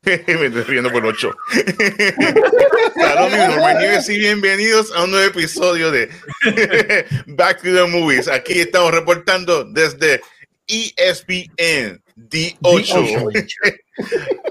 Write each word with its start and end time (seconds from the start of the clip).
Me 0.04 0.46
estoy 0.46 0.62
riendo 0.62 0.90
por 0.90 1.04
ocho. 1.04 1.36
Saludos 2.96 4.08
y 4.08 4.18
bienvenidos 4.18 4.90
a 4.94 5.04
un 5.04 5.10
nuevo 5.10 5.26
episodio 5.26 5.90
de 5.90 6.08
Back 7.26 7.58
to 7.58 7.74
the 7.74 7.84
Movies. 7.84 8.26
Aquí 8.26 8.60
estamos 8.60 8.92
reportando 8.92 9.64
desde 9.64 10.22
ESPN 10.66 12.02
D8. 12.16 13.76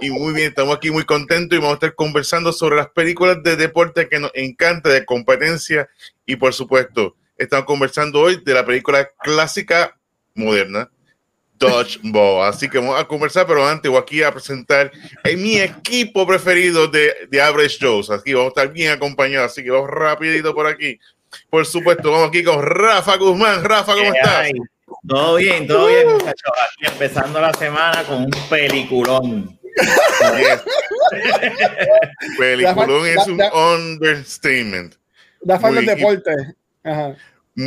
y 0.02 0.12
muy 0.12 0.34
bien, 0.35 0.49
estamos 0.49 0.77
aquí 0.77 0.91
muy 0.91 1.05
contentos 1.05 1.57
y 1.57 1.59
vamos 1.59 1.73
a 1.73 1.77
estar 1.77 1.95
conversando 1.95 2.54
sobre 2.54 2.76
las 2.76 2.90
películas 2.90 3.41
de 3.41 3.55
deporte 3.55 4.07
que 4.07 4.20
nos 4.20 4.31
encanta, 4.35 4.90
de 4.90 5.04
competencia 5.04 5.90
y 6.27 6.35
por 6.35 6.54
supuesto, 6.54 7.16
estamos 7.40 7.66
conversando 7.66 8.21
hoy 8.21 8.40
de 8.45 8.54
la 8.54 8.63
película 8.63 9.09
clásica 9.23 9.98
moderna 10.35 10.91
Dodgeball. 11.59 12.48
Así 12.48 12.70
que 12.70 12.80
vamos 12.80 12.99
a 12.99 13.05
conversar, 13.05 13.45
pero 13.45 13.68
antes 13.68 13.91
voy 13.91 13.99
aquí 13.99 14.23
a 14.23 14.31
presentar 14.31 14.91
en 15.23 15.41
mi 15.41 15.59
equipo 15.59 16.26
preferido 16.26 16.88
de, 16.88 17.13
de 17.30 17.41
Average 17.41 17.77
Joes. 17.80 18.09
Aquí 18.09 18.34
vamos 18.34 18.48
a 18.48 18.62
estar 18.62 18.73
bien 18.73 18.94
acompañados, 18.94 19.52
así 19.52 19.63
que 19.63 19.70
vamos 19.70 19.90
rapidito 19.90 20.55
por 20.55 20.68
aquí. 20.68 20.98
Por 21.49 21.66
supuesto, 21.66 22.12
vamos 22.12 22.30
aquí 22.30 22.44
con 22.44 22.63
Rafa 22.63 23.18
Guzmán. 23.18 23.63
Rafa, 23.63 23.94
¿cómo 23.94 24.12
¿Qué 24.12 24.18
estás? 24.18 24.40
hay? 24.40 24.52
Todo 25.08 25.35
bien, 25.35 25.68
todo 25.68 25.87
bien, 25.87 26.12
muchachos. 26.12 26.52
Aquí 26.52 26.91
empezando 26.91 27.40
la 27.40 27.54
semana 27.54 28.04
con 28.04 28.24
un 28.24 28.32
peliculón. 28.49 29.60
Peliculón 32.37 33.07
es 33.07 33.27
un 33.27 33.41
understatement. 33.41 34.96
Da 35.41 35.57
bien. 35.57 35.85
deporte. 35.85 36.32
Ajá. 36.84 37.15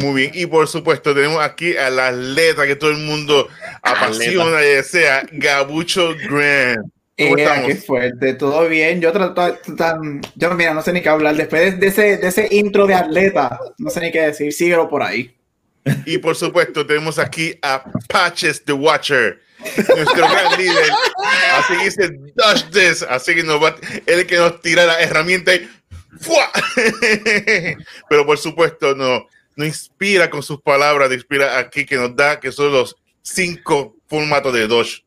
Muy 0.00 0.22
bien, 0.22 0.30
y 0.34 0.46
por 0.46 0.66
supuesto 0.68 1.14
tenemos 1.14 1.42
aquí 1.44 1.76
a 1.76 1.90
la 1.90 2.08
atleta 2.08 2.66
que 2.66 2.76
todo 2.76 2.90
el 2.92 2.96
mundo 2.98 3.46
apasiona 3.82 4.62
y 4.62 4.68
desea, 4.76 5.22
Gabucho 5.32 6.14
Grant. 6.14 6.78
¿Cómo 7.18 7.36
Eh, 7.36 7.42
estamos? 7.42 7.66
qué 7.66 7.74
fuerte, 7.76 8.32
todo 8.34 8.68
bien. 8.68 9.02
Yo 9.02 9.12
trato 9.12 9.58
tan, 9.76 10.22
yo 10.34 10.54
mira, 10.54 10.72
no 10.72 10.80
sé 10.80 10.94
ni 10.94 11.02
qué 11.02 11.10
hablar. 11.10 11.36
Después 11.36 11.78
de 11.78 11.86
ese, 11.88 12.16
de 12.16 12.26
ese 12.26 12.48
intro 12.52 12.86
de 12.86 12.94
atleta, 12.94 13.60
no 13.76 13.90
sé 13.90 14.00
ni 14.00 14.10
qué 14.10 14.22
decir. 14.22 14.50
Síguelo 14.54 14.88
por 14.88 15.02
ahí. 15.02 15.36
Y 16.06 16.16
por 16.18 16.36
supuesto 16.36 16.86
tenemos 16.86 17.18
aquí 17.18 17.58
a 17.60 17.84
Patches 18.08 18.64
the 18.64 18.72
Watcher, 18.72 19.40
nuestro 19.94 20.26
gran 20.26 20.52
líder. 20.58 20.90
Así 21.58 21.76
que 21.76 21.84
dice, 21.84 22.18
Dash 22.34 22.64
this. 22.70 23.02
Así 23.02 23.34
que 23.34 23.42
nos 23.42 23.62
va, 23.62 23.76
el 24.06 24.26
que 24.26 24.36
nos 24.38 24.60
tira 24.62 24.86
la 24.86 25.00
herramienta 25.02 25.54
y 25.54 25.68
¡fua! 26.18 26.50
Pero 28.08 28.24
por 28.24 28.38
supuesto 28.38 28.94
no, 28.94 29.26
no 29.56 29.64
inspira 29.64 30.28
con 30.30 30.42
sus 30.42 30.60
palabras, 30.60 31.08
nos 31.08 31.16
inspira 31.18 31.58
aquí 31.58 31.84
que 31.84 31.96
nos 31.96 32.14
da, 32.16 32.38
que 32.40 32.50
son 32.52 32.72
los 32.72 32.96
cinco 33.22 33.96
formatos 34.06 34.52
de 34.54 34.66
Dodge. 34.66 35.04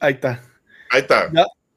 Ahí 0.00 0.14
está. 0.14 0.42
Ahí 0.90 1.00
está. 1.00 1.30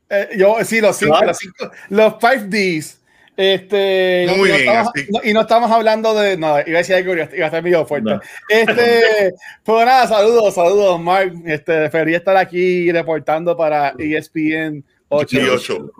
Eh, 0.10 0.30
yo, 0.38 0.58
sí, 0.64 0.80
los 0.82 0.96
cinco, 0.98 1.24
los 1.26 1.38
cinco, 1.38 1.72
los 1.90 2.14
5Ds. 2.14 3.00
Este, 3.36 4.26
Muy 4.30 4.38
no 4.38 4.44
bien, 4.44 4.60
estamos- 4.70 4.92
no- 5.10 5.20
y 5.24 5.34
no 5.34 5.42
estamos 5.42 5.72
hablando 5.72 6.14
de. 6.14 6.38
No, 6.38 6.50
iba 6.60 6.78
a 6.78 6.82
decir 6.82 6.96
algo, 6.96 7.14
iba 7.14 7.24
a 7.24 7.26
estar 7.26 7.64
medio 7.64 7.84
fuerte. 7.84 8.12
No. 8.12 8.22
Este, 8.48 9.34
pues 9.64 9.86
nada, 9.88 10.08
saludos, 10.08 10.54
saludos, 10.54 11.02
Mark. 11.02 11.34
Este, 11.46 11.80
prefería 11.90 12.18
estar 12.18 12.38
aquí 12.38 12.92
reportando 12.92 13.58
para 13.58 13.96
E 13.98 14.16
ESPN 14.16 14.84
8. 15.10 15.40
Y 15.42 15.48
ocho. 15.50 15.92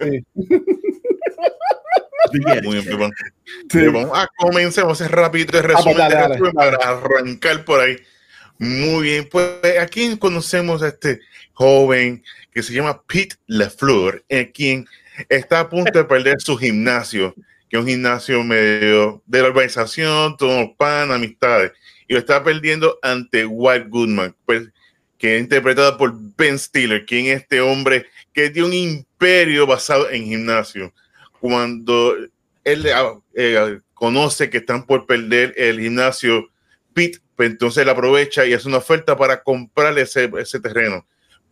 Sí. 0.00 0.24
Muy 2.32 2.80
bien. 2.80 3.10
Sí. 3.70 3.86
Vamos 3.86 4.78
a 4.78 4.90
hacer 4.90 5.10
rápido 5.10 5.58
el 5.58 5.64
resumen, 5.64 5.96
pues 5.96 6.08
de 6.08 6.14
dale. 6.14 6.34
resumen 6.34 6.52
para 6.52 6.76
arrancar 6.76 7.64
por 7.64 7.80
ahí. 7.80 7.96
Muy 8.58 9.02
bien, 9.02 9.28
pues 9.30 9.78
aquí 9.80 10.16
conocemos 10.16 10.82
a 10.82 10.88
este 10.88 11.20
joven 11.52 12.22
que 12.52 12.62
se 12.62 12.72
llama 12.72 13.02
Pete 13.02 13.36
LeFleur, 13.46 14.24
eh, 14.28 14.52
quien 14.52 14.86
está 15.28 15.60
a 15.60 15.68
punto 15.68 15.98
de 15.98 16.04
perder 16.04 16.40
su 16.40 16.56
gimnasio, 16.56 17.34
que 17.68 17.76
es 17.76 17.82
un 17.82 17.88
gimnasio 17.88 18.44
medio 18.44 19.22
de 19.26 19.42
la 19.42 19.48
organización, 19.48 20.36
todo 20.36 20.74
pan, 20.76 21.10
amistades, 21.10 21.72
y 22.06 22.12
lo 22.12 22.20
está 22.20 22.44
perdiendo 22.44 22.98
ante 23.02 23.44
Walt 23.44 23.88
Goodman, 23.88 24.36
pues, 24.46 24.68
que 25.18 25.36
es 25.36 25.42
interpretado 25.42 25.96
por 25.96 26.14
Ben 26.36 26.58
Stiller, 26.58 27.04
quien 27.06 27.26
es 27.26 27.42
este 27.42 27.60
hombre 27.60 28.06
que 28.32 28.50
tiene 28.50 28.68
un 28.68 28.74
imperio 28.74 29.66
basado 29.66 30.10
en 30.10 30.24
gimnasio. 30.24 30.92
Cuando 31.44 32.16
él 32.64 32.86
ah, 32.94 33.20
eh, 33.34 33.78
conoce 33.92 34.48
que 34.48 34.56
están 34.56 34.86
por 34.86 35.04
perder 35.04 35.52
el 35.58 35.78
gimnasio 35.78 36.48
Pete, 36.94 37.18
pues 37.36 37.50
entonces 37.50 37.82
él 37.82 37.90
aprovecha 37.90 38.46
y 38.46 38.54
hace 38.54 38.66
una 38.66 38.78
oferta 38.78 39.14
para 39.14 39.42
comprar 39.42 39.98
ese, 39.98 40.30
ese 40.38 40.58
terreno. 40.58 41.06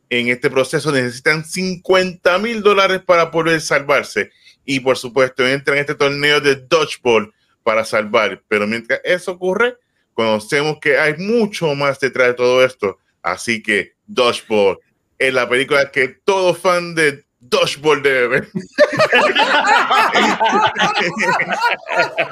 En 0.08 0.28
este 0.28 0.48
proceso 0.48 0.90
necesitan 0.92 1.44
50 1.44 2.38
mil 2.38 2.62
dólares 2.62 3.02
para 3.04 3.30
poder 3.30 3.60
salvarse 3.60 4.30
y 4.64 4.80
por 4.80 4.96
supuesto 4.96 5.46
entra 5.46 5.74
en 5.74 5.80
este 5.80 5.94
torneo 5.94 6.40
de 6.40 6.56
dodgeball 6.56 7.30
para 7.62 7.84
salvar. 7.84 8.42
Pero 8.48 8.66
mientras 8.66 8.98
eso 9.04 9.32
ocurre, 9.32 9.76
conocemos 10.14 10.78
que 10.80 10.96
hay 10.96 11.18
mucho 11.18 11.74
más 11.74 12.00
detrás 12.00 12.28
de 12.28 12.34
todo 12.34 12.64
esto. 12.64 12.96
Así 13.20 13.62
que 13.62 13.92
dodgeball 14.06 14.78
es 15.18 15.34
la 15.34 15.46
película 15.46 15.90
que 15.90 16.08
todo 16.08 16.54
fan 16.54 16.94
de 16.94 17.26
dodgeball 17.42 18.02
debe 18.02 18.28
ver. 18.28 18.48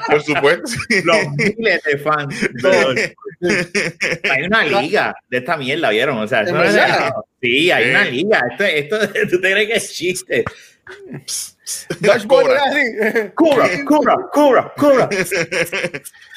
por 0.07 0.21
supuesto. 0.23 0.71
Los 1.03 1.27
miles 1.37 1.83
de 1.83 1.97
fans. 1.99 2.35
de- 2.53 3.15
Hay 4.31 4.43
una 4.43 4.63
liga 4.63 5.15
de 5.29 5.37
esta 5.37 5.57
mierda, 5.57 5.89
¿vieron? 5.89 6.17
O 6.17 6.27
sea, 6.27 6.43
¿De 6.43 6.51
no 6.51 6.63
es- 6.63 6.75
sí, 7.41 7.71
hay 7.71 7.83
Sí. 7.85 7.89
una 7.89 8.05
liga. 8.05 8.41
Esto, 8.51 8.63
esto, 8.63 8.99
¿tú 9.29 9.41
te 9.41 9.51
crees 9.51 9.67
que 9.67 9.73
es 9.75 9.93
chiste? 9.93 10.45
Dodgeball 11.99 12.27
Cobra. 12.27 12.53
era 12.53 12.63
así. 12.63 13.31
Cobra, 13.35 13.69
cobra, 13.85 14.15
cobra, 14.31 14.73
cobra. 14.77 15.09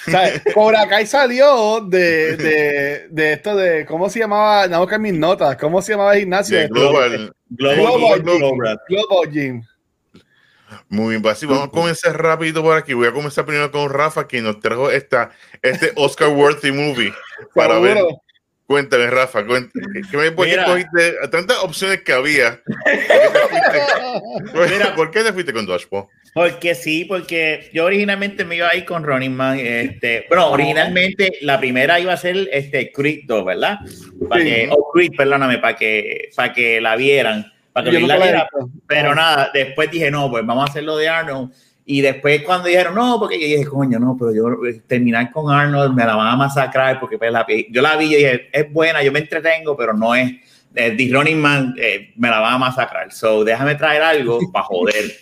O 0.06 0.10
sea, 0.10 0.42
Cobra 0.52 0.88
Kai 0.88 1.06
salió 1.06 1.80
de, 1.80 2.36
de, 2.36 3.08
de 3.10 3.32
esto 3.32 3.56
de. 3.56 3.86
¿Cómo 3.86 4.10
se 4.10 4.18
llamaba? 4.20 4.66
No, 4.68 4.80
buscar 4.80 5.00
mis 5.00 5.14
notas. 5.14 5.56
¿Cómo 5.56 5.80
se 5.80 5.92
llamaba 5.92 6.14
el 6.14 6.20
gimnasio? 6.20 6.58
De 6.58 6.68
Global. 6.68 7.32
Global, 7.48 7.76
Global 7.76 8.22
Global. 8.22 8.80
Global 8.88 9.30
Gym. 9.30 9.62
Muy 10.88 11.10
bien, 11.10 11.22
pues 11.22 11.36
así 11.36 11.46
vamos 11.46 11.68
a 11.68 11.70
comenzar 11.70 12.20
rápido 12.20 12.62
por 12.62 12.76
aquí. 12.76 12.94
Voy 12.94 13.06
a 13.06 13.12
comenzar 13.12 13.44
primero 13.44 13.70
con 13.70 13.90
Rafa, 13.90 14.26
que 14.26 14.40
nos 14.40 14.60
trajo 14.60 14.90
esta, 14.90 15.30
este 15.62 15.92
Oscar 15.96 16.28
Worthy 16.28 16.72
movie 16.72 17.12
para 17.54 17.78
ver. 17.78 17.98
Cuéntame, 18.74 19.06
Rafa, 19.08 19.46
cuéntame. 19.46 20.02
¿Qué 20.10 20.16
me 20.16 20.32
por 20.32 20.46
qué 20.48 20.56
cogiste 20.64 21.14
tantas 21.30 21.58
opciones 21.58 22.02
que 22.02 22.12
había? 22.12 22.60
¿Por 22.64 22.82
qué 22.82 22.98
te 23.22 24.58
fuiste, 24.58 24.74
Mira. 24.74 24.94
¿por 24.96 25.10
qué 25.12 25.22
te 25.22 25.32
fuiste 25.32 25.52
con 25.52 25.64
Dodgeball? 25.64 26.06
Porque 26.34 26.74
sí, 26.74 27.04
porque 27.04 27.70
yo 27.72 27.84
originalmente 27.84 28.44
me 28.44 28.56
iba 28.56 28.66
a 28.68 28.74
ir 28.74 28.84
con 28.84 29.04
Running 29.04 29.32
Man. 29.32 29.60
Este, 29.60 30.26
bueno, 30.28 30.50
originalmente 30.50 31.34
la 31.42 31.60
primera 31.60 32.00
iba 32.00 32.12
a 32.12 32.16
ser 32.16 32.48
este 32.50 32.90
Creed 32.90 33.20
2, 33.26 33.44
¿verdad? 33.44 33.78
Para 34.28 34.42
Sí. 34.42 34.50
que, 34.50 34.70
Creed, 34.92 35.10
perdóname, 35.16 35.58
para 35.58 35.76
que, 35.76 36.30
para 36.34 36.52
que 36.52 36.80
la 36.80 36.96
vieran, 36.96 37.46
para 37.72 37.88
que 37.88 38.00
Yo 38.00 38.06
la 38.08 38.16
viera. 38.16 38.48
Pero 38.88 39.12
Ah. 39.12 39.14
nada, 39.14 39.50
después 39.54 39.88
dije, 39.88 40.10
no, 40.10 40.28
pues 40.28 40.44
vamos 40.44 40.66
a 40.66 40.70
hacerlo 40.72 40.96
de 40.96 41.08
Arnold. 41.08 41.52
Y 41.86 42.00
después 42.00 42.42
cuando 42.42 42.68
dijeron, 42.68 42.94
no, 42.94 43.18
porque 43.18 43.38
yo 43.38 43.46
dije, 43.46 43.66
coño, 43.68 43.98
no, 43.98 44.16
pero 44.18 44.34
yo 44.34 44.66
eh, 44.66 44.80
terminar 44.86 45.30
con 45.30 45.52
Arnold 45.52 45.94
me 45.94 46.04
la 46.06 46.16
van 46.16 46.28
a 46.28 46.36
masacrar 46.36 46.98
porque 46.98 47.18
pues, 47.18 47.30
la, 47.30 47.46
yo 47.70 47.82
la 47.82 47.96
vi, 47.96 48.10
yo 48.10 48.16
dije, 48.16 48.48
es 48.52 48.72
buena, 48.72 49.02
yo 49.02 49.12
me 49.12 49.18
entretengo, 49.18 49.76
pero 49.76 49.92
no 49.92 50.14
es, 50.14 50.32
eh, 50.74 50.94
The 50.96 51.08
Running 51.12 51.38
Man 51.40 51.74
eh, 51.78 52.12
me 52.16 52.30
la 52.30 52.40
van 52.40 52.54
a 52.54 52.58
masacrar. 52.58 53.12
So, 53.12 53.44
déjame 53.44 53.74
traer 53.74 54.02
algo 54.02 54.40
para 54.50 54.64
joder 54.64 55.12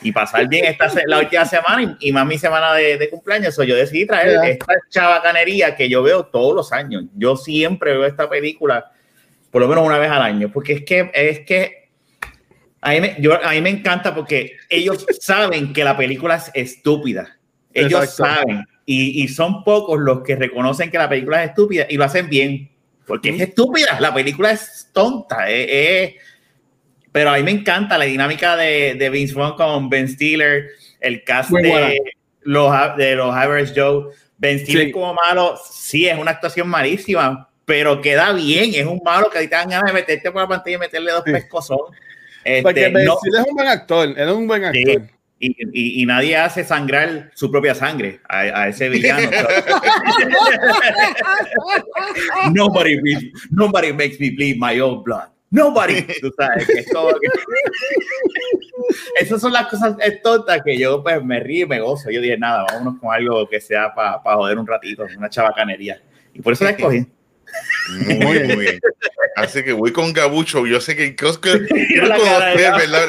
y 0.00 0.12
pasar 0.12 0.48
bien 0.48 0.64
esta 0.64 0.88
la 1.06 1.18
última 1.18 1.44
semana 1.44 1.96
y, 2.00 2.08
y 2.08 2.12
más 2.12 2.26
mi 2.26 2.38
semana 2.38 2.72
de, 2.74 2.98
de 2.98 3.10
cumpleaños. 3.10 3.54
So, 3.54 3.64
yo 3.64 3.74
decidí 3.74 4.06
traer 4.06 4.38
Ya. 4.42 4.48
esta 4.48 4.74
chavacanería 4.90 5.74
que 5.74 5.88
yo 5.88 6.04
veo 6.04 6.24
todos 6.26 6.54
los 6.54 6.72
años. 6.72 7.04
Yo 7.16 7.36
siempre 7.36 7.92
veo 7.92 8.06
esta 8.06 8.30
película 8.30 8.92
por 9.50 9.60
lo 9.60 9.68
menos 9.68 9.84
una 9.84 9.98
vez 9.98 10.10
al 10.10 10.22
año, 10.22 10.50
porque 10.50 10.72
es 10.72 10.82
que, 10.82 11.10
es 11.12 11.40
que 11.40 11.81
a 12.82 12.90
mí, 12.90 13.00
me, 13.00 13.16
yo, 13.20 13.42
a 13.42 13.50
mí 13.52 13.60
me 13.60 13.70
encanta 13.70 14.14
porque 14.14 14.56
ellos 14.68 15.06
saben 15.20 15.72
que 15.72 15.84
la 15.84 15.96
película 15.96 16.36
es 16.36 16.50
estúpida. 16.54 17.38
Ellos 17.72 18.02
Exacto. 18.04 18.24
saben. 18.42 18.64
Y, 18.84 19.22
y 19.22 19.28
son 19.28 19.64
pocos 19.64 19.98
los 20.00 20.22
que 20.22 20.36
reconocen 20.36 20.90
que 20.90 20.98
la 20.98 21.08
película 21.08 21.42
es 21.42 21.50
estúpida 21.50 21.86
y 21.88 21.96
lo 21.96 22.04
hacen 22.04 22.28
bien. 22.28 22.70
Porque 23.06 23.30
es 23.30 23.40
estúpida. 23.40 23.98
La 24.00 24.12
película 24.12 24.50
es 24.50 24.88
tonta. 24.92 25.48
es- 25.50 25.68
es- 25.70 26.14
pero 27.12 27.30
a 27.30 27.36
mí 27.36 27.42
me 27.42 27.50
encanta 27.50 27.98
la 27.98 28.04
dinámica 28.06 28.56
de, 28.56 28.94
de 28.94 29.10
Vince 29.10 29.34
Vaughn 29.34 29.54
con 29.56 29.90
Ben 29.90 30.08
Stiller, 30.08 30.70
el 30.98 31.22
cast 31.24 31.50
Muy 31.50 31.68
buena. 31.68 31.88
de, 31.88 31.98
los, 32.42 32.96
de 32.96 33.16
los 33.16 33.34
Average 33.34 33.72
Joe. 33.78 34.06
Ben 34.38 34.58
Stiller 34.58 34.86
Sí. 34.86 34.92
como 34.92 35.12
malo, 35.14 35.58
sí, 35.70 36.08
es 36.08 36.18
una 36.18 36.30
actuación 36.32 36.68
malísima, 36.68 37.48
pero 37.66 38.00
queda 38.00 38.32
bien. 38.32 38.74
Es 38.74 38.86
un 38.86 39.00
malo 39.04 39.28
que 39.30 39.38
ahí 39.38 39.46
te 39.48 39.54
dan 39.56 39.68
ganas 39.68 39.92
de 39.92 39.92
meterte 39.92 40.30
por 40.32 40.42
la 40.42 40.48
pantalla 40.48 40.76
y 40.76 40.80
meterle 40.80 41.12
dos 41.12 41.22
Sí. 41.26 41.32
pescozón. 41.32 41.78
Este, 42.44 42.62
Porque 42.62 42.90
no- 42.90 43.00
es 43.24 43.46
un 43.48 43.54
buen 43.54 43.68
actor, 43.68 44.08
él 44.08 44.28
es 44.28 44.34
un 44.34 44.46
buen 44.46 44.72
Sí. 44.72 44.82
actor. 44.90 45.08
y, 45.44 45.56
y- 45.72 46.02
y 46.02 46.06
nadie 46.06 46.36
hace 46.36 46.62
sangrar 46.62 47.32
su 47.34 47.50
propia 47.50 47.74
sangre 47.74 48.20
a, 48.28 48.38
a 48.40 48.68
ese 48.68 48.88
villano. 48.88 49.28
nobody, 52.52 52.98
nobody 53.50 53.92
makes 53.92 54.18
me 54.20 54.30
bleed 54.30 54.56
my 54.58 54.78
own 54.80 55.02
blood. 55.02 55.28
Nobody. 55.50 56.02
Tú 56.20 56.30
sabes 56.36 56.66
que 56.66 56.72
es 56.80 56.92
como 56.92 57.08
que- 57.08 57.28
Esas 59.20 59.40
son 59.40 59.52
las 59.52 59.66
cosas 59.68 59.96
tontas 60.22 60.60
que 60.64 60.76
yo 60.78 61.02
pues 61.02 61.22
me 61.24 61.40
río 61.40 61.66
y 61.66 61.68
me 61.68 61.80
gozo. 61.80 62.10
Yo 62.10 62.20
dije, 62.20 62.38
nada, 62.38 62.64
vámonos 62.70 63.00
con 63.00 63.12
algo 63.14 63.48
que 63.48 63.60
sea 63.60 63.94
para 63.94 64.18
joder 64.22 64.58
un 64.58 64.66
ratito, 64.66 65.06
una 65.16 65.28
chabacanería. 65.28 66.00
Y 66.34 66.40
por 66.40 66.52
eso 66.54 66.64
la 66.64 66.70
escogí. 66.70 67.06
Muy, 67.90 68.40
muy 68.44 68.56
bien. 68.56 68.80
Así 69.36 69.62
que 69.62 69.72
voy 69.72 69.92
con 69.92 70.12
Gabucho. 70.12 70.66
Yo 70.66 70.80
sé 70.80 70.94
que 70.96 71.16
Oscar 71.24 71.60
quiero 71.88 72.08
conocer, 72.08 72.72
¿verdad? 72.72 73.08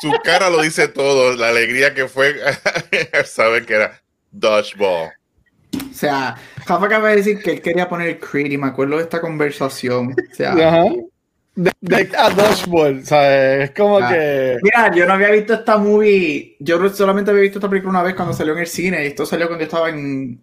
Su 0.00 0.10
cara 0.24 0.48
lo 0.50 0.62
dice 0.62 0.88
todo. 0.88 1.34
La 1.36 1.48
alegría 1.48 1.94
que 1.94 2.08
fue 2.08 2.34
saber 3.24 3.66
que 3.66 3.74
era 3.74 4.00
Dodgeball. 4.30 5.10
O 5.90 5.94
sea, 5.94 6.36
Rafa 6.66 6.86
acaba 6.86 7.10
de 7.10 7.16
decir 7.16 7.38
que 7.42 7.52
él 7.52 7.60
quería 7.60 7.88
poner 7.88 8.18
Creed 8.18 8.52
y 8.52 8.58
me 8.58 8.68
acuerdo 8.68 8.96
de 8.96 9.02
esta 9.02 9.20
conversación. 9.20 10.12
O 10.12 10.34
sea, 10.34 10.52
Ajá. 10.52 10.84
De, 11.54 11.72
de 11.80 12.10
a 12.18 12.30
Dodgeball, 12.30 13.04
¿sabes? 13.04 13.64
Es 13.64 13.70
como 13.72 13.98
Ah. 13.98 14.10
que. 14.10 14.58
Mira, 14.62 14.94
yo 14.94 15.06
no 15.06 15.14
había 15.14 15.30
visto 15.30 15.54
esta 15.54 15.78
movie. 15.78 16.56
Yo 16.60 16.86
solamente 16.90 17.30
había 17.30 17.42
visto 17.42 17.58
esta 17.58 17.68
película 17.68 17.90
una 17.90 18.02
vez 18.02 18.14
cuando 18.14 18.34
salió 18.34 18.52
en 18.52 18.60
el 18.60 18.66
cine. 18.66 19.02
Y 19.04 19.08
esto 19.08 19.24
salió 19.26 19.46
cuando 19.46 19.62
yo 19.64 19.66
estaba 19.66 19.88
en 19.90 20.38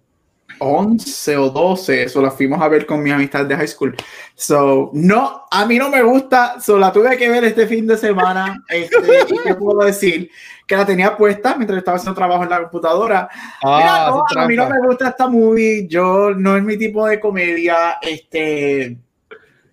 11 0.60 1.38
o 1.38 1.50
12. 1.50 2.04
Eso 2.04 2.22
la 2.22 2.32
fuimos 2.32 2.62
a 2.62 2.68
ver 2.68 2.86
con 2.86 3.02
mis 3.02 3.14
amistades 3.14 3.48
de 3.48 3.56
high 3.56 3.68
school. 3.68 3.96
So, 4.36 4.90
no, 4.94 5.46
a 5.50 5.66
mí 5.66 5.78
no 5.78 5.90
me 5.90 6.02
gusta. 6.02 6.60
So, 6.60 6.78
la 6.78 6.92
tuve 6.92 7.16
que 7.18 7.30
ver 7.30 7.44
este 7.44 7.68
fin 7.68 7.88
de 7.88 7.98
semana. 7.98 8.64
Este, 8.70 9.50
y 9.50 9.54
puedo 9.54 9.86
decir 9.86 10.30
que 10.66 10.76
la 10.76 10.86
tenía 10.86 11.16
puesta 11.18 11.56
mientras 11.56 11.78
estaba 11.80 11.98
haciendo 11.98 12.16
trabajo 12.16 12.44
en 12.44 12.50
la 12.50 12.62
computadora. 12.62 13.30
Mira, 13.64 14.06
Ah, 14.06 14.08
no, 14.10 14.24
hace 14.26 14.40
a 14.40 14.48
mí 14.48 14.56
no 14.56 14.70
me 14.70 14.80
gusta 14.80 15.10
esta 15.10 15.28
movie. 15.28 15.88
Yo 15.88 16.32
no 16.36 16.56
es 16.58 16.64
mi 16.64 16.78
tipo 16.78 17.06
de 17.08 17.20
comedia. 17.20 17.98
Este. 18.02 18.98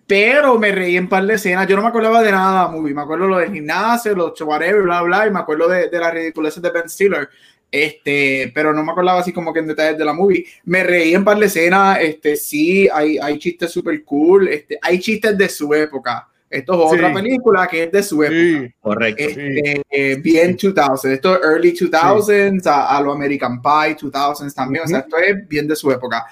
Pero 0.05 0.59
me 0.59 0.73
reí 0.73 0.97
en 0.97 1.07
par 1.07 1.25
de 1.25 1.35
escenas. 1.35 1.65
Yo 1.67 1.77
no 1.77 1.81
me 1.83 1.87
acordaba 1.87 2.21
de 2.21 2.31
nada, 2.33 2.67
movie. 2.67 2.93
Me 2.93 3.01
acuerdo 3.01 3.27
lo 3.27 3.37
del 3.37 3.53
gimnasio, 3.53 4.13
los 4.13 4.39
whatever, 4.41 4.81
bla, 4.81 5.01
bla. 5.03 5.25
Y 5.27 5.31
me 5.31 5.39
acuerdo 5.39 5.69
de, 5.69 5.89
de 5.89 5.99
las 5.99 6.13
ridiculeces 6.13 6.61
de 6.61 6.69
Ben 6.69 6.89
Stiller. 6.89 7.29
Este, 7.71 8.51
pero 8.53 8.73
no 8.73 8.83
me 8.83 8.91
acordaba 8.91 9.21
así 9.21 9.31
como 9.31 9.53
que 9.53 9.59
en 9.61 9.67
detalles 9.67 9.97
de 9.97 10.03
la 10.05 10.13
movie. 10.13 10.45
Me 10.65 10.83
reí 10.83 11.13
en 11.15 11.23
par 11.23 11.37
de 11.39 11.45
escenas. 11.45 11.99
Este, 12.01 12.35
sí, 12.35 12.89
hay, 12.93 13.17
hay 13.17 13.39
chistes 13.39 13.71
súper 13.71 14.03
cool. 14.03 14.49
Este, 14.49 14.77
hay 14.81 14.99
chistes 14.99 15.37
de 15.37 15.47
su 15.47 15.73
época. 15.73 16.27
Esto 16.49 16.73
es 16.73 16.93
otra 16.93 17.07
Sí. 17.07 17.13
película 17.15 17.65
que 17.65 17.83
es 17.83 17.91
de 17.93 18.03
su 18.03 18.21
época. 18.23 18.37
Sí. 18.67 18.73
Correcto. 18.81 19.23
Este, 19.23 19.81
eh, 19.89 20.15
bien 20.21 20.57
2000, 20.57 21.13
esto 21.13 21.35
es 21.39 21.45
early 21.45 21.71
2000s, 21.73 22.65
a, 22.67 22.97
a 22.97 23.01
lo 23.01 23.13
American 23.13 23.61
Pie 23.61 23.95
2000s 23.95 24.53
también, 24.53 24.83
o 24.83 24.87
sea, 24.87 24.99
esto 24.99 25.15
es 25.17 25.47
bien 25.47 25.65
de 25.65 25.77
su 25.77 25.89
época. 25.89 26.25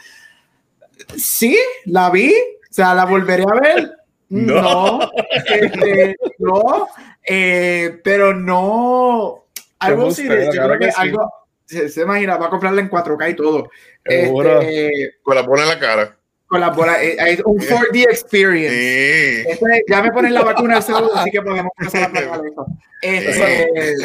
Sí, 1.15 1.57
la 1.85 2.09
vi, 2.09 2.31
o 2.33 2.73
sea, 2.73 2.93
la 2.93 3.05
volveré 3.05 3.43
a 3.43 3.59
ver. 3.61 3.91
No. 4.27 4.99
No, 4.99 5.09
este, 5.47 6.15
no, 6.37 6.87
eh, 7.25 7.99
pero 8.03 8.33
no. 8.35 9.45
Algo 9.79 10.05
gusta, 10.05 10.21
sí, 10.21 10.27
yo 10.27 10.51
creo 10.65 10.79
que 10.79 10.85
que 10.85 10.91
sí. 10.91 10.97
algo. 11.01 11.31
Se, 11.65 11.87
se 11.89 12.01
imagina, 12.01 12.37
va 12.37 12.47
a 12.47 12.49
comprarla 12.49 12.81
en 12.81 12.89
4K 12.89 13.29
y 13.31 13.35
todo. 13.35 13.69
Este, 14.03 15.13
Con 15.21 15.35
la 15.35 15.41
bola 15.43 15.63
en 15.63 15.69
la 15.69 15.79
cara. 15.79 16.17
con 16.47 16.59
la 16.61 16.69
bola, 16.71 17.03
eh, 17.03 17.15
es 17.27 17.41
un 17.45 17.59
4D 17.59 18.03
experience. 18.09 18.75
Sí. 18.75 19.49
Este, 19.51 19.83
ya 19.87 20.01
me 20.01 20.11
ponen 20.11 20.33
la 20.33 20.41
vacuna 20.43 20.81
seguro, 20.81 21.15
así 21.15 21.29
que 21.29 21.41
podemos 21.43 21.71
empezar 21.77 22.03
a 22.03 22.09
planear 22.11 22.41
eso. 22.45 22.65
Este, 23.01 23.95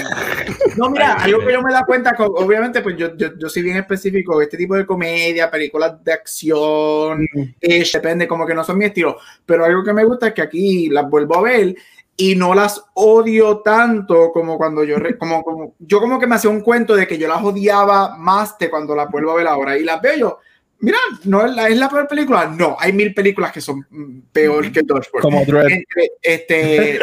no, 0.77 0.91
mira, 0.91 1.15
algo 1.15 1.41
que 1.45 1.53
yo 1.53 1.63
me 1.63 1.73
da 1.73 1.85
cuenta, 1.85 2.15
con- 2.15 2.33
obviamente, 2.37 2.81
pues 2.83 2.97
yo, 2.97 3.17
yo, 3.17 3.31
yo 3.39 3.49
soy 3.49 3.63
bien 3.63 3.79
específico, 3.79 4.41
este 4.43 4.57
tipo 4.59 4.77
de 4.77 4.87
comedia, 4.87 5.51
películas 5.51 6.05
de 6.05 6.13
acción, 6.13 7.27
eh, 7.61 7.85
depende, 7.93 8.29
como 8.29 8.47
que 8.47 8.55
no 8.55 8.63
son 8.63 8.79
mi 8.79 8.85
estilo, 8.85 9.17
pero 9.47 9.65
algo 9.65 9.83
que 9.83 9.93
me 9.93 10.05
gusta 10.05 10.29
es 10.29 10.35
que 10.35 10.43
aquí 10.43 10.89
las 10.91 11.09
vuelvo 11.09 11.39
a 11.39 11.43
ver 11.43 11.75
y 12.17 12.37
no 12.37 12.55
las 12.55 12.85
odio 12.95 13.59
tanto 13.59 14.31
como 14.33 14.57
cuando 14.57 14.85
yo, 14.85 14.97
como, 15.19 15.43
como, 15.43 15.75
yo 15.79 16.01
como 16.01 16.19
que 16.19 16.27
me 16.27 16.37
hacía 16.37 16.51
un 16.51 16.61
cuento 16.61 16.95
de 16.95 17.07
que 17.07 17.19
yo 17.19 17.27
las 17.27 17.43
odiaba 17.43 18.17
más 18.17 18.57
de 18.59 18.71
cuando 18.71 18.95
las 18.95 19.11
vuelvo 19.11 19.33
a 19.33 19.37
ver 19.37 19.49
ahora 19.49 19.77
y 19.77 19.85
las 19.85 20.01
veo 20.01 20.17
yo. 20.17 20.39
Mira, 20.81 20.99
no 21.25 21.47
es 21.47 21.55
la, 21.55 21.69
es 21.69 21.79
la 21.79 21.89
peor 21.89 22.07
película. 22.07 22.47
No, 22.47 22.77
hay 22.79 22.93
mil 22.93 23.15
películas 23.15 23.53
que 23.53 23.61
son 23.61 23.87
mm, 23.89 24.21
peor 24.33 24.71
que 24.71 24.83
Dodgeball. 24.83 25.23
Como 25.23 25.45
Dread. 25.45 25.67
Entre, 25.71 26.13
este, 26.21 27.01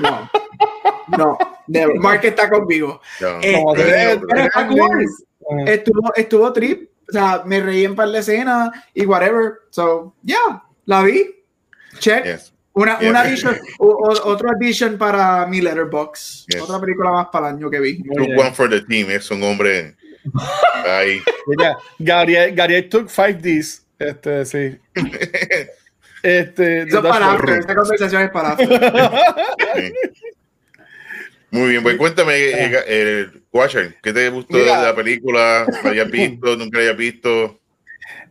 no, 0.00 0.30
no, 1.18 1.38
never. 1.66 1.98
Mark 1.98 2.24
está 2.24 2.48
conmigo. 2.48 3.00
No. 3.20 3.40
Este, 3.40 4.20
Estuvo, 5.66 6.14
estuvo 6.14 6.52
trip, 6.52 6.90
o 7.08 7.12
sea, 7.12 7.42
me 7.44 7.60
reí 7.60 7.84
en 7.84 7.96
par 7.96 8.08
de 8.08 8.20
escenas 8.20 8.70
y 8.94 9.04
whatever. 9.04 9.54
So, 9.70 10.14
yeah, 10.22 10.64
la 10.86 11.02
vi. 11.02 11.34
Check. 11.98 12.24
Yes. 12.24 12.54
Una, 12.74 12.98
una 13.00 13.20
addition, 13.20 13.56
o- 13.78 13.86
o- 13.86 14.28
otro 14.28 14.48
addition 14.50 14.96
para 14.96 15.46
mi 15.46 15.60
letterbox. 15.60 16.46
Yes. 16.48 16.62
Otra 16.62 16.80
película 16.80 17.10
más 17.10 17.26
para 17.30 17.50
el 17.50 17.56
año 17.56 17.68
que 17.70 17.80
vi. 17.80 18.02
One 18.08 18.52
for 18.54 18.70
the 18.70 18.80
team. 18.82 19.10
Es 19.10 19.30
un 19.30 19.42
hombre 19.42 19.94
ahí. 20.86 21.20
Mira, 21.46 21.76
Gabriel, 21.98 22.54
Gabriel 22.54 22.88
took 22.88 23.08
five 23.10 23.34
Ds. 23.34 23.84
Este, 23.98 24.44
sí. 24.46 24.78
Este, 26.24 26.82
Eso 26.82 26.98
es 26.98 27.04
para 27.04 27.32
after, 27.32 27.58
esta 27.58 27.74
conversación 27.74 28.22
es 28.22 28.30
para 28.30 28.50
after. 28.50 28.80
Muy 31.50 31.68
bien, 31.70 31.82
pues 31.82 31.96
cuéntame, 31.96 32.32
eh, 32.36 32.72
eh, 32.86 33.26
Watcher, 33.52 33.96
¿qué 34.00 34.12
te 34.12 34.30
gustó 34.30 34.56
Mira. 34.56 34.78
de 34.80 34.86
la 34.86 34.94
película? 34.94 35.66
¿La 35.84 35.90
hayas 35.90 36.10
visto? 36.10 36.56
¿Nunca 36.56 36.78
la 36.78 36.84
hayas 36.84 36.96
visto? 36.96 37.60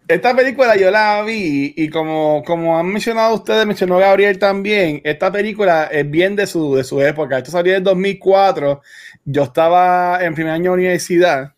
Esta 0.07 0.35
película 0.35 0.75
yo 0.75 0.91
la 0.91 1.21
vi 1.23 1.73
y 1.77 1.89
como, 1.89 2.43
como 2.45 2.77
han 2.77 2.87
mencionado 2.87 3.35
ustedes, 3.35 3.65
mencionó 3.65 3.97
Gabriel 3.97 4.37
también, 4.37 5.01
esta 5.05 5.31
película 5.31 5.85
es 5.85 6.09
bien 6.09 6.35
de 6.35 6.47
su, 6.47 6.75
de 6.75 6.83
su 6.83 7.01
época. 7.01 7.37
Esto 7.37 7.51
salió 7.51 7.75
en 7.75 7.83
2004. 7.83 8.81
Yo 9.23 9.43
estaba 9.43 10.19
en 10.21 10.35
primer 10.35 10.53
año 10.53 10.71
de 10.71 10.77
universidad. 10.77 11.53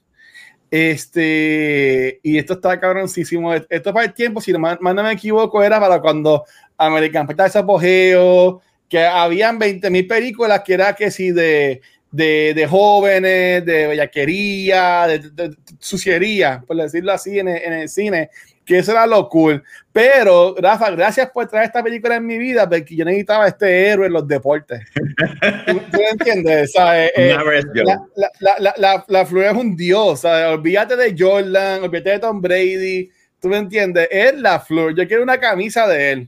Este, 0.70 2.20
y 2.24 2.38
esto 2.38 2.54
está 2.54 2.80
cabroncísimo. 2.80 3.54
Esto 3.54 3.94
para 3.94 4.06
el 4.06 4.14
tiempo, 4.14 4.42
si 4.42 4.52
no, 4.52 4.60
mal 4.60 4.80
no 4.82 5.04
me 5.04 5.12
equivoco, 5.12 5.64
era 5.64 5.80
para 5.80 6.02
cuando 6.02 6.46
American 6.78 7.28
Pie 7.28 7.46
ese 7.46 7.60
apogeo, 7.60 8.62
que 8.90 9.06
habían 9.06 9.60
20 9.60 9.90
mil 9.90 10.08
películas 10.08 10.62
que 10.66 10.74
era 10.74 10.94
que 10.94 11.12
sí 11.12 11.32
de, 11.32 11.82
de, 12.14 12.54
de 12.56 12.68
jóvenes, 12.68 13.66
de 13.66 13.88
bellaquería, 13.88 15.08
de, 15.08 15.20
de- 15.20 15.50
de 15.50 15.56
suciería, 15.80 16.64
por 16.66 16.78
decirlo 16.78 17.12
así, 17.12 17.40
en 17.40 17.48
el, 17.48 17.58
en 17.58 17.74
el 17.74 17.90
cine, 17.90 18.30
que 18.64 18.78
eso 18.78 18.92
era 18.92 19.08
lo 19.08 19.28
cool. 19.28 19.64
Pero, 19.92 20.56
Rafa, 20.58 20.92
gracias 20.92 21.30
por 21.32 21.48
traer 21.48 21.66
esta 21.66 21.84
película 21.84 22.16
en 22.16 22.26
mi 22.26 22.38
vida, 22.38 22.70
porque 22.70 22.96
yo 22.96 23.04
necesitaba 23.04 23.48
este 23.48 23.88
héroe 23.90 24.06
en 24.08 24.14
los 24.14 24.28
deportes. 24.28 24.82
¿Tú, 25.68 25.82
tú 25.92 26.00
entiendes? 26.12 26.72
¿Sabes? 26.74 27.12
Eh, 27.16 27.36
la, 27.74 28.02
la, 28.40 28.56
la, 28.60 28.74
la, 28.78 29.06
la 29.08 29.26
Flor 29.26 29.46
es 29.46 29.54
un 29.54 29.76
dios, 29.76 30.22
¿sabes? 30.22 30.48
Olvídate 30.56 30.96
de 30.96 31.16
Jordan, 31.18 31.84
olvídate 31.84 32.12
de 32.12 32.20
Tom 32.20 32.40
Brady, 32.40 33.10
¿tú 33.42 33.50
me 33.50 33.58
entiendes? 33.58 34.08
Es 34.12 34.38
la 34.40 34.60
Flor, 34.60 34.96
yo 34.96 35.08
quiero 35.08 35.24
una 35.24 35.40
camisa 35.40 35.88
de 35.88 36.12
él 36.12 36.28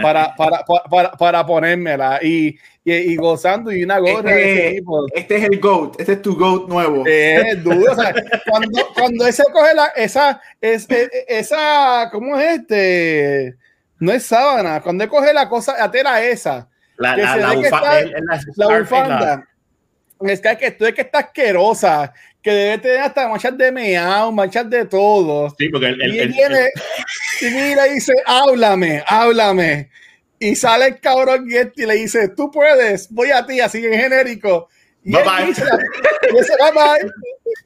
para, 0.00 0.34
para, 0.36 0.64
para, 0.90 1.12
para, 1.12 1.46
ponérmela 1.46 2.18
y, 2.22 2.56
y, 2.84 2.92
y 2.92 3.16
gozando 3.16 3.70
y 3.72 3.84
una 3.84 3.98
gorra 3.98 4.30
de 4.30 4.40
ese 4.42 4.66
Este, 4.68 4.78
tipo. 4.78 5.06
este 5.14 5.36
es 5.36 5.44
el 5.44 5.60
GOAT, 5.60 6.00
este 6.00 6.12
es 6.12 6.22
tu 6.22 6.36
GOAT 6.36 6.68
nuevo. 6.68 7.04
Es 7.06 7.62
duro, 7.62 7.92
o 7.92 7.94
sea, 7.94 8.14
cuando, 8.48 8.88
cuando 8.94 9.26
ese 9.26 9.42
coge 9.52 9.74
la, 9.74 9.86
esa, 9.96 10.40
es, 10.60 10.86
es- 10.90 11.10
esa, 11.28 12.08
¿cómo 12.10 12.38
es 12.38 12.60
este? 12.60 13.56
No 13.98 14.12
es 14.12 14.24
sábana, 14.24 14.80
cuando 14.80 15.04
él 15.04 15.10
coge 15.10 15.32
la 15.32 15.48
cosa, 15.48 15.76
la 15.78 15.90
tela 15.90 16.22
esa, 16.22 16.68
La, 16.96 17.16
la, 17.16 17.36
la, 17.36 17.52
bufa- 17.54 17.64
está- 17.64 18.00
el- 18.00 18.14
el- 18.14 18.24
la 18.24 18.40
Scarface, 18.40 18.80
bufanda, 18.80 19.48
es 20.30 20.40
que, 20.40 20.56
esto 20.66 20.86
es 20.86 20.94
que 20.94 21.00
está 21.02 21.20
asquerosa, 21.20 22.12
que 22.42 22.50
debe 22.50 22.78
tener 22.78 22.98
hasta 23.00 23.28
manchas 23.28 23.56
de 23.56 23.70
meao, 23.72 24.32
manchas 24.32 24.68
de 24.68 24.84
todo. 24.84 25.54
Sí, 25.58 25.68
porque 25.68 25.86
el, 25.86 26.02
el, 26.02 26.14
y 26.14 26.18
el- 26.20 26.28
viene 26.28 26.68
y 27.40 27.44
mira 27.46 27.86
y 27.88 27.94
dice, 27.94 28.12
háblame, 28.26 29.02
háblame. 29.06 29.90
Y 30.38 30.56
sale 30.56 30.86
el 30.86 30.98
cabrón 31.00 31.46
y 31.48 31.54
este 31.56 31.84
y 31.84 31.86
le 31.86 31.94
dice, 31.94 32.28
tú 32.28 32.50
puedes, 32.50 33.08
voy 33.10 33.30
a 33.30 33.46
ti, 33.46 33.60
así 33.60 33.84
en 33.86 33.92
genérico. 33.94 34.68
Y 35.04 35.12
Bye 35.12 35.20
él 35.22 35.28
bye. 35.36 35.46
dice, 35.46 35.64
la- 35.64 36.32
y 36.32 36.38
ese 36.38 36.52
bye. 36.74 37.10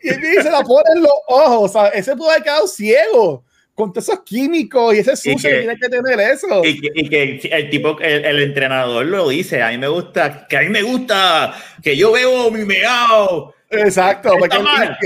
Y 0.02 0.08
él 0.10 0.20
dice, 0.20 0.50
la 0.50 0.62
pone 0.62 0.84
en 0.94 1.02
los 1.02 1.12
ojos. 1.28 1.70
O 1.70 1.72
sea, 1.72 1.88
ese 1.88 2.14
pudo 2.14 2.30
haber 2.30 2.42
quedado 2.42 2.66
ciego 2.68 3.44
con 3.76 3.92
todos 3.92 4.08
esos 4.08 4.24
químicos 4.24 4.92
y 4.94 4.98
ese 4.98 5.14
sucio 5.14 5.48
que, 5.48 5.54
que- 5.54 5.60
tiene 5.60 5.76
que 5.78 5.88
tener 5.88 6.18
eso. 6.32 6.64
Y 6.64 6.80
que, 6.80 6.90
y 6.94 7.08
que 7.08 7.40
el 7.52 7.70
tipo, 7.70 7.96
el, 8.00 8.24
el 8.24 8.42
entrenador 8.42 9.06
lo 9.06 9.28
dice, 9.28 9.62
a 9.62 9.68
mí 9.70 9.78
me 9.78 9.86
gusta, 9.86 10.48
que 10.48 10.56
a 10.56 10.60
mí 10.62 10.68
me 10.70 10.82
gusta, 10.82 11.54
que 11.80 11.96
yo 11.96 12.10
veo 12.10 12.50
mi 12.50 12.64
meao 12.64 13.54
Exacto, 13.68 14.30
porque. 14.38 14.56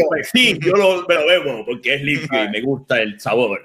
Pues 0.09 0.29
sí, 0.33 0.59
yo 0.61 0.73
lo, 0.75 1.07
me 1.09 1.15
lo 1.15 1.27
bebo 1.27 1.65
porque 1.65 1.95
es 1.95 2.03
limpio 2.03 2.45
y 2.45 2.49
me 2.51 2.61
gusta 2.61 3.01
el 3.01 3.19
sabor. 3.19 3.59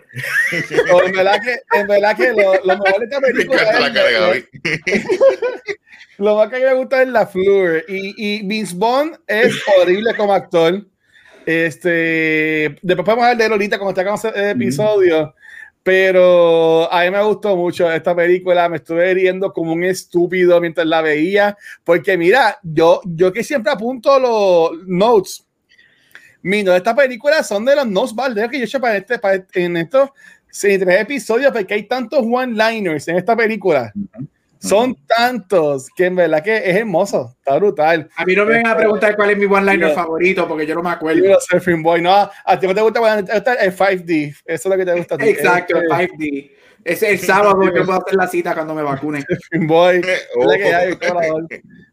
En 1.05 1.11
verdad 1.11 1.39
que, 1.43 1.79
en 1.79 1.85
verdad 1.87 2.15
que 2.15 2.29
lo, 2.31 2.53
lo 2.63 2.77
mejor 2.81 2.99
de 2.99 3.05
esta 3.05 3.19
Me 3.19 3.27
película 3.27 3.61
la 3.63 3.71
es- 3.71 3.77
cara 3.77 4.03
de 4.03 4.13
Gaby. 4.13 4.45
Lo 6.17 6.37
más 6.37 6.49
que 6.49 6.55
a 6.55 6.59
mí 6.59 6.65
me 6.65 6.73
gusta 6.75 7.01
es 7.01 7.09
la 7.09 7.27
Fleur. 7.27 7.83
Y, 7.89 8.13
y 8.37 8.47
Vince 8.47 8.73
Bond 8.75 9.17
es 9.27 9.53
horrible 9.77 10.15
como 10.15 10.33
actor. 10.33 10.81
Este, 11.45 12.75
después 12.81 13.05
podemos 13.05 13.23
hablar 13.23 13.37
de 13.37 13.45
él 13.45 13.51
ahorita 13.51 13.77
cuando 13.77 14.01
está 14.01 14.31
con 14.31 14.35
el 14.35 14.49
episodio. 14.49 15.35
Pero 15.83 16.91
a 16.91 17.03
mí 17.03 17.11
me 17.11 17.21
gustó 17.21 17.55
mucho 17.55 17.91
esta 17.91 18.15
película. 18.15 18.67
Me 18.67 18.77
estuve 18.77 19.13
riendo 19.13 19.53
como 19.53 19.73
un 19.73 19.83
estúpido 19.83 20.59
mientras 20.59 20.87
la 20.87 21.01
veía. 21.01 21.55
Porque 21.83 22.17
mira, 22.17 22.57
yo, 22.63 23.01
yo 23.05 23.31
que 23.31 23.43
siempre 23.43 23.71
apunto 23.71 24.19
los 24.19 24.87
notes. 24.87 25.45
Mis 26.41 26.63
notes 26.63 26.73
de 26.73 26.77
esta 26.77 26.95
película 26.95 27.43
son 27.43 27.65
de 27.65 27.75
los 27.75 27.87
notes 27.87 28.15
Valdez 28.15 28.49
que 28.49 28.57
yo 28.57 28.63
he 28.63 28.65
hecho 28.65 28.79
para 28.81 28.97
este, 28.97 29.19
para, 29.19 29.45
en 29.53 29.77
estos 29.77 30.09
63 30.49 31.01
episodios. 31.01 31.51
Porque 31.51 31.75
hay 31.75 31.83
tantos 31.83 32.19
one-liners 32.19 33.07
en 33.07 33.17
esta 33.17 33.35
película. 33.35 33.93
Son 34.67 34.95
tantos 35.05 35.87
que 35.95 36.05
en 36.05 36.15
verdad 36.15 36.41
que 36.43 36.57
es 36.57 36.75
hermoso, 36.75 37.35
está 37.37 37.55
brutal. 37.57 38.09
A 38.15 38.25
mí 38.25 38.35
no 38.35 38.45
me 38.45 38.53
vengan 38.53 38.73
a 38.73 38.77
preguntar 38.77 39.15
cuál 39.15 39.29
es 39.31 39.37
mi 39.37 39.45
one-liner 39.45 39.91
favorito, 39.93 40.47
porque 40.47 40.65
yo 40.65 40.75
no 40.75 40.83
me 40.83 40.89
acuerdo. 40.91 41.23
Yo, 41.23 41.37
Surfing 41.39 41.83
Boy, 41.83 42.01
no, 42.01 42.11
a 42.45 42.59
ti 42.59 42.67
no 42.67 42.73
te 42.75 42.81
gusta 42.81 43.19
el 43.19 43.25
5D, 43.75 44.29
eso 44.29 44.43
es 44.45 44.65
lo 44.65 44.77
que 44.77 44.85
te 44.85 44.93
gusta 44.97 45.15
a 45.15 45.17
ti. 45.17 45.29
Exacto, 45.29 45.77
el 45.77 45.83
Eh, 45.91 46.09
5D. 46.09 46.51
Es 46.83 47.01
el 47.01 47.17
sábado 47.17 47.59
que 47.61 47.81
puedo 47.81 47.93
hacer 47.99 48.13
la 48.15 48.27
cita 48.27 48.53
cuando 48.53 48.75
me 48.75 48.83
vacune. 48.83 49.21
Surfing 49.27 49.65
Boy, 49.67 50.01
Oh. 50.35 50.49
que 50.51 50.73
hay. 50.75 50.93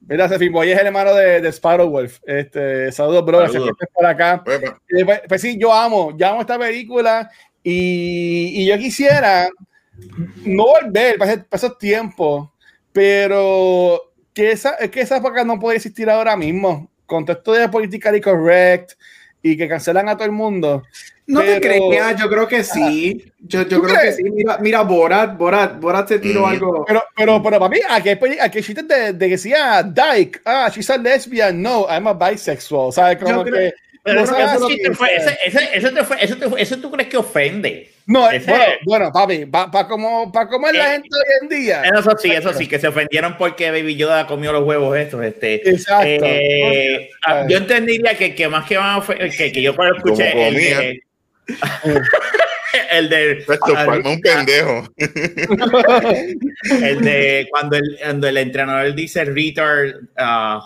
Mira, 0.07 0.29
Surfing 0.29 0.53
Boy 0.53 0.71
es 0.71 0.79
el 0.79 0.87
hermano 0.89 1.15
de, 1.15 1.41
de 1.41 1.49
Sparrow 1.51 1.89
Wolf. 1.89 2.19
Este, 2.27 2.93
saludos, 2.93 3.25
bro, 3.25 3.39
gracias 3.39 3.63
por 3.95 4.05
acá. 4.07 4.43
Bueno, 4.45 4.77
Eh, 4.91 5.05
pues, 5.05 5.23
pues 5.29 5.41
sí, 5.41 5.57
yo 5.59 5.73
amo, 5.73 6.15
yo 6.17 6.27
amo 6.29 6.43
esta 6.43 6.59
película 6.59 7.31
y, 7.63 8.63
y 8.63 8.67
yo 8.67 8.77
quisiera 8.77 9.49
no 10.45 10.65
volver 10.67 11.17
para, 11.17 11.33
ese- 11.33 11.45
para 11.45 11.57
esos 11.59 11.79
tiempos, 11.79 12.51
pero 12.93 14.13
que 14.35 14.53
esa, 14.53 14.71
es 14.75 14.91
que 14.91 15.01
esa 15.01 15.17
época 15.17 15.45
no 15.45 15.59
puede 15.59 15.77
existir 15.77 16.09
ahora 16.09 16.37
mismo. 16.37 16.91
Con 17.07 17.25
todo 17.25 17.37
esto 17.37 17.53
de 17.53 17.69
politically 17.69 18.21
correct 18.21 18.93
y 19.43 19.57
que 19.57 19.69
cancelan 19.69 20.09
a 20.09 20.15
todo 20.17 20.25
el 20.25 20.33
mundo. 20.33 20.83
No 21.27 21.41
te 21.41 21.61
Pero- 21.61 21.89
creas, 21.89 22.21
yo 22.21 22.29
creo 22.29 22.49
que 22.49 22.65
sí. 22.65 23.25
Yo, 23.41 23.63
yo 23.63 23.69
¿Tú 23.69 23.83
creo 23.83 23.97
crees? 23.97 24.17
que 24.17 24.23
sí. 24.23 24.31
Mira, 24.31 24.59
mira 24.59 24.83
Borat, 24.83 25.37
Borat, 25.37 25.81
Borat 25.81 26.09
se 26.09 26.19
tiró 26.19 26.43
Mm. 26.43 26.45
algo. 26.51 26.85
Pero, 26.87 27.03
pero, 27.17 27.43
pero 27.43 27.59
para 27.59 27.69
mí, 27.71 27.79
aquí 27.89 28.09
hay, 28.09 28.19
aquí 28.41 28.59
hay 28.59 28.65
chistes 28.65 28.89
de, 28.89 29.13
de 29.13 29.27
que 29.27 29.33
decía 29.33 29.83
Dyke, 29.83 30.41
ah, 30.45 30.71
she's 30.73 30.91
a 30.91 30.97
lesbian, 30.97 31.61
no, 31.61 31.87
I'm 31.89 32.07
a 32.09 32.13
bisexual, 32.15 32.93
¿sabes? 32.93 33.19
Como 33.19 33.31
Yo 33.31 33.45
creo- 33.45 33.71
que. 33.71 33.75
Pero 34.05 34.25
eso, 36.59 36.77
tú 36.79 36.91
crees 36.91 37.09
que 37.09 37.17
ofende. 37.17 37.93
No, 38.05 38.29
ese- 38.29 38.51
bueno, 38.51 38.65
bueno, 38.85 39.13
papi, 39.13 39.47
para 39.47 39.87
como, 39.87 40.33
pa 40.33 40.49
como 40.49 40.67
es 40.67 40.75
la 40.75 40.89
Eh, 40.89 40.93
gente 40.95 41.09
hoy 41.13 41.25
en 41.43 41.49
día. 41.49 41.83
Eso 41.85 42.11
sí, 42.19 42.31
eso 42.33 42.53
sí, 42.53 42.67
que 42.67 42.81
se 42.81 42.89
ofendieron 42.89 43.37
porque 43.37 43.71
Baby 43.71 43.95
Yoda 43.95 44.27
comió 44.27 44.53
los 44.53 44.65
huevos 44.65 44.97
estos. 44.99 45.25
Este, 45.25 45.69
Exacto. 45.71 46.05
Eh, 46.07 47.11
ah, 47.27 47.47
yo 47.49 47.59
entendería 47.59 48.17
que, 48.17 48.35
que 48.35 48.49
más 48.49 48.67
que 48.67 48.77
van 48.77 49.01
a 49.01 49.05
que, 49.07 49.53
que 49.53 49.63
yo 49.63 49.77
cuando 49.77 49.97
escuché 49.97 50.49
el. 50.49 51.03
el 52.91 53.09
de 53.09 53.33
Esto 53.39 53.57
un 54.05 54.21
pendejo. 54.21 54.89
el 56.83 57.01
de 57.01 57.47
cuando 57.51 57.77
el, 57.77 57.99
cuando 58.01 58.29
el 58.29 58.37
entrenador 58.39 58.95
dice 58.95 59.25
retard 59.25 59.95
uh. 60.19 60.61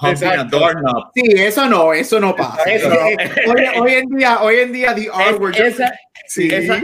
Sí, 1.14 1.22
eso 1.36 1.68
no, 1.68 1.92
eso 1.92 2.20
no 2.20 2.34
pasa. 2.36 2.62
Eso 2.64 2.88
no. 2.88 2.96
Hoy, 3.00 3.64
hoy 3.80 3.92
en 3.92 4.08
día, 4.10 4.40
hoy 4.42 4.56
en 4.56 4.72
día, 4.72 4.94
the 4.94 5.02
R 5.06 5.34
word. 5.38 5.54
Es- 5.56 5.74
esa, 5.74 5.92
Sí. 6.28 6.48
esa, 6.52 6.82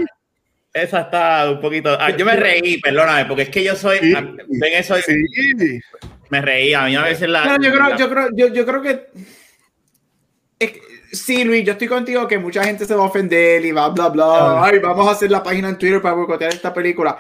esa 0.73 1.01
está 1.01 1.51
un 1.51 1.61
poquito. 1.61 1.97
ah, 2.01 2.11
yo 2.17 2.25
me 2.25 2.37
reí, 2.37 2.79
perdóname, 2.81 3.25
porque 3.27 3.43
es 3.43 3.49
que 3.49 3.65
yo 3.65 3.75
soy. 3.75 3.99
Sí. 3.99 4.15
ven 4.49 4.73
eso, 4.75 4.97
Sí. 4.99 5.81
me 6.31 6.41
reí. 6.41 6.73
A 6.75 6.85
mí 6.85 6.95
a 6.97 7.03
veces 7.03 7.29
la. 7.29 7.45
No, 7.45 7.63
yo 7.63 7.71
creo, 7.73 7.89
la- 7.89 7.97
yo 7.97 8.09
creo, 8.11 8.29
yo, 8.35 8.49
yo 8.49 8.65
creo 8.67 8.83
que. 8.83 9.07
es 10.59 10.71
que- 10.73 10.92
sí, 11.13 11.45
Luis, 11.45 11.65
yo 11.65 11.73
estoy 11.73 11.89
contigo 11.89 12.27
que 12.27 12.39
mucha 12.39 12.65
gente 12.65 12.87
se 12.87 12.95
va 12.95 13.05
a 13.05 13.07
ofender 13.07 13.65
y 13.65 13.71
va 13.71 13.89
bla 13.91 14.09
bla. 14.09 14.65
Ay, 14.65 14.79
vamos 14.79 15.07
a 15.07 15.13
hacer 15.13 15.31
la 15.31 15.43
página 15.43 15.69
en 15.69 15.79
Twitter 15.79 16.01
para 16.01 16.15
boicotear 16.15 16.53
esta 16.53 16.73
película. 16.73 17.19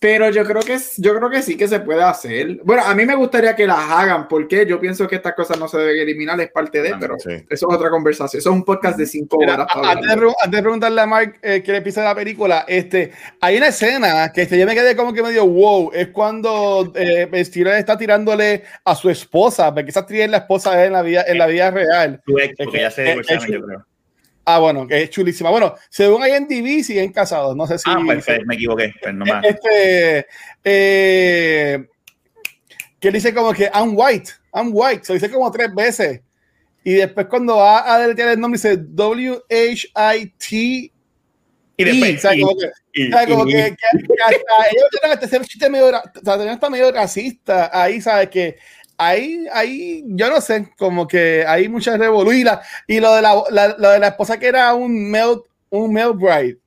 Pero 0.00 0.30
yo 0.30 0.44
creo 0.46 0.62
que 0.62 0.72
es- 0.74 0.94
yo 0.96 1.14
creo 1.14 1.28
que 1.28 1.42
sí 1.42 1.58
que 1.58 1.68
se 1.68 1.78
puede 1.78 2.02
hacer. 2.02 2.58
Bueno, 2.64 2.82
a 2.86 2.94
mí 2.94 3.04
me 3.04 3.14
gustaría 3.14 3.54
que 3.54 3.66
las 3.66 3.78
hagan, 3.90 4.28
porque 4.28 4.64
yo 4.64 4.80
pienso 4.80 5.06
que 5.06 5.16
estas 5.16 5.34
cosas 5.34 5.58
no 5.58 5.68
se 5.68 5.76
deben 5.76 5.98
eliminar, 5.98 6.40
es 6.40 6.50
parte 6.50 6.80
de, 6.80 6.94
pero 6.98 7.16
Sí. 7.18 7.28
eso 7.30 7.44
es 7.50 7.62
otra 7.76 7.90
conversación. 7.90 8.40
Eso 8.40 8.48
es 8.48 8.56
un 8.56 8.64
podcast 8.64 8.96
de 8.96 9.04
cinco 9.04 9.36
Mira, 9.38 9.54
horas. 9.54 9.66
para 9.74 9.90
antes, 9.90 10.08
de, 10.08 10.26
antes 10.42 10.50
de 10.58 10.62
preguntarle 10.62 11.00
a 11.02 11.06
Mark 11.06 11.38
eh, 11.42 11.62
qué 11.62 11.72
le 11.72 11.82
piensa 11.82 12.00
de 12.00 12.06
la 12.08 12.14
película, 12.14 12.64
este, 12.66 13.12
hay 13.42 13.58
una 13.58 13.68
escena 13.68 14.32
que 14.32 14.40
este, 14.42 14.58
yo 14.58 14.64
me 14.66 14.74
quedé 14.74 14.96
como 14.96 15.12
que 15.12 15.22
medio 15.22 15.46
wow, 15.46 15.90
es 15.92 16.08
cuando 16.08 16.90
eh, 16.96 17.28
Steven 17.44 17.74
está 17.76 17.98
tirándole 17.98 18.62
a 18.86 18.94
su 18.94 19.10
esposa, 19.10 19.74
porque 19.74 19.90
esa 19.90 20.00
actriz 20.00 20.22
es 20.22 20.30
la 20.30 20.38
esposa 20.38 20.74
de 20.74 20.80
él 20.82 20.86
en 20.86 20.92
la 20.94 21.02
vida, 21.02 21.24
en 21.28 21.36
la 21.36 21.46
vida 21.46 21.70
real. 21.70 22.22
tu 22.24 22.38
ex, 22.38 22.52
es 22.52 22.56
porque 22.64 22.78
que- 22.78 22.82
ya 22.84 22.90
se 22.90 23.02
es- 23.02 23.08
divorciaron, 23.10 23.44
es- 23.44 23.50
yo 23.52 23.66
creo. 23.66 23.86
Ah, 24.54 24.58
bueno, 24.58 24.86
que 24.86 25.02
es 25.02 25.10
chulísima. 25.10 25.50
Bueno, 25.50 25.74
según 25.88 26.22
IMDb 26.26 26.82
siguen 26.82 27.12
casados, 27.12 27.54
no 27.56 27.66
sé 27.66 27.78
si... 27.78 27.84
Ah, 27.90 27.98
pues, 28.04 28.24
pues, 28.24 28.40
me 28.46 28.54
equivoqué, 28.54 28.92
pues 29.02 29.14
no 29.14 29.24
más. 29.26 29.44
este, 29.44 30.26
eh, 30.64 31.86
que 32.98 33.10
dice 33.10 33.32
como 33.34 33.52
que 33.52 33.70
I'm 33.72 33.92
white, 33.96 34.30
I'm 34.54 34.70
white, 34.72 35.04
se 35.04 35.14
dice 35.14 35.30
como 35.30 35.50
tres 35.50 35.74
veces. 35.74 36.20
Y 36.82 36.94
después 36.94 37.26
cuando 37.26 37.56
va 37.56 37.92
a 37.94 37.98
deletear 37.98 38.30
el 38.30 38.40
nombre 38.40 38.56
dice 38.58 38.76
W-H-I-T. 38.78 40.56
Y 40.56 40.92
Y, 41.76 41.84
después. 41.84 42.22
Como 42.40 42.56
que, 42.58 42.70
y- 42.94 43.10
¿sabes? 43.10 43.28
Como 43.28 43.46
y- 43.48 43.52
que- 43.52 43.76
que- 43.76 44.06
que 44.06 44.22
hasta 44.22 44.68
ellos 44.70 44.88
chiste 45.46 45.70
medio, 45.70 45.86
o 45.88 46.24
sea, 46.24 46.36
medio 46.70 46.92
racista 46.92 47.70
ahí, 47.72 48.00
¿sabes? 48.00 48.28
Que 48.28 48.56
ahí, 49.00 49.46
ahí, 49.52 50.04
yo 50.06 50.28
no 50.30 50.40
sé, 50.40 50.68
como 50.78 51.06
que 51.08 51.44
hay 51.46 51.68
muchas 51.68 51.98
revoluciones. 51.98 52.58
Y, 52.86 52.96
y 52.96 53.00
lo, 53.00 53.14
de 53.14 53.22
la, 53.22 53.42
la- 53.50 53.74
lo 53.78 53.90
de 53.90 53.98
la 53.98 54.08
esposa 54.08 54.38
que 54.38 54.46
era 54.48 54.74
un 54.74 55.10
male, 55.10 55.38
un 55.70 55.92
male 55.92 56.12
bride. 56.12 56.58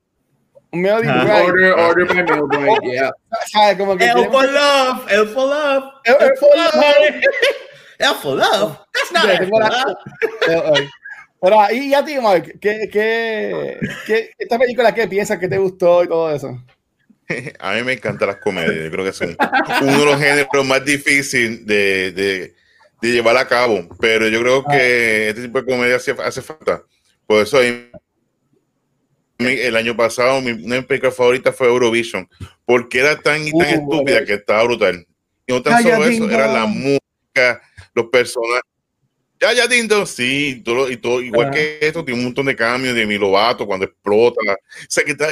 Un 0.72 0.82
male 0.82 1.00
bride. 1.02 1.42
Order, 1.44 1.72
order 1.72 2.06
by 2.06 2.24
mail, 2.24 2.42
boy, 2.80 2.90
yeah. 2.92 3.12
¿sabes? 3.52 3.78
Como 3.78 3.96
que 3.96 4.06
El 4.06 4.24
for 4.30 4.44
love, 4.50 5.06
el 5.10 5.28
for 5.28 5.48
love, 5.48 5.84
El 6.04 6.14
el 6.20 6.36
for 6.36 6.56
love. 6.56 6.84
el 7.98 8.14
for 8.16 8.36
love. 8.36 8.78
That's 8.92 9.12
not 9.12 9.48
love. 9.50 9.96
Eh, 10.48 10.62
eh. 10.82 10.88
Ahora, 11.40 11.72
y 11.72 11.92
a 11.92 12.02
ti, 12.02 12.18
Mark, 12.18 12.58
¿qué, 12.58 12.88
qué, 12.90 13.78
qué, 14.06 14.30
esta 14.38 14.58
película 14.58 14.94
qué 14.94 15.06
piensas 15.06 15.38
que 15.38 15.46
te 15.46 15.58
gustó 15.58 16.02
y 16.02 16.08
todo 16.08 16.34
eso? 16.34 16.58
A 17.58 17.74
mí 17.74 17.82
me 17.82 17.92
encantan 17.94 18.28
las 18.28 18.36
comedias. 18.38 18.84
Yo 18.84 18.90
creo 18.90 19.04
que 19.04 19.12
son 19.12 19.36
uno 19.82 19.98
de 19.98 20.04
los 20.04 20.18
géneros 20.20 20.66
más 20.66 20.84
difíciles 20.84 21.64
de, 21.66 22.12
de- 22.12 22.54
de 23.02 23.12
llevar 23.12 23.36
a 23.36 23.46
cabo. 23.46 23.86
Pero 24.00 24.28
yo 24.28 24.40
creo 24.40 24.64
que 24.64 25.28
este 25.28 25.42
tipo 25.42 25.60
de 25.60 25.66
comedia 25.70 25.96
hace, 25.96 26.12
hace 26.12 26.40
falta. 26.42 26.82
Por 27.26 27.42
eso 27.42 27.58
ahí- 27.58 27.90
el 29.38 29.76
año 29.76 29.96
pasado 29.96 30.40
mi, 30.40 30.52
una 30.52 30.76
de 30.76 30.80
mis 30.80 30.86
películas 30.86 31.16
favoritas 31.16 31.54
fue 31.56 31.66
Eurovision. 31.66 32.28
Porque 32.64 33.00
era 33.00 33.18
tan 33.20 33.46
y 33.46 33.50
tan 33.50 33.60
Uh, 33.60 33.82
estúpida 33.92 34.24
que 34.24 34.34
estaba 34.34 34.62
brutal. 34.64 35.06
Y 35.46 35.52
no 35.52 35.62
tan 35.62 35.82
solo 35.82 36.04
eso, 36.06 36.30
era 36.30 36.46
la 36.50 36.64
música, 36.66 37.60
los 37.94 38.06
personajes. 38.06 38.62
Ya, 39.40 39.52
ya, 39.52 39.66
Dindo, 39.66 40.06
sí, 40.06 40.62
todo, 40.64 40.90
y 40.90 40.96
todo, 40.96 41.20
igual 41.20 41.48
Ah. 41.48 41.50
que 41.50 41.78
esto, 41.82 42.02
tiene 42.04 42.18
un 42.20 42.24
montón 42.26 42.46
de 42.46 42.56
cambios 42.56 42.94
de 42.94 43.04
mi 43.04 43.18
Lovato 43.18 43.66
cuando 43.66 43.84
explota. 43.84 44.40
O 44.52 44.56
sea, 44.88 45.04
que 45.04 45.10
está. 45.10 45.28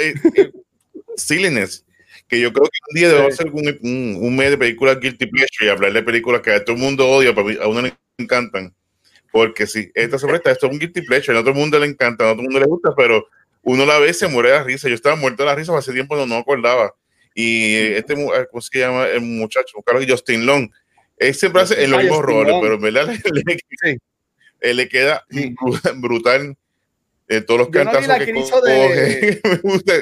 Silliness, 1.17 1.85
que 2.29 2.41
yo 2.41 2.53
creo 2.53 2.65
que 2.65 2.79
un 2.91 2.95
día 3.01 3.09
debemos 3.09 3.35
hacer 3.35 3.51
un, 3.51 3.79
un, 3.83 4.17
un 4.21 4.37
mes 4.37 4.51
de 4.51 4.59
películas 4.59 4.99
Guilty 5.01 5.27
Pleasure 5.27 5.67
y 5.67 5.69
hablar 5.69 5.93
de 5.93 6.03
películas 6.03 6.41
que 6.43 6.53
a 6.53 6.65
todo 6.65 6.77
el 6.77 6.83
mundo 6.83 7.09
odia, 7.09 7.35
pero 7.35 7.63
a 7.63 7.69
uno 7.69 7.83
le 7.83 7.95
encantan. 8.19 8.75
Porque 9.31 9.67
sí, 9.67 9.91
esta 9.95 10.19
sobre 10.19 10.37
esta, 10.37 10.51
esto 10.51 10.67
es 10.67 10.73
un 10.73 10.79
Guilty 10.79 11.03
Pleasure, 11.03 11.37
a 11.39 11.41
todo 11.41 11.51
el 11.51 11.57
mundo 11.57 11.79
le 11.79 11.87
encanta, 11.87 12.25
a 12.25 12.33
todo 12.33 12.41
el 12.43 12.49
mundo 12.49 12.61
le 12.61 12.67
gusta, 12.67 12.91
pero 12.97 13.27
uno 13.63 13.87
la 13.87 13.99
ve 13.99 14.11
y 14.11 14.15
se 14.15 14.29
muere 14.29 14.51
de 14.51 14.59
la 14.59 14.65
risa. 14.65 14.89
Yo 14.89 14.95
estaba 14.95 15.17
muerto 15.17 15.43
de 15.43 15.49
la 15.49 15.55
risa 15.55 15.77
hace 15.77 15.93
tiempo, 15.93 16.17
no, 16.17 16.27
no 16.27 16.37
acordaba. 16.37 16.95
Y 17.35 17.77
este, 17.77 18.15
mu- 18.15 18.31
¿cómo 18.51 18.61
se 18.61 18.79
llama 18.79 19.07
el 19.09 19.21
muchacho? 19.23 19.81
Carlos 19.87 20.05
Justin 20.09 20.45
Long. 20.45 20.71
Él 21.17 21.35
siempre 21.35 21.63
hace 21.63 21.83
en 21.83 21.91
los 21.93 22.01
Ah, 22.01 22.03
mismos 22.03 22.23
roles, 22.23 22.55
pero 22.61 22.75
en 22.75 22.81
verdad 22.81 23.07
le, 23.07 23.15
le- 23.15 23.59
Sí. 23.83 23.99
le 24.75 24.89
queda 24.89 25.25
Sí. 25.31 25.55
bru- 25.55 26.01
brutal. 26.01 26.57
eh, 27.29 27.41
todos 27.41 27.61
los 27.61 27.69
Yo 27.71 27.85
no 27.85 27.91
cantazos 27.93 28.09
la 28.09 28.25
que 28.25 28.39
hizo 28.39 28.61
de- 28.61 28.77
coge. 28.77 29.41
Me 29.49 29.57
gusta. 29.63 29.93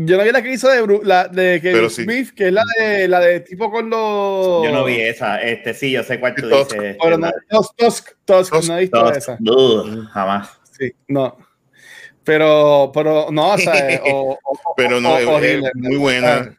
Yo 0.00 0.16
no 0.16 0.22
vi 0.22 0.30
la 0.30 0.42
que 0.42 0.52
hizo 0.52 0.68
de, 0.70 0.80
Bru- 0.80 1.02
la, 1.02 1.26
de 1.26 1.58
Pero 1.60 1.90
sí. 1.90 2.04
Smith, 2.04 2.30
que 2.32 2.46
es 2.48 2.52
la 2.52 2.62
de, 2.78 3.08
la 3.08 3.18
de 3.18 3.40
tipo 3.40 3.68
con 3.68 3.90
los... 3.90 4.64
Yo 4.64 4.70
no 4.70 4.84
vi 4.84 5.00
esa, 5.00 5.42
este 5.42 5.74
sí, 5.74 5.90
yo 5.90 6.04
sé 6.04 6.20
cuál 6.20 6.36
tú 6.36 6.48
Tusk. 6.48 6.74
dices. 6.74 6.96
Bueno, 6.98 7.18
no, 7.18 7.32
Tusk, 7.48 7.74
Tusk, 7.76 8.08
Tusk, 8.24 8.52
Tusk, 8.52 8.68
no 8.68 8.76
he 8.78 8.80
visto 8.82 9.02
Tusk. 9.02 9.16
esa. 9.16 9.38
Ugh, 9.40 10.06
jamás. 10.12 10.50
Sí, 10.78 10.92
no. 11.08 11.36
Pero, 12.22 12.92
pero 12.94 13.26
no, 13.32 13.54
o 13.54 13.58
sea, 13.58 13.90
eh, 13.90 14.00
o, 14.04 14.38
o- 14.44 14.74
pero 14.76 15.00
no, 15.00 15.14
o- 15.14 15.18
es, 15.18 15.26
horrible. 15.26 15.68
es 15.68 15.74
muy 15.74 15.96
buena. 15.96 16.56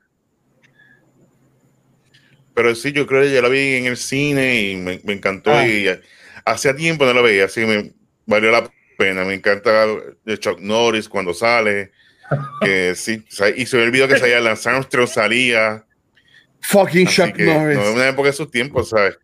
Pero 2.53 2.75
sí, 2.75 2.91
yo 2.91 3.08
creo 3.08 3.22
que 3.22 3.31
yo 3.34 3.41
la 3.41 3.48
vi 3.48 3.75
en 3.75 3.86
el 3.86 3.96
cine 3.96 4.60
y 4.63 4.75
me, 4.75 5.00
me 5.05 5.13
encantó. 5.13 5.51
Ah. 5.51 5.65
Y 5.65 5.86
hacía 6.43 6.75
tiempo 6.75 7.05
no 7.05 7.13
lo 7.13 7.24
veía, 7.24 7.46
así 7.46 7.62
me 7.62 7.93
valió 8.25 8.51
la 8.51 8.69
pena. 8.98 9.24
Me 9.24 9.34
encanta 9.36 9.86
de 10.25 10.38
Chuck 10.38 10.60
Norris 10.60 11.08
cuando 11.08 11.34
sale. 11.34 11.91
Que 12.62 12.93
sí, 12.95 13.24
y 13.55 13.65
se 13.65 13.77
me 13.77 13.83
olvidó 13.83 14.07
que 14.07 14.17
salía 14.17 14.39
Lance 14.39 14.69
Armstrong, 14.69 15.07
salía. 15.07 15.86
Fucking 16.62 17.07
Chuck 17.07 17.38
Norris. 17.38 17.77
No, 17.77 17.83
es 17.83 17.95
una 17.95 18.09
época 18.09 18.27
de 18.29 18.33
sus 18.33 18.51
tiempos, 18.51 18.89
¿sabes? 18.89 19.17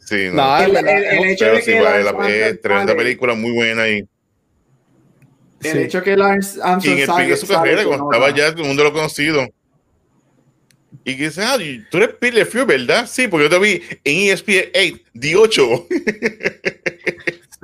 Sí, 0.00 0.28
no. 0.30 0.34
No, 0.34 0.58
El, 0.58 0.76
el- 0.76 0.88
el- 0.88 1.04
el 1.04 1.24
hecho 1.30 1.44
Pero 1.46 1.56
de 1.56 1.62
sí, 1.62 1.70
que 1.72 1.80
vale, 1.80 2.04
la, 2.04 2.10
Armstrong 2.10 2.60
tremenda 2.60 2.92
sale- 2.92 2.94
película, 3.04 3.34
muy 3.34 3.52
buena. 3.52 3.88
Y, 3.88 3.98
El 5.62 5.72
Sí. 5.72 5.78
hecho 5.78 6.02
que 6.02 6.14
Lance 6.16 6.58
y 6.58 6.62
en 6.88 6.98
el 6.98 7.00
pico 7.00 7.06
sale- 7.14 7.26
de 7.28 7.36
su 7.38 7.46
carrera, 7.46 7.84
cuando 7.84 8.10
estaba 8.12 8.30
ya, 8.36 8.50
todo 8.50 8.62
el 8.62 8.68
mundo 8.68 8.84
lo 8.84 8.92
conocido. 8.92 9.46
Y 11.04 11.16
que 11.16 11.24
dice, 11.24 11.42
ah, 11.42 11.56
tú 11.90 11.96
eres 11.98 12.10
Pete 12.20 12.32
LeFleur, 12.36 12.66
¿verdad? 12.66 13.06
Sí, 13.10 13.28
porque 13.28 13.44
yo 13.44 13.50
te 13.50 13.58
vi 13.58 13.82
en 14.04 14.30
ESPN 14.30 14.70
8, 14.74 15.00
de 15.14 15.36
8. 15.36 15.86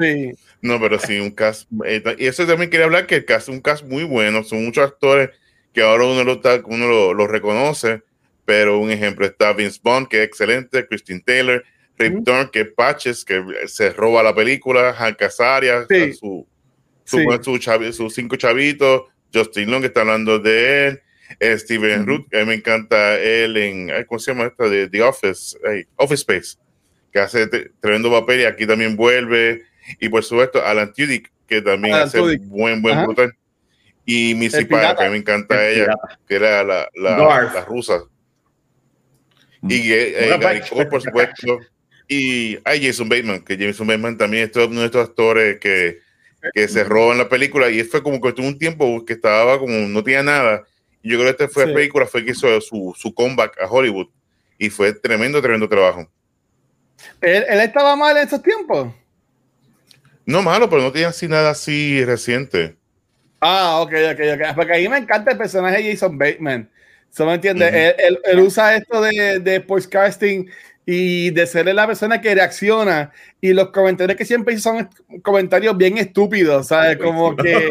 Sí. 0.01 0.33
No, 0.63 0.81
pero 0.81 0.99
sí, 0.99 1.19
un 1.21 1.31
cast. 1.31 1.69
eh, 1.87 2.03
y 2.19 2.27
eso 2.27 2.47
también 2.47 2.71
quería 2.71 2.87
hablar 2.87 3.07
que 3.07 3.17
el 3.17 3.25
cast 3.25 3.49
es 3.49 3.55
un 3.55 3.61
cast 3.61 3.85
muy 3.85 4.05
bueno. 4.05 4.43
Son 4.45 4.65
muchos 4.65 4.85
actores 4.85 5.31
que 5.73 5.83
ahora 5.83 6.05
uno 6.05 6.25
lo, 6.25 6.33
está, 6.35 6.61
uno 6.67 6.87
lo, 6.89 7.15
lo 7.15 7.27
reconoce. 7.27 8.03
Pero 8.45 8.79
un 8.79 8.91
ejemplo 8.91 9.27
está 9.27 9.53
Vince 9.53 9.79
Bond, 9.83 10.09
que 10.09 10.23
es 10.23 10.25
excelente, 10.29 10.87
Christine 10.89 11.21
Taylor, 11.25 11.63
Rip. 11.99 12.25
Torn, 12.25 12.49
que 12.51 12.63
es 12.63 12.69
Patches, 12.75 13.25
que 13.25 13.43
se 13.67 13.91
roba 13.91 14.23
la 14.25 14.35
película, 14.35 14.93
Hank 14.95 15.23
Azaria, 15.23 15.87
Sí. 15.89 16.15
su, 16.15 16.47
su, 17.05 17.19
Sí. 17.19 17.25
su 17.43 17.59
chavi- 17.59 17.93
sus 17.93 18.13
cinco 18.15 18.35
chavitos, 18.37 19.03
Justin 19.33 19.71
Long, 19.71 19.83
que 19.83 19.87
está 19.89 20.01
hablando 20.01 20.39
de 20.41 20.87
él, 20.89 21.01
eh, 21.39 21.57
Steven. 21.59 22.07
Root, 22.07 22.29
que 22.31 22.39
a 22.39 22.41
mí 22.41 22.47
me 22.47 22.55
encanta 22.55 23.21
él 23.21 23.57
en, 23.57 23.91
¿cómo 24.07 24.19
se 24.19 24.33
llama 24.33 24.47
esta? 24.47 24.69
De 24.69 24.89
The 24.89 25.03
Office, 25.03 25.57
Office 25.97 26.23
Space, 26.23 26.57
que 27.13 27.21
hace 27.21 27.47
tremendo 27.81 28.11
papel 28.11 28.41
y 28.41 28.45
aquí 28.45 28.67
también 28.67 28.97
vuelve. 28.97 29.63
Y 29.99 30.09
por 30.09 30.23
supuesto, 30.25 30.65
Alan 30.65 30.93
Tudyk, 30.93 31.31
que 31.47 31.63
también 31.63 31.95
Alan 31.95 32.09
hace 32.09 32.19
Tudyk. 32.19 32.43
buen, 32.45 32.81
buen 32.83 32.97
Ajá. 32.97 33.07
brutal. 33.07 33.33
Y 34.07 34.35
Missy 34.35 34.65
Pyle, 34.65 34.95
que 34.97 35.05
a 35.05 35.07
mí 35.07 35.11
me 35.11 35.17
encanta 35.19 35.67
El 35.69 35.75
ella, 35.77 35.85
pirata. 35.87 36.19
que 36.27 36.35
era 36.35 36.65
la, 36.65 36.89
la, 36.95 37.65
rusa. 37.67 38.03
Y 39.63 39.93
eh, 39.93 40.35
eh, 40.35 40.39
Gary. 40.41 40.61
Cole, 40.69 40.87
por 40.87 41.03
supuesto. 41.03 41.59
Y 42.09 42.59
hay 42.65 42.85
Jason 42.85 43.09
Bateman, 43.09 43.43
que 43.45 43.57
Jason 43.57 43.87
Bateman 43.87 44.17
también 44.19 44.51
es 44.51 44.57
uno 44.57 44.81
de 44.81 44.87
estos 44.87 45.09
actores 45.09 45.61
que, 45.61 45.99
que 46.55 46.67
se 46.67 46.83
roban 46.83 47.19
la 47.19 47.29
película. 47.29 47.71
Y 47.71 47.85
fue 47.85 48.03
como 48.03 48.21
que 48.21 48.33
tuvo 48.33 48.47
un 48.49 48.59
tiempo 48.59 49.05
que 49.05 49.13
estaba 49.13 49.59
como 49.59 49.73
no 49.87 50.03
tenía 50.03 50.23
nada. 50.23 50.65
Y 51.03 51.11
yo 51.11 51.19
creo 51.19 51.27
que 51.37 51.45
esta 51.45 51.53
fue 51.53 51.65
Sí. 51.65 51.69
la 51.71 51.75
película, 51.77 52.07
fue 52.07 52.25
que 52.25 52.33
hizo 52.33 52.61
su, 52.61 52.95
su 52.99 53.15
comeback 53.15 53.61
a 53.63 53.67
Hollywood. 53.67 54.09
Y 54.59 54.71
fue 54.71 54.93
tremendo, 54.93 55.41
tremendo 55.41 55.69
trabajo. 55.69 56.11
¿Él, 57.21 57.45
él 57.49 57.61
estaba 57.61 57.95
mal 57.97 58.17
en 58.17 58.25
estos 58.25 58.43
tiempos? 58.43 58.93
No 60.27 60.43
malo, 60.43 60.69
pero 60.71 60.83
no 60.83 60.93
tenía 60.93 61.09
así 61.09 61.29
nada 61.29 61.51
así 61.51 62.05
reciente. 62.05 62.77
Ah, 63.41 63.81
ok, 63.81 63.93
ok, 64.13 64.21
ok. 64.35 64.55
Porque 64.55 64.75
a 64.75 64.79
mí 64.79 64.89
me 64.89 64.99
encanta 64.99 65.33
el 65.33 65.39
personaje 65.39 65.83
de 65.83 65.91
Jason 65.93 66.19
Bateman. 66.19 66.71
¿Se 67.09 67.25
me 67.25 67.35
entiende? 67.35 67.67
Ujú. 67.67 67.77
él, 67.77 67.95
él- 67.99 68.19
él 68.25 68.41
usa 68.41 68.77
esto 68.77 69.01
de, 69.01 69.41
de 69.41 69.61
podcasting 69.61 70.49
y 70.87 71.31
de 71.31 71.47
ser 71.47 71.67
la 71.75 71.87
persona 71.87 72.21
que 72.21 72.35
reacciona. 72.35 73.13
Y 73.41 73.53
los 73.53 73.71
comentarios 73.71 74.17
que 74.17 74.25
siempre 74.25 74.55
hizo 74.55 74.71
son 74.71 74.89
comentarios 75.23 75.77
bien 75.77 75.99
estúpidos, 75.99 76.69
¿sabes? 76.69 76.99
Como 76.99 77.35
que. 77.37 77.71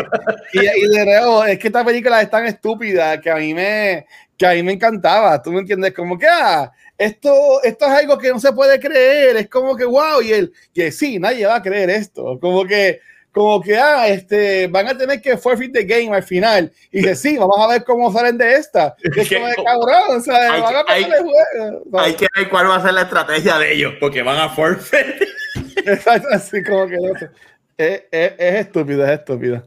Y, 0.54 0.60
y 0.60 0.88
de 0.98 1.06
nuevo, 1.06 1.46
es 1.46 1.60
que 1.60 1.68
esta 1.68 1.86
película 1.86 2.22
es 2.22 2.30
tan 2.30 2.46
estúpida 2.46 3.22
que 3.22 3.30
a 3.30 3.36
mí 3.36 3.54
me, 3.54 4.06
que 4.40 4.48
a 4.48 4.54
mí 4.54 4.64
me 4.64 4.72
encantaba. 4.72 5.42
¿Tú 5.44 5.52
me 5.52 5.60
entiendes? 5.60 5.94
Como 5.94 6.18
que, 6.18 6.26
ah, 6.28 6.72
esto, 6.98 7.62
esto 7.62 7.86
es 7.86 7.92
algo 7.92 8.18
que 8.18 8.30
no 8.30 8.40
se 8.40 8.54
puede 8.54 8.80
creer. 8.80 9.36
Es 9.36 9.50
como 9.50 9.76
que, 9.76 9.84
wow, 9.86 10.22
y 10.24 10.32
él, 10.32 10.54
que 10.74 10.92
sí, 10.92 11.20
nadie 11.20 11.46
va 11.46 11.56
a 11.58 11.62
creer 11.62 11.90
esto. 11.90 12.40
Como 12.40 12.66
que 12.66 13.02
como 13.32 13.62
que 13.62 13.78
ah, 13.78 14.08
este, 14.08 14.68
van 14.68 14.88
a 14.88 14.98
tener 14.98 15.22
que 15.22 15.38
forfeit 15.38 15.72
the 15.72 15.84
game 15.84 16.16
al 16.16 16.24
final. 16.24 16.72
Y 16.92 17.00
dice, 17.00 17.16
sí, 17.16 17.38
vamos 17.38 17.60
a 17.60 17.68
ver 17.68 17.84
cómo 17.84 18.12
salen 18.12 18.38
de 18.38 18.56
esta. 18.56 18.96
Y 19.04 19.20
es 19.20 19.30
como 19.30 19.46
de 19.46 19.56
cabrón, 19.56 20.18
o 20.18 20.22
sea, 20.22 20.54
Hay 20.54 20.62
van 20.62 20.76
a 20.76 20.80
que- 20.80 20.86
pasar 20.86 20.98
el 21.00 21.24
juego. 21.24 21.84
Sea, 21.92 22.02
Hay 22.02 22.14
que 22.16 22.28
ver 22.36 22.50
cuál 22.50 22.70
va 22.70 22.76
a 22.78 22.82
ser 22.82 22.94
la 22.94 23.02
estrategia 23.04 23.58
de 23.60 23.74
ellos, 23.74 23.94
porque 24.00 24.24
van 24.24 24.38
a 24.40 24.50
forfeit. 24.50 25.22
Exacto, 25.86 26.28
así 26.32 26.64
como 26.64 26.88
que 26.88 26.96
no 26.96 27.20
sé. 27.20 27.30
Es, 27.78 28.04
es, 28.12 28.32
es 28.38 28.56
estúpido, 28.66 29.06
es 29.06 29.12
estúpido. 29.20 29.64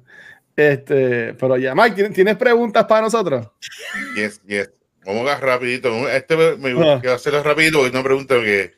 Este, 0.57 1.35
pero 1.35 1.57
ya, 1.57 1.75
Mike, 1.75 1.95
¿tienes- 1.97 2.13
¿tienes 2.15 2.37
preguntas 2.37 2.85
para 2.85 3.03
nosotros? 3.03 3.49
Yes, 4.17 4.41
yes. 4.47 4.71
Vamos 5.05 5.29
a 5.31 5.39
rapidito. 5.41 6.09
Este 6.09 6.37
me, 6.37 6.71
Ah. 6.85 6.99
quiero 7.01 7.17
hacerlo 7.17 7.43
rapidito 7.43 7.79
porque 7.79 7.89
es 7.89 7.95
una 7.95 8.05
pregunta 8.05 8.35
que 8.37 8.73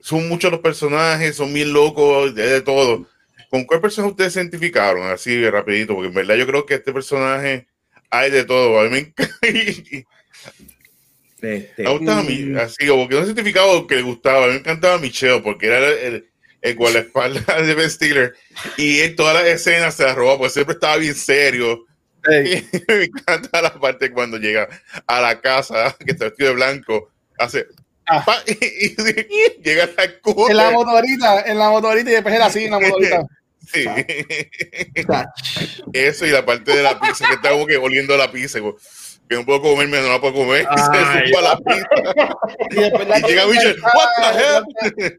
son 0.00 0.28
muchos 0.28 0.50
los 0.50 0.60
personajes, 0.60 1.36
son 1.36 1.52
bien 1.54 1.72
locos, 1.72 2.34
de, 2.34 2.46
de 2.46 2.60
todo. 2.60 3.06
¿Con 3.50 3.64
cuál 3.64 3.80
personaje 3.80 4.10
ustedes 4.10 4.32
se 4.34 4.40
identificaron? 4.40 5.08
Así 5.10 5.48
rapidito, 5.48 5.94
porque 5.94 6.08
en 6.08 6.14
verdad 6.14 6.34
yo 6.34 6.46
creo 6.46 6.66
que 6.66 6.74
este 6.74 6.92
personaje 6.92 7.66
hay 8.10 8.30
de 8.30 8.44
todo. 8.44 8.78
A 8.80 8.84
mí 8.84 8.90
me 8.90 8.98
encanta. 8.98 9.36
Este, 11.40 11.84
Me 11.84 11.90
gustaba 11.90 12.22
mi, 12.24 12.56
así 12.58 12.86
como 12.88 13.08
que 13.08 13.14
no 13.14 13.22
identificado 13.24 13.86
que 13.86 13.96
le 13.96 14.02
gustaba. 14.02 14.44
A 14.44 14.46
mí 14.48 14.54
me 14.54 14.58
encantaba 14.58 14.98
Michelle 14.98 15.40
porque 15.40 15.66
era 15.68 15.78
el, 15.78 15.84
el, 16.14 16.30
el 16.62 16.74
guardaespaldas 16.76 17.44
de 17.66 17.74
Ben 17.74 17.90
Stiller 17.90 18.34
y 18.76 19.00
en 19.00 19.14
todas 19.16 19.34
las 19.34 19.46
escenas 19.46 19.94
se 19.94 20.04
la 20.04 20.14
robaba 20.14 20.38
porque 20.38 20.52
siempre 20.54 20.74
estaba 20.74 20.96
bien 20.96 21.14
serio. 21.14 21.84
Ey, 22.28 22.68
me 22.88 23.04
encanta 23.04 23.62
la 23.62 23.72
parte 23.74 24.10
cuando 24.10 24.36
llega 24.38 24.68
a 25.06 25.20
la 25.20 25.40
casa 25.40 25.96
que 26.04 26.12
está 26.12 26.24
vestido 26.26 26.50
de 26.50 26.54
blanco, 26.56 27.10
hace 27.38 27.66
Ah. 28.10 28.24
pa, 28.24 28.38
y, 28.46 28.52
y- 28.52 28.94
y 28.96 29.62
llega 29.62 29.84
a 29.84 29.86
la 29.86 30.04
en 30.50 30.56
la 30.56 30.70
motorita, 30.70 31.42
en 31.42 31.58
la 31.58 31.68
motorita 31.68 32.08
y 32.08 32.14
después 32.14 32.34
era 32.34 32.46
así 32.46 32.64
en 32.64 32.70
la 32.70 32.80
motorita. 32.80 33.22
Sí. 33.70 33.84
Eso 35.92 36.24
y 36.26 36.30
la 36.30 36.44
parte 36.46 36.74
de 36.74 36.82
la 36.82 36.98
pizza 36.98 37.26
que 37.28 37.34
está 37.34 37.50
como 37.50 37.66
que 37.66 37.76
oliendo 37.76 38.16
la 38.16 38.30
pizza. 38.32 38.60
como, 38.60 38.76
Que 39.28 39.36
no 39.36 39.44
puedo 39.44 39.60
comerme, 39.60 40.00
no 40.00 40.08
la 40.08 40.20
puedo 40.22 40.32
comer. 40.32 40.66
y 40.74 40.78
se 40.78 40.84
Ay. 40.90 41.32
la 41.42 41.58
pizza. 41.58 41.86
Y 42.70 42.78
Y 42.80 43.28
llega 43.28 43.46
Michelle, 43.46 43.76
"What 43.82 44.08
the 44.16 44.38
hell?" 45.04 45.18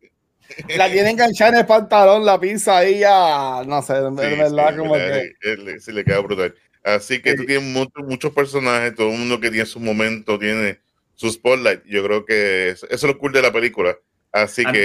La 0.76 0.90
tiene 0.92 1.12
enganchada 1.12 1.52
en 1.52 1.58
el 1.60 1.66
pantalón, 1.66 2.26
la 2.26 2.40
pizza 2.40 2.78
ahí 2.78 3.00
ya, 3.00 3.62
no 3.66 3.82
sé, 3.82 3.98
en 3.98 4.18
Sí, 4.18 4.24
verdad 4.38 4.72
sí, 4.72 4.78
como 4.78 4.94
que... 4.96 5.32
él- 5.42 5.82
se 5.82 5.94
le 5.94 6.04
queda 6.04 6.20
brutal. 6.20 6.56
Así 6.84 7.22
que 7.22 7.36
tú 7.36 7.46
tienes 7.46 7.64
muchos, 7.68 8.04
muchos 8.06 8.32
personajes, 8.34 8.96
todo 8.96 9.12
el 9.12 9.18
mundo 9.20 9.40
que 9.40 9.50
tiene 9.52 9.66
su 9.66 9.80
momento, 9.80 10.40
tiene 10.40 10.80
su 11.16 11.30
spotlight. 11.30 11.82
Yo 11.86 12.04
creo 12.04 12.26
que 12.26 12.70
eso, 12.70 12.86
eso 12.88 13.08
es 13.08 13.14
lo 13.14 13.18
cool 13.20 13.32
de 13.34 13.42
la 13.42 13.52
película. 13.52 13.98
Así 14.32 14.64
A- 14.66 14.72
que, 14.72 14.80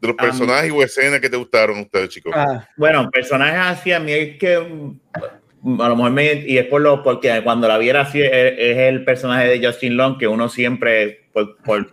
de 0.00 0.08
los 0.08 0.16
a 0.18 0.22
mí- 0.22 0.28
personajes 0.30 0.72
o 0.72 0.82
escenas 0.82 1.20
que 1.20 1.28
te 1.30 1.36
gustaron 1.36 1.78
ustedes, 1.80 2.08
chicos. 2.08 2.32
Ah, 2.34 2.66
Bueno, 2.76 3.10
personajes 3.10 3.60
así 3.78 3.92
a 3.92 4.00
mí 4.00 4.12
es 4.12 4.38
que 4.38 4.54
a 4.56 5.88
lo 5.88 5.96
mejor 5.96 6.10
me, 6.12 6.32
y 6.46 6.58
es 6.58 6.66
por 6.66 6.80
lo 6.80 7.02
porque 7.02 7.40
cuando 7.42 7.66
la 7.68 7.76
viera 7.78 8.02
así 8.02 8.20
es, 8.22 8.30
es 8.32 8.76
el 8.78 9.04
personaje 9.04 9.48
de 9.48 9.66
Justin 9.66 9.96
Long 9.96 10.16
que 10.18 10.28
uno 10.28 10.48
siempre 10.48 11.28
por 11.32 11.56
por, 11.58 11.90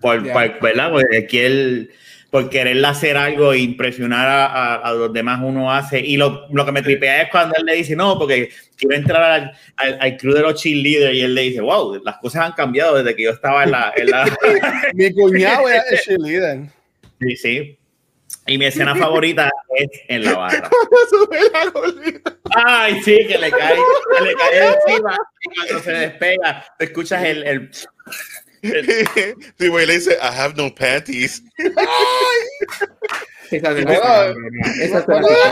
por, 0.00 0.22
por- 0.32 0.60
verdad 0.60 0.90
por 0.90 1.04
querer 1.28 1.88
por 2.30 2.48
querer 2.48 2.84
hacer 2.86 3.16
algo 3.16 3.52
e 3.52 3.58
impresionar 3.58 4.28
a, 4.28 4.46
a- 4.46 4.74
a 4.76 4.92
los 4.92 5.12
demás 5.12 5.40
uno 5.42 5.72
hace. 5.72 5.98
Y 5.98 6.16
lo, 6.16 6.46
lo 6.52 6.64
que 6.64 6.70
me 6.70 6.80
tripea 6.80 7.22
es 7.22 7.28
cuando 7.30 7.56
él 7.58 7.64
le 7.66 7.74
dice 7.74 7.96
no 7.96 8.16
porque 8.18 8.50
quiero 8.76 8.94
entrar 8.94 9.22
al, 9.22 9.52
al, 9.76 9.98
al 10.00 10.16
crew 10.16 10.34
de 10.34 10.42
los 10.42 10.54
cheerleaders 10.62 11.12
y 11.14 11.22
él 11.22 11.34
le 11.34 11.42
dice 11.42 11.60
wow 11.60 12.00
las 12.04 12.18
cosas 12.18 12.46
han 12.46 12.52
cambiado 12.52 12.96
desde 13.02 13.16
que 13.16 13.24
yo 13.24 13.30
estaba 13.30 13.64
en 13.64 13.72
la, 13.72 13.92
en 13.96 14.10
la 14.10 14.24
mi 14.94 15.12
cuñado 15.12 15.68
era 15.68 15.82
el 15.90 15.98
cheerleader. 15.98 16.60
sí 17.20 17.36
sí. 17.36 17.76
Y 18.46 18.58
mi 18.58 18.64
escena 18.66 18.94
favorita 18.96 19.50
es 19.76 19.88
en 20.08 20.24
la 20.24 20.34
barra. 20.36 20.70
Ay, 22.54 23.00
sí, 23.02 23.26
que 23.28 23.38
le 23.38 23.50
cae, 23.50 23.76
que 24.16 24.24
le 24.24 24.34
cae 24.34 24.74
encima. 24.86 25.16
Y 25.42 25.54
cuando 25.56 25.78
se 25.84 25.90
despega, 25.92 26.64
escuchas 26.78 27.24
el, 27.24 27.42
el, 27.46 27.70
sí, 28.62 29.68
güey, 29.68 29.86
le 29.86 29.94
dice, 29.94 30.12
I 30.20 30.26
have 30.38 30.54
no 30.56 30.74
panties. 30.74 31.42
Esa 33.50 33.70
es 33.72 33.84
Bueno, 33.84 34.02
esa 34.80 35.04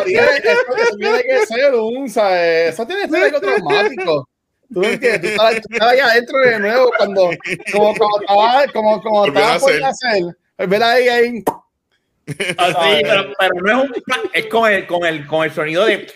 tiene- 0.05 0.37
eso, 0.37 0.77
eso 0.77 0.97
tiene 0.99 1.23
que 1.23 1.47
ser 1.47 1.75
un, 1.75 2.09
¿sabes? 2.09 2.75
Eso 2.75 2.87
tiene 2.87 3.03
que 3.03 3.09
ser 3.09 3.23
algo 3.25 3.41
traumático. 3.41 4.29
¿Tú 4.73 4.83
entiendes? 4.85 5.35
Tú 5.37 5.43
estás 5.43 5.89
ahí 5.89 5.99
adentro 5.99 6.39
de 6.41 6.59
nuevo 6.61 6.93
cuando, 6.97 7.31
como 7.73 7.93
estaba, 7.93 8.67
como, 8.73 9.03
como 9.03 9.25
a 9.25 9.29
estaba 9.29 9.59
por 9.59 9.73
hacer. 9.85 10.37
Ver 10.69 10.83
ahí, 10.83 11.09
ahí. 11.09 11.45
así, 12.59 13.03
pero, 13.03 13.33
pero 13.39 13.55
no 13.63 13.85
es 13.85 13.91
un 13.91 14.31
es 14.35 14.47
con 14.47 14.71
el, 14.71 14.87
con 14.87 15.07
el, 15.07 15.27
con 15.27 15.45
el 15.45 15.53
sonido 15.53 15.87
de 15.87 16.07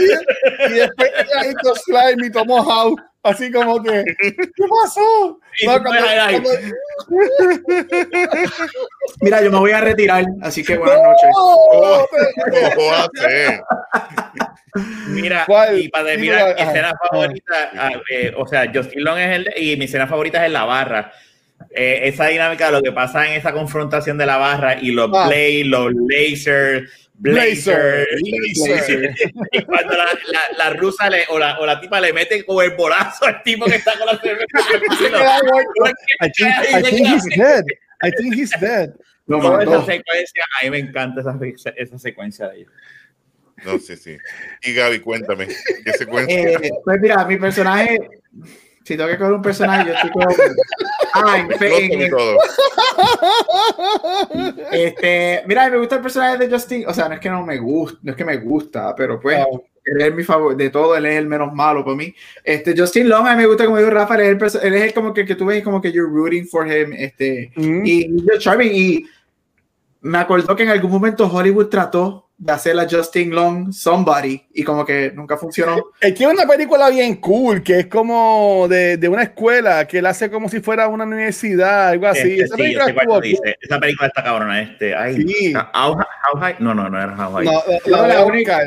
Y, 0.00 0.04
y 0.66 0.72
después 0.74 1.10
ahí 1.38 1.52
to 1.62 1.74
slime 1.76 2.26
y 2.26 2.30
tomo 2.30 2.56
how. 2.60 2.96
Así 3.22 3.50
como 3.50 3.82
que, 3.82 4.04
¿qué 4.20 4.64
pasó? 4.82 5.38
No, 5.64 5.82
cuando- 5.82 5.90
cuando- 5.90 6.50
Mira, 9.22 9.42
yo 9.42 9.50
me 9.50 9.58
voy 9.58 9.70
a 9.72 9.80
retirar, 9.80 10.24
así 10.42 10.62
que 10.62 10.76
buenas 10.76 10.98
noches. 11.02 11.30
Oh, 11.36 12.06
mira, 15.08 15.44
¿Cuál? 15.46 15.78
y 15.78 15.88
para 15.88 16.16
mira, 16.18 16.44
mi 16.46 16.52
ajá. 16.60 16.70
escena 16.70 16.92
favorita, 17.10 17.70
ah, 17.78 17.90
eh, 18.10 18.34
o 18.36 18.46
sea, 18.46 18.70
Justin 18.74 19.04
Long 19.04 19.18
es 19.18 19.36
el, 19.36 19.48
y 19.56 19.76
mi 19.76 19.84
escena 19.86 20.06
favorita 20.06 20.40
es 20.40 20.46
en 20.46 20.52
la 20.52 20.64
barra. 20.64 21.12
eh, 21.76 22.08
esa 22.08 22.26
dinámica 22.26 22.66
de 22.66 22.72
lo 22.72 22.82
que 22.82 22.92
pasa 22.92 23.26
en 23.26 23.32
esa 23.34 23.52
confrontación 23.52 24.18
de 24.18 24.26
la 24.26 24.36
barra 24.36 24.74
y 24.80 24.90
los 24.90 25.08
Ah. 25.14 25.26
blades, 25.28 25.66
los 25.66 25.92
lasers, 26.08 27.03
Blazer, 27.16 28.06
blazer. 28.56 29.14
y 29.52 29.62
cuando 29.62 29.96
la, 29.96 30.04
la, 30.04 30.40
la 30.58 30.70
rusa 30.70 31.08
le, 31.08 31.24
o, 31.28 31.38
la, 31.38 31.58
o 31.60 31.66
la 31.66 31.80
tipa 31.80 32.00
le 32.00 32.12
mete 32.12 32.44
como 32.44 32.60
el 32.60 32.72
bolazo 32.72 33.24
al 33.26 33.40
tipo 33.44 33.66
que 33.66 33.76
está 33.76 33.96
con 33.96 34.06
la 34.06 34.18
cerveza. 34.18 34.46
I 36.20 36.30
think, 36.30 36.52
I 36.74 36.82
think 36.82 37.06
he's 37.06 37.24
dead. 37.36 37.64
I 38.02 38.10
think 38.10 38.34
he's 38.34 38.50
dead. 38.60 38.94
Lo 39.26 39.40
Toda 39.40 39.62
esa 39.62 39.86
secuencia, 39.86 40.44
a 40.60 40.64
mí 40.64 40.70
me 40.70 40.78
encanta 40.78 41.20
esa, 41.20 41.38
esa 41.76 41.98
secuencia 41.98 42.48
de 42.48 42.58
ellos. 42.58 42.72
No, 43.64 43.78
sí, 43.78 43.96
sí. 43.96 44.18
Y 44.62 44.74
Gaby, 44.74 45.00
cuéntame, 45.00 45.46
¿qué 45.84 45.92
secuencia? 45.92 46.36
Eh, 46.36 46.70
pues 46.84 47.00
mira, 47.00 47.24
mi 47.24 47.38
personaje, 47.38 47.98
si 48.84 48.96
tengo 48.96 49.10
que 49.10 49.18
coger 49.18 49.32
un 49.34 49.42
personaje, 49.42 49.88
yo 49.88 49.94
estoy 49.94 50.10
con. 50.10 50.24
Ah, 51.16 51.38
en, 51.38 51.46
en- 51.62 52.12
este, 54.72 55.42
mira, 55.46 55.68
me 55.70 55.78
gusta 55.78 55.96
el 55.96 56.02
personaje 56.02 56.38
de 56.38 56.50
Justin. 56.50 56.84
O 56.88 56.94
sea, 56.94 57.08
no 57.08 57.14
es 57.14 57.20
que 57.20 57.30
no 57.30 57.44
me 57.44 57.58
gusta, 57.58 57.98
no 58.02 58.10
es 58.10 58.16
que 58.16 58.24
me 58.24 58.36
gusta, 58.38 58.94
pero 58.96 59.20
pues 59.20 59.38
él 59.84 60.00
es 60.00 60.14
mi 60.14 60.24
favorito. 60.24 60.58
De 60.62 60.70
todo, 60.70 60.96
él 60.96 61.06
es 61.06 61.16
el 61.16 61.26
menos 61.26 61.52
malo 61.52 61.84
para 61.84 61.96
mí. 61.96 62.14
Este, 62.42 62.74
Justin 62.76 63.08
Long, 63.08 63.26
a 63.26 63.32
mí 63.36 63.42
me 63.42 63.46
gusta, 63.46 63.64
como 63.64 63.78
dijo 63.78 63.90
Rafa, 63.90 64.16
él 64.16 64.38
es 64.42 64.54
el, 64.56 64.62
él 64.66 64.74
es 64.74 64.82
el 64.82 64.94
como 64.94 65.14
que, 65.14 65.24
que 65.24 65.34
tú 65.36 65.46
ves 65.46 65.62
como 65.62 65.80
que 65.80 65.92
you're 65.92 66.10
rooting 66.10 66.46
for 66.48 66.66
him. 66.66 66.92
Este, 66.94 67.52
Mm. 67.56 67.86
y 67.86 68.00
y 68.06 68.38
charming. 68.38 68.70
Y 68.74 69.06
me 70.04 70.18
acordó 70.18 70.54
que 70.54 70.62
en 70.62 70.68
algún 70.68 70.90
momento 70.90 71.26
Hollywood 71.32 71.66
trató 71.68 72.30
de 72.36 72.52
hacer 72.52 72.78
a 72.78 72.86
Justin 72.88 73.30
Long 73.34 73.72
somebody 73.72 74.44
y 74.52 74.62
como 74.64 74.84
que 74.84 75.12
nunca 75.14 75.36
funcionó. 75.36 75.76
Él 76.00 76.12
tiene 76.14 76.32
una 76.34 76.46
película 76.46 76.90
bien 76.90 77.16
cool 77.16 77.62
que 77.62 77.80
es 77.80 77.86
como 77.86 78.66
de, 78.68 78.96
de 78.96 79.08
una 79.08 79.22
escuela 79.22 79.86
que 79.86 79.98
él 79.98 80.06
hace 80.06 80.30
como 80.30 80.48
si 80.48 80.60
fuera 80.60 80.88
una 80.88 81.04
universidad, 81.04 81.88
algo 81.88 82.06
así. 82.08 82.32
Este, 82.32 82.42
Esa 82.44 82.56
sí, 82.56 82.62
película 82.62 82.86
estuvo 82.86 83.20
dices. 83.20 83.54
Esa 83.60 83.78
película 83.80 84.08
está 84.08 84.22
cabrona. 84.24 84.60
Este, 84.62 84.94
ay, 84.94 85.16
Sí. 85.26 85.54
How, 85.54 85.92
How 85.94 86.40
High- 86.40 86.56
No, 86.58 86.74
no, 86.74 86.88
no 86.90 87.00
era 87.00 87.14
How. 87.16 87.32
High. 87.36 87.44
No, 87.46 87.52
la, 87.52 87.96
No, 88.02 88.06
la 88.08 88.14
la 88.14 88.24
única-. 88.24 88.60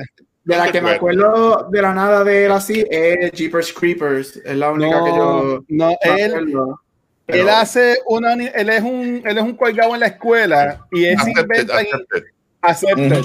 De 0.43 0.55
la 0.55 0.71
que 0.71 0.81
me 0.81 0.91
acuerdo 0.91 1.67
de 1.69 1.81
la 1.81 1.93
nada 1.93 2.23
de 2.23 2.45
él 2.45 2.51
así 2.53 2.85
es 2.89 3.31
Jeepers 3.33 3.73
Creepers. 3.73 4.37
Es 4.37 4.55
la 4.55 4.71
única 4.71 5.03
que 5.03 5.09
No, 5.11 5.43
yo. 5.43 5.63
no, 5.67 5.87
me 5.89 6.21
él, 6.23 6.33
acuerdo. 6.35 6.81
Él 7.27 7.39
Pero- 7.41 7.51
hace 7.51 7.97
una, 8.07 8.33
él 8.33 8.69
es 8.69 8.81
un, 8.81 9.21
él 9.25 9.37
es 9.37 9.43
un 9.43 9.55
colgado 9.55 9.93
en 9.93 9.99
la 9.99 10.07
escuela 10.07 10.85
y 10.91 11.05
él 11.05 11.17
se 11.19 11.29
Accepted, 11.31 11.41
inventa, 11.59 11.77
accepted. 11.79 12.23
accepted. 12.61 13.21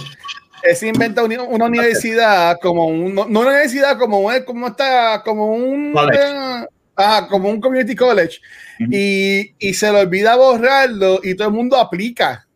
Él 0.64 0.76
se 0.76 0.88
inventa 0.88 1.22
uni- 1.24 1.36
una 1.38 1.64
universidad 1.66 2.58
como 2.60 2.86
un, 2.86 3.14
no 3.14 3.26
no 3.26 3.40
una 3.40 3.50
universidad 3.50 3.98
como 3.98 4.20
un, 4.20 4.42
como 4.44 4.68
está, 4.68 5.22
como 5.24 5.46
un, 5.54 5.92
eh, 6.14 6.66
ah, 6.96 7.26
como 7.30 7.48
un 7.48 7.60
community 7.60 7.94
college 7.96 8.38
Ujú. 8.80 8.90
y, 8.92 9.54
y 9.58 9.74
se 9.74 9.90
le 9.92 10.00
olvida 10.00 10.36
borrarlo 10.36 11.20
y 11.22 11.34
todo 11.34 11.48
el 11.48 11.54
mundo 11.54 11.76
aplica. 11.76 12.46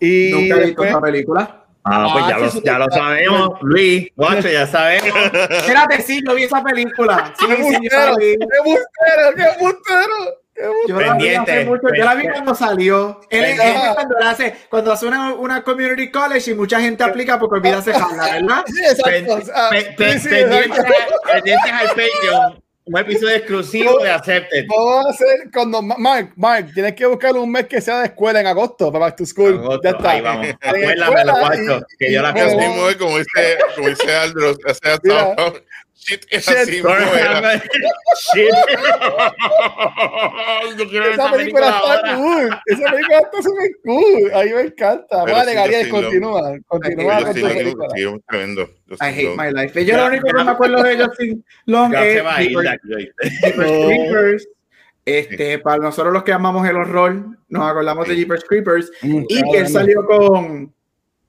Y 0.00 0.30
Nunca 0.32 0.54
he 0.56 0.66
visto 0.66 0.66
después- 0.82 0.90
esa 0.90 1.00
película. 1.00 1.65
Ah, 1.88 2.08
pues 2.12 2.24
Ah, 2.24 2.28
ya, 2.30 2.36
sí, 2.36 2.42
lo, 2.42 2.50
sí, 2.50 2.62
ya 2.64 2.78
lo 2.78 2.86
sabemos, 2.90 3.50
Luis. 3.62 4.08
Guacho, 4.16 4.48
ya 4.48 4.66
sabemos. 4.66 5.18
Espérate, 5.50 6.02
sí, 6.02 6.20
yo 6.26 6.34
vi 6.34 6.44
esa 6.44 6.62
película. 6.62 7.32
Sí, 7.38 7.46
¡Qué 7.46 7.56
sí, 7.56 7.62
yo 7.62 7.96
la 7.96 8.06
embustero! 8.08 8.16
vi. 8.16 8.36
¡Qué 8.36 8.44
embustero! 8.58 9.34
¡Qué 9.36 9.42
embustero! 9.42 10.14
Yo 10.88 11.00
la 11.00 11.12
vi 11.14 11.28
hace 11.28 11.44
Pendiente. 11.44 11.64
mucho. 11.66 11.82
Yo 11.94 12.04
la 12.04 12.14
vi 12.14 12.28
cuando 12.28 12.54
salió. 12.54 13.20
Él 13.30 13.44
él 13.44 13.60
es 13.60 13.94
cuando 13.94 14.18
él 14.18 14.26
hace, 14.26 14.56
cuando 14.70 14.92
hace 14.92 15.06
una, 15.06 15.34
una 15.34 15.62
community 15.62 16.10
college 16.10 16.50
y 16.50 16.54
mucha 16.54 16.80
gente 16.80 17.04
aplica 17.04 17.38
porque 17.38 17.58
olvida 17.58 17.78
hacer 17.78 17.94
jala, 17.94 18.32
¿verdad? 18.32 18.64
Sí, 18.66 18.72
sí, 18.74 20.18
sí, 20.18 20.34
exacto. 20.34 21.14
pendientes 21.30 21.72
al 21.72 21.88
Patreon. 21.88 22.62
Un 22.88 22.96
episodio 22.98 23.34
exclusivo 23.34 23.98
de 23.98 24.10
Accepted. 24.10 24.66
Vamos 24.68 25.06
a 25.06 25.10
hacer 25.10 25.50
cuando 25.52 25.82
Mark, 25.82 26.32
Mark, 26.36 26.70
tienes 26.72 26.94
que 26.94 27.04
buscar 27.04 27.34
un 27.34 27.50
mes 27.50 27.66
que 27.66 27.80
sea 27.80 27.98
de 27.98 28.06
escuela 28.06 28.40
en 28.40 28.46
agosto 28.46 28.92
para 28.92 29.06
back 29.06 29.16
to 29.16 29.26
school. 29.26 29.54
Agosto, 29.58 29.80
ya 29.82 29.90
está. 29.90 30.10
Ahí 30.12 30.20
vamos. 30.20 30.46
En 30.46 30.54
Acuérdamelo, 30.62 31.02
escuela 31.04 31.40
guacho, 31.40 31.78
y- 31.78 31.96
que 31.98 32.12
yo 32.12 32.22
la 32.22 32.32
Que 32.32 32.96
como 32.96 33.18
dice, 33.18 33.58
como 33.74 33.88
dice 33.88 34.14
Aldro, 34.14 34.50
o 34.52 34.74
sea. 34.74 35.34
Shit, 36.06 36.24
es 36.30 36.46
Shit. 36.46 36.56
así. 36.56 36.82
Shit. 38.34 38.50
Quiero 40.90 41.06
Esa 41.06 41.30
película 41.32 41.68
está 41.68 42.16
cool. 42.16 42.50
Esa 42.66 42.90
película 42.90 43.18
está 43.18 43.42
súper 43.42 43.70
cool. 43.84 44.32
A 44.34 44.42
mí 44.44 44.50
me 44.52 44.60
encanta. 44.62 45.24
Pero 45.24 45.36
Vale, 45.36 45.50
sí, 45.50 45.56
Gabriel, 45.56 45.88
continúa. 45.88 46.52
Continúa 46.66 47.18
Yo 47.20 47.24
con 47.26 47.34
tu 47.34 47.40
lo 47.40 47.48
película. 47.48 47.88
sí, 47.94 48.04
tremendo. 48.28 48.62
I 48.62 48.68
hate 49.06 49.36
my 49.36 49.50
life. 49.52 49.84
Yo 49.84 49.96
lo 49.96 50.06
único 50.06 50.26
que 50.28 50.44
me 50.44 50.50
acuerdo 50.50 50.82
de 50.82 51.04
Justin 51.04 51.44
Long 51.66 51.94
es. 51.94 52.22
Creepers. 53.52 54.48
Este, 55.04 55.58
para 55.60 55.78
nosotros 55.78 56.12
los 56.12 56.24
que 56.24 56.32
amamos 56.32 56.66
el 56.68 56.76
horror, 56.76 57.24
nos 57.48 57.70
acordamos 57.70 58.08
de. 58.08 58.16
Jeepers 58.16 58.44
Creepers 58.44 58.90
Mm, 59.02 59.22
y 59.28 59.50
que 59.52 59.58
él 59.58 59.68
salió 59.68 60.04
con 60.04 60.72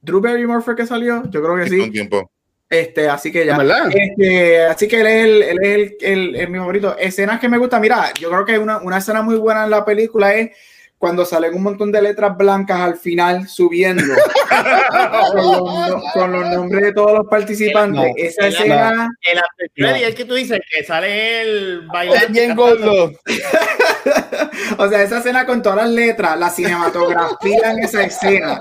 Drew 0.01 0.19
Barrymore 0.21 0.63
fue 0.63 0.75
que 0.75 0.85
salió, 0.87 1.23
yo 1.29 1.43
creo 1.43 1.55
que 1.57 1.65
Sí, 1.69 1.75
sí. 1.75 1.79
Un 1.81 1.91
tiempo. 1.91 2.31
Este, 2.69 3.07
así 3.07 3.31
que 3.31 3.45
ya. 3.45 3.55
Este, 3.93 4.65
así 4.65 4.87
que 4.87 4.99
él 4.99 5.07
es, 5.07 5.23
el, 5.25 5.41
él 5.43 5.57
es 5.63 5.93
el, 6.01 6.35
el- 6.35 6.49
mi 6.49 6.57
favorito. 6.59 6.97
Escenas 6.97 7.39
que 7.39 7.47
me 7.49 7.57
gustan. 7.57 7.81
Mira, 7.81 8.13
yo 8.19 8.29
creo 8.29 8.45
que 8.45 8.57
una, 8.59 8.77
una 8.79 8.97
escena 8.97 9.21
muy 9.21 9.35
buena 9.37 9.63
en 9.63 9.69
la 9.69 9.85
película 9.85 10.33
es 10.35 10.51
cuando 10.97 11.25
salen 11.25 11.53
un 11.53 11.61
montón 11.63 11.91
de 11.91 12.01
letras 12.01 12.35
blancas 12.35 12.79
al 12.81 12.95
final 12.97 13.47
subiendo 13.47 14.03
con, 15.31 15.35
los, 15.35 15.61
no- 15.89 16.01
con 16.13 16.31
los 16.31 16.49
nombres 16.49 16.85
de 16.85 16.93
todos 16.93 17.13
los 17.19 17.27
participantes. 17.27 18.01
No, 18.03 18.13
Esa 18.15 18.47
escena, 18.47 19.07
El 19.31 19.37
after 19.37 19.95
el 20.03 20.15
que 20.15 20.25
tú 20.25 20.33
dices 20.33 20.59
que 20.71 20.83
sale 20.83 21.41
el 21.41 21.81
Es 21.83 21.87
bailando. 21.87 22.27
bien 22.29 22.55
gordo. 22.55 23.11
o 24.77 24.89
sea, 24.89 25.03
esa 25.03 25.19
escena 25.19 25.45
con 25.45 25.61
todas 25.61 25.77
las 25.77 25.89
letras, 25.89 26.37
la 26.39 26.49
cinematografía 26.49 27.71
en 27.71 27.79
esa 27.83 28.03
escena 28.03 28.59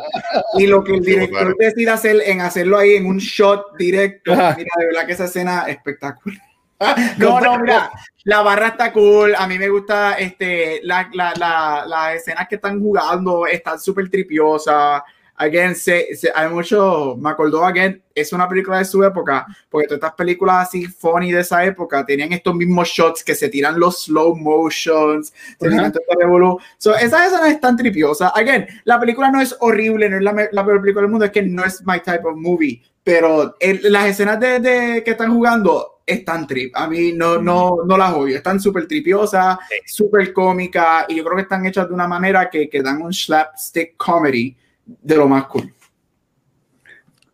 y 0.59 0.66
lo 0.66 0.85
que 0.85 0.92
el 0.96 1.05
Sí, 1.05 1.11
director 1.12 1.38
claro. 1.40 1.55
decide 1.59 1.90
hacer 1.90 2.22
en 2.27 2.40
hacerlo 2.42 2.77
ahí 2.79 2.96
en 2.96 3.07
un 3.07 3.18
shot 3.18 3.77
directo. 3.79 4.33
Ajá. 4.33 4.55
Mira, 4.59 4.70
de 4.79 4.87
verdad 4.87 5.07
que 5.07 5.12
esa 5.12 5.25
escena 5.25 5.64
es 5.68 5.77
espectacular. 5.77 6.40
No, 7.18 7.40
no, 7.40 7.58
mira, 7.58 7.90
la 8.24 8.42
barra 8.42 8.68
está 8.68 8.92
cool. 8.92 9.34
A 9.36 9.46
mí 9.46 9.58
me 9.58 9.68
gusta 9.68 10.14
este, 10.14 10.80
la, 10.82 11.08
la, 11.14 11.32
la, 11.38 11.84
las 11.86 12.14
escenas 12.16 12.46
que 12.48 12.56
están 12.56 12.80
jugando, 12.80 13.46
están 13.46 13.78
súper 13.80 14.10
tripiosas. 14.10 15.02
Again, 15.38 15.74
se, 15.74 16.14
se- 16.16 16.32
hay 16.34 16.48
mucho, 16.48 17.14
me 17.20 17.28
acordó, 17.28 17.62
again, 17.64 18.02
es 18.14 18.32
una 18.32 18.48
película 18.48 18.78
de 18.78 18.86
su 18.86 19.04
época, 19.04 19.46
porque 19.68 19.86
todas 19.86 19.98
estas 19.98 20.14
películas 20.14 20.66
así 20.66 20.86
funny 20.86 21.30
de 21.30 21.40
esa 21.42 21.62
época 21.62 22.06
tenían 22.06 22.32
estos 22.32 22.54
mismos 22.54 22.88
shots 22.88 23.22
que 23.22 23.34
se 23.34 23.50
tiran 23.50 23.78
los 23.78 24.04
slow 24.04 24.34
motions, 24.34 25.34
este 25.60 25.98
revolú. 26.18 26.58
So, 26.78 26.94
esas 26.94 27.26
escenas 27.26 27.50
están 27.50 27.76
tripiosas. 27.76 28.32
Again, 28.34 28.66
la 28.84 28.98
película 28.98 29.30
no 29.30 29.40
es 29.42 29.54
horrible, 29.60 30.08
no 30.08 30.16
es 30.16 30.22
la, 30.22 30.48
la 30.52 30.64
peor 30.64 30.80
película 30.80 31.02
del 31.02 31.10
mundo, 31.10 31.26
es 31.26 31.32
que 31.32 31.42
no 31.42 31.64
es 31.66 31.82
my 31.86 32.00
type 32.00 32.26
of 32.26 32.36
movie, 32.36 32.82
pero 33.04 33.56
el- 33.60 33.92
las 33.92 34.06
escenas 34.06 34.40
de, 34.40 34.58
de- 34.60 35.04
que 35.04 35.10
están 35.10 35.34
jugando 35.34 35.95
están 36.06 36.46
trip. 36.46 36.72
A 36.76 36.86
mí 36.88 37.12
no, 37.12 37.42
no, 37.42 37.78
no 37.84 37.96
las 37.98 38.12
odio. 38.14 38.36
Están 38.36 38.60
súper 38.60 38.86
tripiosas, 38.86 39.58
Sí. 39.68 39.76
súper 39.86 40.32
cómicas 40.32 41.04
y 41.08 41.16
yo 41.16 41.24
creo 41.24 41.36
que 41.36 41.42
están 41.42 41.66
hechas 41.66 41.88
de 41.88 41.94
una 41.94 42.06
manera 42.06 42.48
que, 42.48 42.68
que 42.68 42.80
dan 42.82 43.02
un 43.02 43.12
slapstick 43.12 43.96
comedy 43.96 44.56
de 44.86 45.16
lo 45.16 45.26
más 45.28 45.46
cool. 45.46 45.72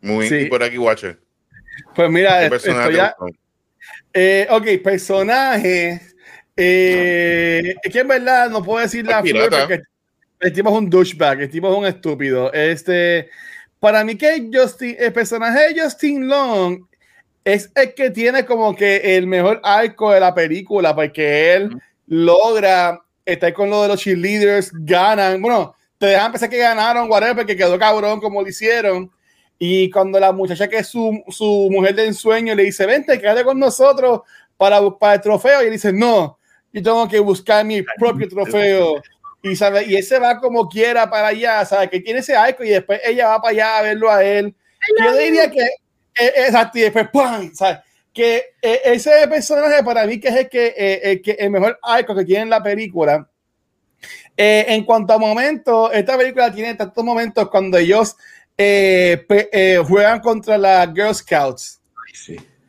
Muy 0.00 0.28
Sí. 0.28 0.37
y 0.37 0.44
por 0.46 0.62
aquí, 0.62 0.78
Watcher. 0.78 1.20
Pues 1.94 2.11
mira, 2.11 2.30
¿Qué 2.38 2.44
esto 2.46 2.50
personaje 2.56 2.92
ya. 2.94 3.08
te 3.11 3.14
gustó? 3.24 3.38
Eh, 4.14 4.46
ok, 4.50 4.66
personaje. 4.82 6.00
Eh, 6.56 7.74
es 7.82 7.92
que 7.92 8.00
en 8.00 8.08
verdad 8.08 8.50
no 8.50 8.62
puedo 8.62 8.80
decir 8.80 9.06
la 9.06 9.22
flor 9.22 9.48
porque 9.50 9.80
el 10.40 10.52
tipo 10.52 10.68
es 10.70 10.74
un 10.76 10.90
douchebag, 10.90 11.40
el 11.42 11.50
tipo 11.50 11.70
es 11.72 11.78
un 11.78 11.87
estúpido. 11.87 12.52
Este, 12.52 13.30
para 13.80 14.04
mí 14.04 14.16
que 14.16 14.50
Justin, 14.52 14.96
el 14.98 15.12
personaje 15.12 15.72
de 15.72 15.80
Justin 15.82 16.28
Long 16.28 16.87
es 17.44 17.70
el 17.74 17.94
que 17.94 18.11
tiene 18.11 18.44
como 18.44 18.74
que 18.74 19.16
el 19.16 19.26
mejor 19.26 19.61
arco 19.64 20.12
de 20.12 20.20
la 20.20 20.35
película, 20.35 20.94
porque 20.94 21.55
él 21.55 21.70
logra 22.07 23.02
estar 23.24 23.52
con 23.52 23.70
lo 23.70 23.83
de 23.83 23.88
los 23.88 24.00
cheerleaders, 24.00 24.70
ganan, 24.72 25.40
bueno, 25.40 25.74
te 25.98 26.07
dejan 26.07 26.33
pensar 26.33 26.50
que 26.50 26.59
ganaron, 26.59 27.11
whatever, 27.11 27.37
porque 27.37 27.57
quedó 27.57 27.78
cabrón 27.78 28.20
como 28.20 28.42
lo 28.42 28.48
hicieron. 28.48 29.11
Y 29.59 29.90
cuando 29.90 30.18
la 30.18 30.33
muchacha 30.33 30.68
que 30.68 30.78
es 30.78 30.88
su, 30.88 31.22
su 31.28 31.68
mujer 31.70 31.94
de 31.94 32.07
ensueño 32.07 32.55
le 32.55 32.64
dice, 32.64 32.87
vente, 32.87 33.20
quédate 33.20 33.44
con 33.44 33.59
nosotros 33.59 34.22
para 34.57 34.81
buscar 34.81 35.14
el 35.14 35.20
trofeo, 35.20 35.62
y 35.62 35.66
él 35.66 35.72
dice, 35.72 35.92
no, 35.92 36.38
yo 36.72 36.83
tengo 36.83 37.09
que 37.09 37.20
buscar 37.20 37.64
mi 37.64 37.83
propio 37.98 38.28
trofeo. 38.28 39.02
Y, 39.42 39.57
sabe, 39.57 39.85
y 39.85 39.96
él 39.96 40.05
se 40.05 40.18
va 40.20 40.38
como 40.38 40.68
quiera 40.68 41.11
para 41.11 41.28
allá, 41.28 41.64
sabe 41.64 41.90
que 41.90 42.00
tiene 42.00 42.20
ese 42.20 42.37
arco 42.37 42.62
y 42.62 42.68
después 42.68 43.00
ella 43.05 43.28
va 43.28 43.42
para 43.42 43.50
allá 43.50 43.78
a 43.78 43.83
verlo 43.83 44.11
a 44.11 44.24
él. 44.24 44.55
Yo 45.00 45.16
diría 45.16 45.50
que, 45.50 45.68
exacto, 46.14 46.79
y 46.79 46.83
después, 46.83 47.09
¡pam! 47.12 47.55
¿sabes? 47.55 47.79
Que 48.12 48.55
eh, 48.61 48.81
ese 48.85 49.27
personaje 49.29 49.83
para 49.83 50.07
mí 50.07 50.20
que 50.20 50.29
es 50.29 50.37
el, 50.37 50.48
que, 50.48 50.75
eh, 50.77 51.01
el, 51.03 51.22
que, 51.22 51.33
el 51.33 51.51
mejor 51.51 51.79
arco 51.83 52.14
que 52.14 52.25
tiene 52.25 52.42
en 52.42 52.51
la 52.51 52.62
película. 52.62 53.29
Eh, 54.37 54.66
en 54.68 54.85
cuanto 54.85 55.12
a 55.12 55.18
momentos, 55.18 55.90
esta 55.94 56.16
película 56.18 56.53
tiene 56.53 56.75
tantos 56.75 57.05
momentos 57.05 57.48
cuando 57.51 57.79
ellos 57.79 58.16
eh, 58.59 59.25
pe- 59.29 59.48
eh, 59.53 59.79
juegan 59.87 60.20
contra 60.20 60.59
las 60.59 60.88
Girl 60.94 61.14
Scouts. 61.14 61.81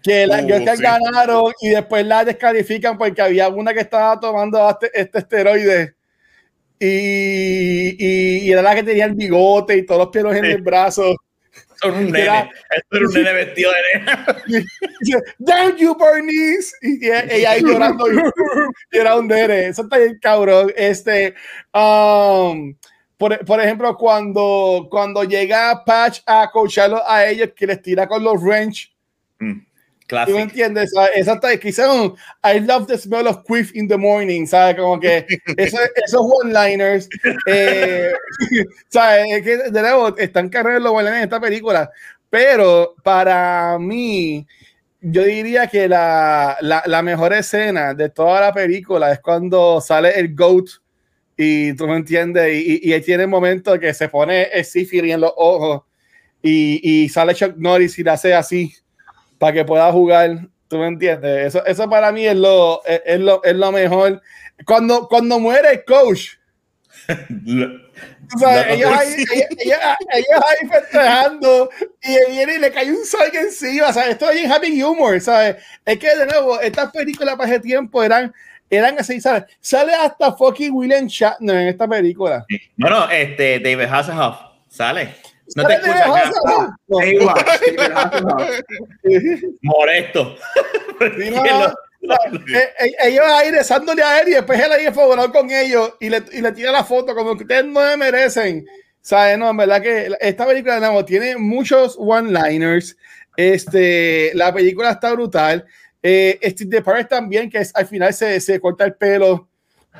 Que 0.02 0.28
las 0.28 0.44
Uh, 0.44 0.48
Girl 0.48 0.62
Scouts 0.62 0.78
sí. 0.78 0.84
ganaron 0.84 1.54
y 1.62 1.70
después 1.70 2.06
la 2.06 2.26
descalifican 2.26 2.98
porque 2.98 3.22
había 3.22 3.48
una 3.50 3.74
que 3.74 3.80
estaba 3.82 4.20
tomando 4.20 4.70
este, 4.70 4.92
este 4.94 5.20
esteroide. 5.20 5.96
y, 6.80 7.96
y, 7.98 8.38
y 8.46 8.52
era 8.52 8.62
la 8.62 8.76
que 8.76 8.84
tenía 8.84 9.06
el 9.06 9.14
bigote 9.14 9.78
y 9.78 9.86
todos 9.86 10.00
los 10.00 10.10
pelos 10.10 10.36
en 10.36 10.46
el 10.46 10.62
brazo. 10.62 11.16
Son 11.84 11.94
un 11.94 12.16
Era- 12.16 12.44
nene. 12.44 12.52
Era 12.92 13.06
un 13.06 13.14
nene 13.14 13.34
vestido 13.34 13.72
de 13.72 14.00
nena. 14.00 14.44
Dice, 15.02 15.22
Down 15.38 15.78
you, 15.78 15.96
Bernice. 15.98 16.76
Y 16.82 17.06
ella, 17.06 17.52
ahí 17.52 17.62
llorando. 17.62 18.12
y, 18.12 18.18
era 18.92 19.16
un 19.18 19.28
nene. 19.28 19.68
Eso 19.68 19.84
está 19.84 19.98
bien 19.98 20.18
cabrón. 20.22 20.72
Este, 20.76 21.36
um, 21.74 22.76
por, 23.18 23.46
por 23.46 23.62
ejemplo, 23.62 23.96
cuando, 23.98 24.88
cuando 24.90 25.24
llega 25.24 25.84
Patch 25.86 26.22
a 26.26 26.50
coacharlo 26.52 27.02
a 27.08 27.26
ellos, 27.28 27.50
que 27.56 27.68
les 27.68 27.82
tira 27.82 28.08
con 28.08 28.24
los 28.24 28.42
wrench. 28.42 28.94
Mm, 29.40 29.60
¿Tú 30.08 30.32
me 30.32 30.42
entiendes? 30.42 30.92
está, 31.16 31.58
quizás 31.58 31.88
un 31.90 32.16
I 32.44 32.60
love 32.60 32.88
the 32.88 32.98
smell 32.98 33.28
of 33.28 33.44
quiff 33.48 33.76
in 33.76 33.88
the 33.88 33.98
morning, 33.98 34.46
¿sabes? 34.46 34.76
Como 34.76 35.00
que 35.00 35.26
eso- 35.58 35.78
esos 36.06 36.22
one-liners, 36.22 37.08
eh, 37.48 38.12
¿sabes? 38.90 39.26
Es 39.32 39.44
que 39.44 39.58
de 39.72 39.82
nuevo 39.82 40.18
están 40.18 40.50
cargados 40.50 40.82
los 40.82 40.92
one-liners 40.92 41.18
en 41.18 41.24
esta 41.24 41.40
película, 41.40 41.90
pero 42.30 42.96
para 43.04 43.78
mí, 43.80 44.46
yo 45.02 45.24
diría 45.24 45.68
que 45.68 45.88
la, 45.88 46.58
la, 46.62 46.84
la 46.86 47.02
mejor 47.02 47.34
escena 47.34 47.94
de 47.94 48.10
toda 48.10 48.42
la 48.42 48.54
película 48.54 49.12
es 49.12 49.20
cuando 49.20 49.82
sale 49.82 50.18
el 50.20 50.34
GOAT 50.36 50.66
y 51.36 51.74
tú 51.74 51.88
me 51.88 51.96
entiendes, 51.98 52.54
y, 52.54 52.80
y, 52.84 52.94
y 52.94 53.02
tiene 53.02 53.24
el 53.24 53.30
momento 53.30 53.80
que 53.80 53.94
se 53.94 54.08
pone 54.10 54.44
el 54.54 54.66
en 55.12 55.22
los 55.22 55.34
ojos 55.36 55.82
y, 56.42 57.04
y 57.04 57.10
sale 57.10 57.34
Chuck 57.34 57.56
Norris 57.58 57.98
y 58.00 58.04
le 58.04 58.12
hace 58.12 58.34
así 58.34 58.74
para 59.44 59.52
que 59.54 59.66
pueda 59.66 59.92
jugar. 59.92 60.48
¿Tú 60.70 60.78
me 60.78 60.88
entiendes? 60.88 61.48
Eso, 61.48 61.66
eso 61.66 61.90
para 61.90 62.14
mí 62.14 62.26
es 62.26 62.36
lo, 62.38 62.82
es, 62.86 63.02
es 63.06 63.20
lo, 63.20 63.44
es 63.44 63.54
lo 63.56 63.74
mejor. 63.74 64.22
Cuando, 64.66 65.10
cuando 65.10 65.38
muere 65.38 65.70
el 65.70 65.84
coach, 65.84 66.30
sabes, 68.40 68.68
No, 68.68 68.74
ellos, 68.74 68.92
ahí, 68.98 69.14
ellos, 69.14 69.48
ellos- 69.60 69.80
ellos 70.14 70.44
ahí 70.48 70.68
festejando 70.70 71.70
y 72.02 72.32
viene 72.32 72.56
y 72.56 72.60
le 72.60 72.72
cae 72.72 72.90
un 72.90 73.06
sol 73.06 73.30
encima. 73.34 73.92
¿sabes? 73.92 74.12
Esto 74.12 74.30
es 74.30 74.36
bien 74.36 74.50
happy 74.52 74.82
humor, 74.82 75.20
¿sabes? 75.20 75.58
Es 75.86 76.00
que 76.00 76.16
de 76.16 76.26
nuevo, 76.26 76.60
estas 76.62 76.92
películas 76.94 77.36
para 77.36 77.50
ese 77.50 77.60
tiempo 77.60 78.02
eran, 78.02 78.34
eran 78.70 78.98
así, 78.98 79.20
¿sabes? 79.20 79.44
Sale 79.60 79.94
hasta 79.94 80.32
fucking 80.34 80.72
William 80.74 81.06
Shatner 81.08 81.58
en 81.58 81.68
esta 81.68 81.86
película. 81.88 82.46
Bueno, 82.78 83.10
este, 83.12 83.60
David 83.60 83.92
Hasselhoff 83.92 84.38
sale. 84.70 85.14
No 85.56 85.66
te 85.66 85.74
escuchas, 85.74 86.32
sí, 87.60 87.76
¿verdad? 87.76 88.22
No. 88.22 88.38
molesto. 89.62 90.36
Sí, 91.18 91.30
no, 91.30 91.44
no, 91.44 91.74
no, 92.04 92.16
eh, 92.54 92.74
eh, 92.80 92.96
ellos 93.04 93.26
ahí 93.26 93.52
rezándole 93.52 94.04
a 94.04 94.22
él 94.22 94.30
y 94.30 94.32
después 94.32 94.60
él 94.60 94.72
ahí 94.72 94.86
enfogado 94.86 95.32
con 95.32 95.50
ellos 95.52 95.94
y 96.00 96.10
le, 96.10 96.24
y 96.32 96.42
le 96.42 96.52
tira 96.52 96.72
la 96.72 96.84
foto 96.84 97.16
como 97.16 97.36
que 97.38 97.44
ustedes 97.44 97.66
no 97.66 97.82
me 97.82 97.98
merecen. 97.98 98.66
¿Sabes? 99.02 99.38
No, 99.38 99.50
en 99.50 99.58
verdad 99.58 99.82
que 99.82 100.10
esta 100.22 100.46
película 100.46 100.76
de 100.76 100.82
nuevo 100.82 101.04
tiene 101.04 101.36
muchos 101.36 101.96
one-liners. 101.98 102.96
Este, 103.36 104.32
la 104.34 104.54
película 104.54 104.92
está 104.92 105.12
brutal. 105.12 105.66
Eh, 106.02 106.40
Steve 106.42 106.78
Depart 106.78 107.10
también, 107.10 107.50
que 107.50 107.58
es, 107.58 107.72
al 107.76 107.86
final 107.86 108.14
se, 108.14 108.40
se 108.40 108.60
corta 108.60 108.86
el 108.86 108.96
pelo 108.96 109.50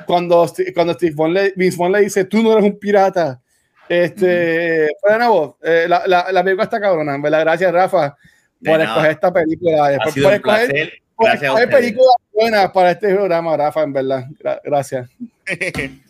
cuando, 0.06 0.50
cuando 0.74 0.94
Steve 0.94 1.14
Vaughn 1.14 1.34
le, 1.34 1.52
Vince 1.56 1.76
Vaughn 1.76 1.92
le 1.92 2.00
dice, 2.00 2.24
tú 2.24 2.42
no 2.42 2.52
eres 2.52 2.64
un 2.64 2.78
pirata. 2.78 3.40
Este, 3.88 4.88
pero 5.02 5.12
de 5.12 5.18
nuevo, 5.18 5.58
eh, 5.62 5.86
la, 5.88 6.02
la, 6.06 6.32
la 6.32 6.42
película 6.44 6.64
está 6.64 6.80
cabrona, 6.80 7.14
en 7.14 7.22
¿verdad? 7.22 7.40
Gracias, 7.40 7.72
Rafa, 7.72 8.16
De 8.60 8.70
por 8.70 8.78
nada. 8.78 8.84
escoger 8.90 9.10
esta 9.10 9.32
película. 9.32 9.84
Ha 9.86 9.90
Después 9.90 10.14
sido 10.14 10.24
por 10.24 10.32
un 10.32 10.36
escoger 10.36 10.68
placer. 10.68 10.92
por 11.16 11.30
escoger 11.30 11.70
películas 11.70 12.14
buenas 12.32 12.70
para 12.72 12.90
este 12.92 13.14
programa, 13.14 13.56
Rafa, 13.56 13.82
en 13.82 13.92
verdad. 13.92 14.24
Gra- 14.42 14.60
gracias. 14.64 15.10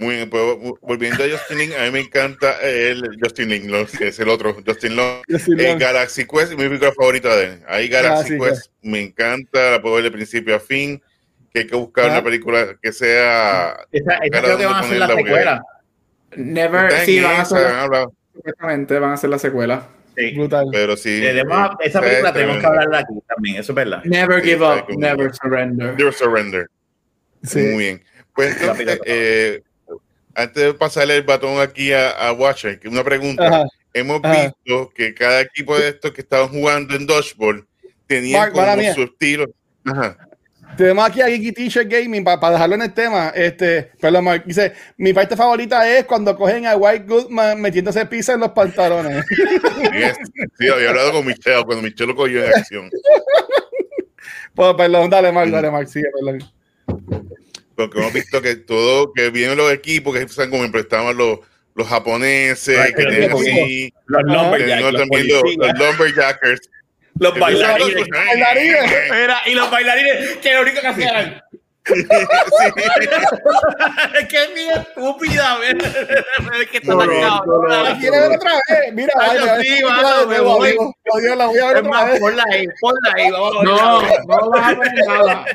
Muy 0.00 0.14
bien, 0.14 0.30
pues 0.30 0.40
vol- 0.44 0.78
volviendo 0.80 1.24
a 1.24 1.26
Justin 1.28 1.58
Lin, 1.58 1.72
a 1.76 1.82
mí 1.86 1.90
me 1.90 1.98
encanta 2.00 2.60
el 2.62 3.18
Justin 3.20 3.48
Lin, 3.48 3.74
es 4.00 4.20
el 4.20 4.28
otro, 4.28 4.54
Justin 4.64 4.94
Long. 4.94 5.22
Eh. 5.28 5.76
Galaxy 5.76 6.24
Quest, 6.24 6.52
mi 6.52 6.68
película 6.68 6.92
favorita 6.92 7.34
de 7.34 7.44
él. 7.46 7.62
Ahí 7.66 7.88
Galaxy 7.88 8.34
Ah, 8.34 8.36
sí, 8.36 8.38
Quest 8.38 8.70
me 8.82 9.00
encanta, 9.00 9.72
la 9.72 9.82
puedo 9.82 9.96
ver 9.96 10.04
de 10.04 10.12
principio 10.12 10.54
a 10.54 10.60
fin. 10.60 11.02
Que 11.52 11.60
hay 11.60 11.66
que 11.66 11.74
buscar 11.74 12.04
Ah. 12.04 12.12
una 12.12 12.22
película 12.22 12.76
que 12.80 12.92
sea. 12.92 13.76
Esa, 13.90 14.12
esa 14.18 14.18
creo 14.30 14.42
que 14.42 14.48
¿dónde 14.50 14.66
van 14.66 14.74
a 14.76 14.80
hacer 14.80 14.98
la 14.98 15.08
secuela. 15.08 15.62
Never, 16.36 16.86
está 16.86 17.04
sí, 17.04 17.20
van 17.20 17.36
a 17.36 17.40
hacer, 17.42 17.66
supuestamente 18.34 18.98
van 18.98 19.10
a 19.10 19.14
hacer 19.14 19.30
la 19.30 19.38
secuela. 19.38 19.88
Sí. 20.16 20.32
Brutal. 20.36 20.66
pero 20.72 20.96
sí. 20.96 21.20
Debemos- 21.20 21.76
esa 21.80 22.00
película 22.00 22.28
es 22.28 22.34
tenemos 22.34 22.58
que 22.58 22.66
hablarla 22.66 22.98
aquí 22.98 23.14
también, 23.28 23.56
eso 23.56 23.72
es 23.72 23.76
verdad. 23.76 24.02
Never 24.04 24.42
Sí, 24.42 24.48
give 24.50 24.64
up, 24.66 24.84
never 24.98 25.32
surrender. 25.34 25.94
Never 25.96 26.12
Surrender. 26.12 26.66
Sí. 27.44 27.58
Muy 27.60 27.78
bien. 27.84 28.02
Pues 28.34 28.60
entonces, 28.60 29.00
eh, 29.06 29.62
antes 30.34 30.62
de 30.64 30.74
pasarle 30.74 31.16
el 31.16 31.22
batón 31.22 31.60
aquí 31.60 31.92
a, 31.92 32.10
a 32.10 32.32
Watcher, 32.32 32.78
que 32.80 32.88
una 32.88 33.04
pregunta. 33.04 33.46
Ajá. 33.46 33.64
Hemos 33.94 34.20
Ajá. 34.22 34.42
visto 34.66 34.90
que 34.94 35.14
cada 35.14 35.40
equipo 35.40 35.76
de 35.78 35.88
estos 35.88 36.12
que 36.12 36.20
estaban 36.20 36.48
jugando 36.48 36.94
en 36.94 37.06
Dodgeball 37.06 37.66
tenían 38.06 38.40
Mark, 38.40 38.52
como 38.52 38.76
mía. 38.76 38.94
su 38.94 39.02
estilo. 39.02 39.46
Ajá. 39.84 40.27
Tenemos 40.78 41.04
aquí 41.08 41.20
a 41.20 41.26
Geeky 41.26 41.50
T-Shirt 41.50 41.88
Gaming 41.90 42.22
para 42.22 42.52
dejarlo 42.52 42.76
en 42.76 42.82
el 42.82 42.94
tema. 42.94 43.32
Este, 43.34 43.90
perdón, 44.00 44.26
Mark, 44.26 44.44
dice: 44.46 44.74
Mi 44.96 45.12
parte 45.12 45.34
favorita 45.34 45.90
es 45.90 46.04
cuando 46.04 46.36
cogen 46.36 46.66
a 46.68 46.76
White 46.76 47.04
Goodman 47.04 47.60
metiéndose 47.60 48.06
pizza 48.06 48.34
en 48.34 48.40
los 48.40 48.50
pantalones. 48.52 49.24
Yes. 49.92 50.16
Sí, 50.56 50.68
había 50.68 50.90
hablado 50.90 51.12
con 51.12 51.26
Michelle 51.26 51.64
cuando 51.64 51.82
Michelle 51.82 52.06
lo 52.12 52.14
cogió 52.14 52.44
en 52.44 52.52
acción. 52.54 52.90
pues, 54.54 54.74
perdón, 54.76 55.10
dale, 55.10 55.32
Mm. 55.32 55.34
Mark, 55.34 55.50
dale, 55.50 55.70
Mark, 55.72 55.88
sigue, 55.88 56.06
perdón. 56.14 56.44
Porque 57.74 57.98
hemos 57.98 58.12
visto 58.12 58.40
que 58.40 58.54
todo, 58.54 59.12
que 59.12 59.30
vienen 59.30 59.56
los 59.58 59.72
equipos 59.72 60.14
que 60.14 60.22
están 60.22 60.48
como 60.48 60.62
emprestaban 60.64 61.16
los, 61.16 61.40
los 61.74 61.88
japoneses, 61.88 62.94
que 62.94 63.04
tienen 63.04 63.32
así, 63.32 63.92
Los 64.06 64.22
tenían 64.56 64.82
los 64.82 64.92
los, 64.92 65.42
los 65.56 65.78
lumberjackers. 65.78 66.60
Los 67.18 67.38
bailarines. 67.38 68.08
Bailarines. 68.08 68.90
Mira, 69.10 69.40
y 69.46 69.54
los 69.54 69.70
bailarines 69.70 70.36
que 70.38 70.54
lo 70.54 70.62
único 70.62 70.80
que 70.80 70.86
hacían 70.86 71.42
que 74.28 74.42
es 74.42 74.54
bien 74.54 74.70
estúpida 74.70 75.58
es 76.60 76.68
que 76.68 76.78
está 76.78 76.96
cabrona. 76.96 77.82
¿La 77.82 77.98
quieres 77.98 78.20
ver 78.20 78.36
otra 78.36 78.52
vez? 78.68 78.94
Mira, 78.94 79.12
Ay, 79.18 79.38
vaya, 79.38 79.60
sí, 79.60 79.84
mano, 79.84 80.26
me 80.26 80.40
voy. 80.40 80.76
Dios, 81.20 81.36
la 81.36 81.46
voy 81.46 81.58
a 81.58 81.66
ver 81.68 81.76
Es 81.76 81.82
otra 81.82 81.90
más, 81.90 82.10
vez. 82.10 82.20
ponla 82.20 82.44
ahí, 82.50 82.66
ponla 82.80 83.12
ahí, 83.16 83.30
vamos 83.30 83.54
ver. 83.54 83.64
No, 83.64 84.02
no 84.02 84.50
vas 84.50 84.72
a 84.72 84.76
poner 84.76 85.06
nada. 85.06 85.46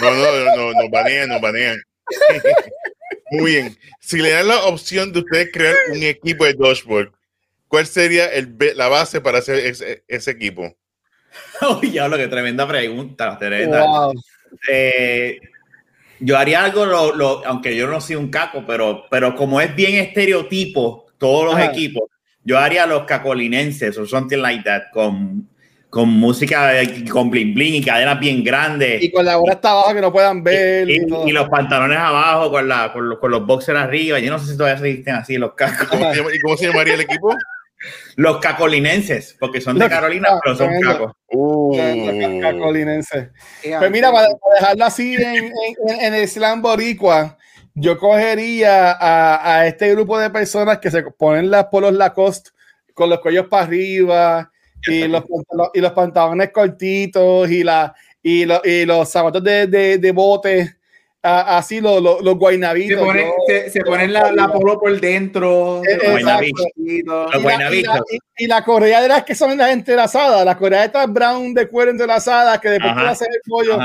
No, 0.00 0.10
no, 0.10 0.32
no, 0.32 0.56
no, 0.56 0.72
nos 0.82 0.90
banean, 0.90 1.28
nos 1.28 1.40
banean. 1.40 1.82
Muy 3.30 3.52
bien. 3.52 3.78
Si 4.00 4.18
le 4.18 4.30
dan 4.30 4.48
la 4.48 4.64
opción 4.64 5.12
de 5.12 5.20
ustedes 5.20 5.50
crear 5.52 5.74
un 5.90 6.02
equipo 6.02 6.44
de 6.44 6.54
dodgeball, 6.54 7.12
¿cuál 7.68 7.86
sería 7.86 8.26
el, 8.26 8.56
la 8.74 8.88
base 8.88 9.20
para 9.20 9.38
hacer 9.38 9.58
ese, 9.58 10.02
ese 10.08 10.30
equipo? 10.30 10.74
Uy, 11.82 11.90
ya 11.92 12.08
lo 12.08 12.16
que 12.16 12.28
tremenda 12.28 12.66
pregunta, 12.66 13.36
tremenda. 13.38 13.84
Wow. 13.84 14.12
Eh, 14.70 15.38
yo 16.20 16.36
haría 16.36 16.64
algo, 16.64 16.84
lo, 16.86 17.14
lo- 17.14 17.46
aunque 17.46 17.76
yo 17.76 17.86
no 17.86 18.00
soy 18.00 18.16
un 18.16 18.30
caco, 18.30 18.64
pero, 18.66 19.04
pero 19.10 19.34
como 19.36 19.60
es 19.60 19.74
bien 19.74 19.94
estereotipo, 19.96 21.06
todos 21.18 21.44
los 21.46 21.54
Ajá. 21.54 21.66
equipos, 21.66 22.04
yo 22.44 22.58
haría 22.58 22.86
los 22.86 23.04
cacolinenses 23.04 23.96
o 23.98 24.06
something 24.06 24.38
like 24.38 24.64
that, 24.64 24.84
con, 24.92 25.48
con 25.90 26.08
música, 26.08 26.72
con 27.10 27.30
bling 27.30 27.54
bling 27.54 27.74
y 27.74 27.84
cadenas 27.84 28.18
bien 28.18 28.42
grandes. 28.42 29.02
Y 29.02 29.10
con 29.12 29.24
la 29.24 29.38
hora 29.38 29.54
hasta 29.54 29.70
abajo 29.70 29.94
que 29.94 30.00
no 30.00 30.12
puedan 30.12 30.42
ver. 30.42 30.88
Y, 30.88 30.94
y 30.96 31.28
y 31.28 31.32
los 31.32 31.48
pantalones 31.48 31.98
abajo 31.98 32.50
con, 32.50 32.66
la, 32.66 32.92
con, 32.92 33.08
los, 33.08 33.18
con 33.18 33.30
los 33.30 33.46
boxers 33.46 33.78
arriba. 33.78 34.18
Yo 34.18 34.30
no 34.30 34.38
sé 34.38 34.50
si 34.52 34.56
todavía 34.56 34.78
se 34.78 34.84
visten 34.84 35.14
así 35.14 35.36
los 35.36 35.52
cacos. 35.54 35.86
¿Cómo 35.88 36.10
se 36.10 36.16
llama- 36.16 36.30
¿Y 36.34 36.40
cómo 36.40 36.56
se 36.56 36.66
llamaría 36.68 36.94
el 36.94 37.00
equipo? 37.02 37.34
Los 38.16 38.38
cacolinenses, 38.38 39.36
porque 39.38 39.60
son 39.60 39.78
de 39.78 39.88
Carolina, 39.88 40.28
pero 40.42 40.56
son 40.56 40.70
cacos. 40.80 41.12
Uh, 41.30 41.76
Los 41.76 42.42
cacolinenses. 42.42 43.28
Pues 43.78 43.90
mira, 43.90 44.10
para, 44.12 44.28
dejarlo 44.60 44.84
así 44.84 45.14
en, 45.14 45.52
en- 45.86 46.00
en 46.00 46.14
el 46.14 46.26
slam 46.28 46.60
boricua, 46.62 47.36
yo 47.74 47.96
cogería 47.98 48.92
a, 48.92 49.58
a 49.60 49.66
este 49.68 49.90
grupo 49.92 50.18
de 50.18 50.30
personas 50.30 50.78
que 50.78 50.90
se 50.90 51.02
ponen 51.04 51.50
las 51.50 51.66
polos 51.66 51.92
Lacoste 51.92 52.50
con 52.94 53.08
los 53.10 53.20
cuellos 53.20 53.46
para 53.46 53.62
arriba 53.64 54.50
y 54.86 55.06
los, 55.06 55.22
y 55.74 55.80
los 55.80 55.92
pantalones 55.92 56.50
cortitos 56.50 57.48
y, 57.50 57.62
la, 57.62 57.94
y, 58.22 58.44
lo- 58.44 58.60
y 58.64 58.84
los 58.84 59.08
zapatos 59.08 59.44
de, 59.44 59.68
de, 59.68 59.98
de 59.98 60.12
bote, 60.12 60.77
a- 61.22 61.58
así 61.58 61.80
los, 61.80 62.00
los, 62.02 62.22
los 62.22 62.38
se, 62.88 62.94
yo- 62.94 63.34
se, 63.46 63.70
se 63.70 63.80
ponen 63.82 64.12
la, 64.12 64.30
la 64.32 64.48
polo 64.52 64.78
por 64.78 64.98
dentro. 65.00 65.82
Eh. 65.84 65.98
Los 66.02 66.20
y, 66.20 66.24
la, 66.24 66.44
y, 67.74 67.82
la, 67.82 68.00
y- 68.10 68.44
y 68.44 68.46
la 68.46 68.64
correa 68.64 69.00
de 69.02 69.08
las 69.08 69.24
que 69.24 69.34
son 69.34 69.56
las 69.58 69.70
entrelazadas, 69.70 70.44
las 70.44 70.56
correas 70.56 70.86
estas 70.86 71.12
brown 71.12 71.52
de 71.54 71.68
cuero 71.68 71.90
entrelazadas 71.90 72.58
que 72.60 72.70
después 72.70 72.92
Ajá. 72.92 73.00
tú 73.02 73.06
haces 73.08 73.28
el 73.28 73.40
pollo. 73.46 73.78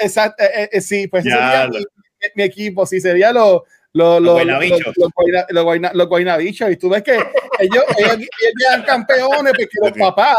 Exacto, 0.00 0.42
eh, 0.42 0.68
eh, 0.72 0.80
sí, 0.80 1.06
pues 1.08 1.24
sería 1.24 1.66
lo- 1.66 1.72
mi, 1.78 2.26
mi 2.36 2.42
equipo, 2.44 2.86
sí, 2.86 3.00
sería 3.00 3.32
los 3.32 3.62
los 3.96 4.20
Los 4.20 4.22
los 4.22 4.34
guaynabichos. 4.34 4.80
los- 4.86 4.96
los 4.96 5.10
guayna- 5.14 5.46
los 5.50 5.64
guayna- 5.64 5.90
los 5.94 6.08
guaynabichos. 6.08 6.68
Y 6.72 6.76
tú 6.76 6.88
ves 6.88 7.02
que 7.04 7.12
ellos, 7.12 7.84
ellos, 7.96 8.10
ellos 8.16 8.28
quedan 8.58 8.82
campeones 8.82 9.52
porque 9.52 9.68
los 9.80 9.92
papás, 9.92 10.36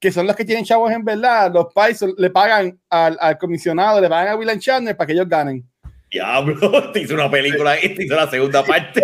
que 0.00 0.12
son 0.12 0.26
los 0.26 0.36
que 0.36 0.44
tienen 0.44 0.64
chavos 0.64 0.92
en 0.92 1.04
verdad, 1.04 1.52
los 1.52 1.72
pais 1.72 2.04
le 2.16 2.30
pagan 2.30 2.78
al, 2.88 3.16
al 3.20 3.38
comisionado, 3.38 4.00
le 4.00 4.08
pagan 4.08 4.28
a 4.28 4.36
William 4.36 4.58
Chandler 4.58 4.96
para 4.96 5.06
que 5.06 5.12
ellos 5.12 5.28
ganen. 5.28 5.64
Diablo, 6.10 6.90
te 6.92 7.00
hizo 7.00 7.14
una 7.14 7.30
película 7.30 7.76
y 7.82 7.94
te 7.94 8.04
hizo 8.04 8.14
la 8.14 8.30
segunda 8.30 8.64
parte. 8.64 9.02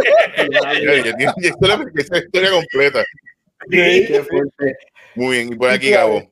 Esa 1.94 2.18
historia 2.18 2.50
completa. 2.50 3.04
Muy 5.14 5.36
bien, 5.36 5.52
y 5.52 5.56
por 5.56 5.70
aquí, 5.70 5.90
Gabo. 5.90 6.30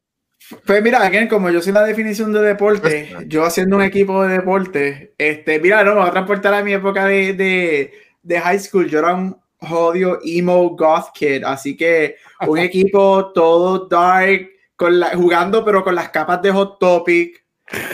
Pues 0.66 0.82
mira, 0.82 1.02
again, 1.02 1.28
como 1.28 1.50
yo 1.50 1.62
soy 1.62 1.72
la 1.72 1.84
definición 1.84 2.32
de 2.32 2.42
deporte, 2.42 3.14
yo 3.26 3.44
haciendo 3.44 3.76
un 3.76 3.82
equipo 3.82 4.22
de 4.24 4.34
deporte, 4.34 5.14
este, 5.16 5.58
mira, 5.60 5.82
no, 5.82 5.94
me 5.94 6.00
voy 6.00 6.08
a 6.08 6.12
transportar 6.12 6.52
a 6.52 6.64
mi 6.64 6.72
época 6.72 7.06
de, 7.06 7.32
de, 7.32 7.92
de 8.22 8.40
high 8.40 8.58
school. 8.58 8.88
Yo 8.88 8.98
era 8.98 9.14
un 9.14 9.41
jodido 9.68 10.18
emo 10.24 10.70
goth 10.70 11.12
kid, 11.14 11.44
así 11.44 11.76
que 11.76 12.16
un 12.46 12.58
equipo 12.58 13.32
todo 13.32 13.86
dark, 13.86 14.50
con 14.76 14.98
la, 14.98 15.16
jugando 15.16 15.64
pero 15.64 15.84
con 15.84 15.94
las 15.94 16.10
capas 16.10 16.42
de 16.42 16.50
Hot 16.50 16.78
Topic, 16.78 17.44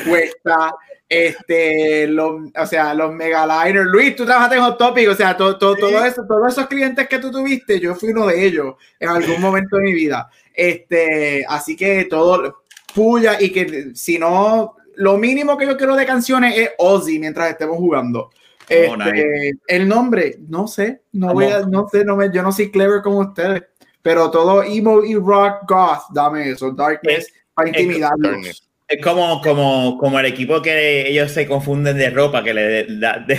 puesta, 0.06 0.74
este, 1.08 2.06
los, 2.06 2.50
o 2.56 2.66
sea, 2.66 2.94
los 2.94 3.12
megaliners. 3.12 3.86
Luis, 3.86 4.16
tú 4.16 4.24
trabajaste 4.24 4.56
en 4.56 4.62
Hot 4.62 4.78
Topic, 4.78 5.08
o 5.08 5.14
sea, 5.14 5.36
todo, 5.36 5.58
todo, 5.58 5.76
todo 5.76 6.04
eso, 6.04 6.24
todos 6.26 6.52
esos 6.52 6.66
clientes 6.66 7.08
que 7.08 7.18
tú 7.18 7.30
tuviste, 7.30 7.80
yo 7.80 7.94
fui 7.94 8.10
uno 8.10 8.26
de 8.26 8.44
ellos 8.44 8.74
en 8.98 9.08
algún 9.08 9.40
momento 9.40 9.76
de 9.76 9.82
mi 9.82 9.92
vida. 9.92 10.30
Este, 10.52 11.44
así 11.48 11.76
que 11.76 12.04
todo 12.06 12.62
puya 12.94 13.40
y 13.40 13.50
que 13.50 13.92
si 13.94 14.18
no, 14.18 14.76
lo 14.96 15.16
mínimo 15.16 15.56
que 15.56 15.66
yo 15.66 15.76
quiero 15.76 15.94
de 15.94 16.04
canciones 16.04 16.58
es 16.58 16.70
Ozzy 16.78 17.18
mientras 17.18 17.50
estemos 17.50 17.76
jugando. 17.76 18.30
Este, 18.68 18.96
nice. 18.96 19.58
El 19.66 19.88
nombre, 19.88 20.36
no 20.48 20.66
sé, 20.66 21.02
no 21.12 21.32
voy 21.32 21.46
a, 21.46 21.60
no 21.60 21.88
sé, 21.88 22.04
no 22.04 22.16
me, 22.16 22.30
yo 22.32 22.42
no 22.42 22.52
soy 22.52 22.70
clever 22.70 23.02
como 23.02 23.18
ustedes, 23.18 23.62
pero 24.02 24.30
todo 24.30 24.62
emo 24.62 25.02
y 25.02 25.14
rock 25.14 25.68
goth, 25.68 26.02
dame 26.12 26.50
eso, 26.50 26.70
darkness, 26.72 27.32
para 27.54 27.68
intimidarlos. 27.68 28.64
Es 28.86 29.04
como, 29.04 29.42
como, 29.42 29.98
como 29.98 30.18
el 30.18 30.26
equipo 30.26 30.62
que 30.62 31.08
ellos 31.08 31.30
se 31.30 31.46
confunden 31.46 31.98
de 31.98 32.08
ropa, 32.08 32.42
que 32.42 32.54
le 32.54 32.86
da, 32.98 33.18
de, 33.18 33.34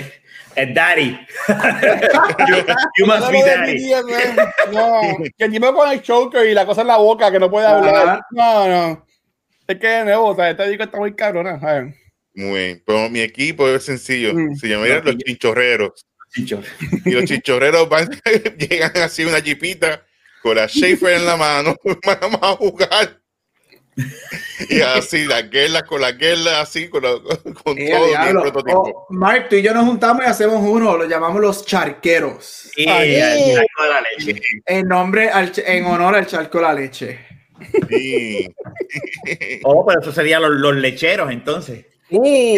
es 0.56 0.74
daddy. 0.74 1.20
you, 2.48 2.56
you 2.98 3.06
must 3.06 3.32
be 3.32 3.42
daddy. 3.42 3.92
No, 4.72 5.02
que 5.38 5.46
el 5.46 5.52
tipo 5.52 5.74
con 5.74 5.92
el 5.92 6.02
choker 6.02 6.46
y 6.46 6.54
la 6.54 6.66
cosa 6.66 6.82
en 6.82 6.88
la 6.88 6.98
boca 6.98 7.32
que 7.32 7.40
no 7.40 7.50
puede 7.50 7.68
hablar. 7.68 8.22
No, 8.32 8.68
no. 8.68 9.06
Es 9.68 9.80
que 9.80 9.88
de 9.88 10.06
nuevo, 10.06 10.28
o 10.28 10.36
sea, 10.36 10.50
este 10.50 10.68
disco 10.68 10.84
está 10.84 10.98
muy 10.98 11.16
cabrón. 11.16 11.60
¿sabes? 11.60 11.96
Muy 12.34 12.60
bien. 12.60 12.84
Pero 12.86 13.10
mi 13.10 13.22
equipo 13.22 13.68
es 13.68 13.84
sencillo. 13.84 14.34
Mm. 14.34 14.56
Se 14.56 14.68
llamarían 14.68 15.04
los 15.04 15.18
chinchorreros. 15.18 16.06
Y 16.36 17.12
los 17.12 17.26
chinchorreros 17.26 17.90
van, 17.90 18.10
llegan 18.58 18.96
así 18.98 19.24
una 19.24 19.42
jipita 19.42 20.06
con 20.42 20.56
la 20.56 20.68
Schaefer 20.68 21.16
en 21.16 21.26
la 21.26 21.38
mano. 21.38 21.76
Vamos 22.06 22.40
a 22.42 22.56
jugar. 22.56 23.20
y 24.70 24.80
así, 24.80 25.26
la 25.26 25.42
guerra 25.42 25.82
con 25.82 26.00
la 26.00 26.14
guerra, 26.14 26.62
así, 26.62 26.88
con, 26.88 27.04
la, 27.04 27.20
con 27.64 27.78
eh, 27.78 27.90
todo 27.92 28.06
el 28.06 28.42
prototipo. 28.42 29.06
Oh, 29.10 29.14
Mark, 29.14 29.50
tú 29.50 29.58
y 29.58 29.62
yo 29.62 29.74
nos 29.74 29.86
juntamos 29.86 30.24
y 30.24 30.30
hacemos 30.30 30.62
uno, 30.64 30.96
lo 30.96 31.06
llamamos 31.06 31.42
los 31.42 31.66
charqueros. 31.66 32.72
Y 32.78 32.88
Ay, 32.88 33.16
el 33.16 33.56
charco 33.56 33.84
de 33.84 33.90
la 33.90 34.02
leche. 34.02 34.42
En, 34.66 34.88
nombre 34.88 35.30
al, 35.30 35.52
en 35.58 35.86
honor 35.86 36.16
al 36.16 36.28
charco 36.28 36.60
de 36.60 36.64
la 36.64 36.74
leche. 36.74 37.20
Sí. 37.90 38.48
oh, 39.64 39.86
pero 39.86 40.00
eso 40.00 40.14
serían 40.14 40.44
los, 40.44 40.52
los 40.52 40.76
lecheros 40.76 41.30
entonces. 41.30 41.89
Sí. 42.10 42.58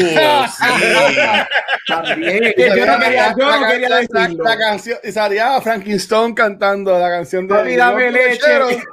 También. 1.87 2.53
Yo 2.57 2.85
no 2.85 2.99
quería, 2.99 3.35
yo 3.37 3.59
no 3.59 3.67
quería 3.67 3.95
decirlo. 3.97 4.43
La, 4.43 4.55
la 4.55 4.57
canción, 4.57 4.99
y 5.03 5.11
salía 5.11 5.59
Frankenstein 5.61 6.33
cantando 6.33 6.97
la 6.97 7.09
canción 7.09 7.47
de. 7.47 7.55
Papi, 7.55 7.75
dame 7.75 8.11
leche. 8.11 8.59
no 8.59 8.69
sé 8.69 8.83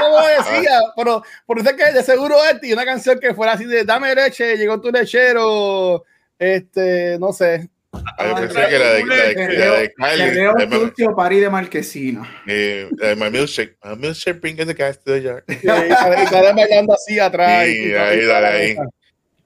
cómo 0.00 0.20
decía, 0.26 0.80
pero 0.96 1.22
por 1.46 1.58
eso 1.58 1.70
es 1.70 1.76
que 1.76 1.92
de 1.92 2.02
seguro 2.02 2.36
este 2.44 2.68
y 2.68 2.72
una 2.72 2.84
canción 2.84 3.18
que 3.18 3.34
fuera 3.34 3.52
así 3.52 3.64
de 3.64 3.84
dame 3.84 4.14
leche, 4.14 4.56
llegó 4.56 4.80
tu 4.80 4.90
lechero. 4.90 6.04
Este, 6.38 7.18
no 7.18 7.32
sé. 7.32 7.68
Ay, 7.92 8.34
pensé 8.34 8.54
que 8.68 8.78
la 8.78 8.92
de, 8.92 9.06
la 9.06 9.16
de, 9.16 9.58
la 9.58 9.70
de 9.78 9.94
Kylie. 9.94 10.48
un 10.48 10.70
dulce 10.70 11.06
París 11.16 11.40
de 11.40 11.50
Marquesina. 11.50 12.42
Eh, 12.46 12.88
my 13.16 13.30
milkshake. 13.30 13.76
My 13.82 13.96
milkshake 13.96 14.40
bringing 14.40 14.66
the 14.66 14.74
gas 14.74 14.98
to 14.98 15.12
the 15.12 15.22
yard. 15.22 15.44
Y 15.48 15.66
sale 15.66 16.52
bailando 16.52 16.94
así 16.94 17.18
atrás. 17.18 17.64
Sí, 17.64 17.94
ahí, 17.94 18.24
dale 18.26 18.46
ahí. 18.46 18.76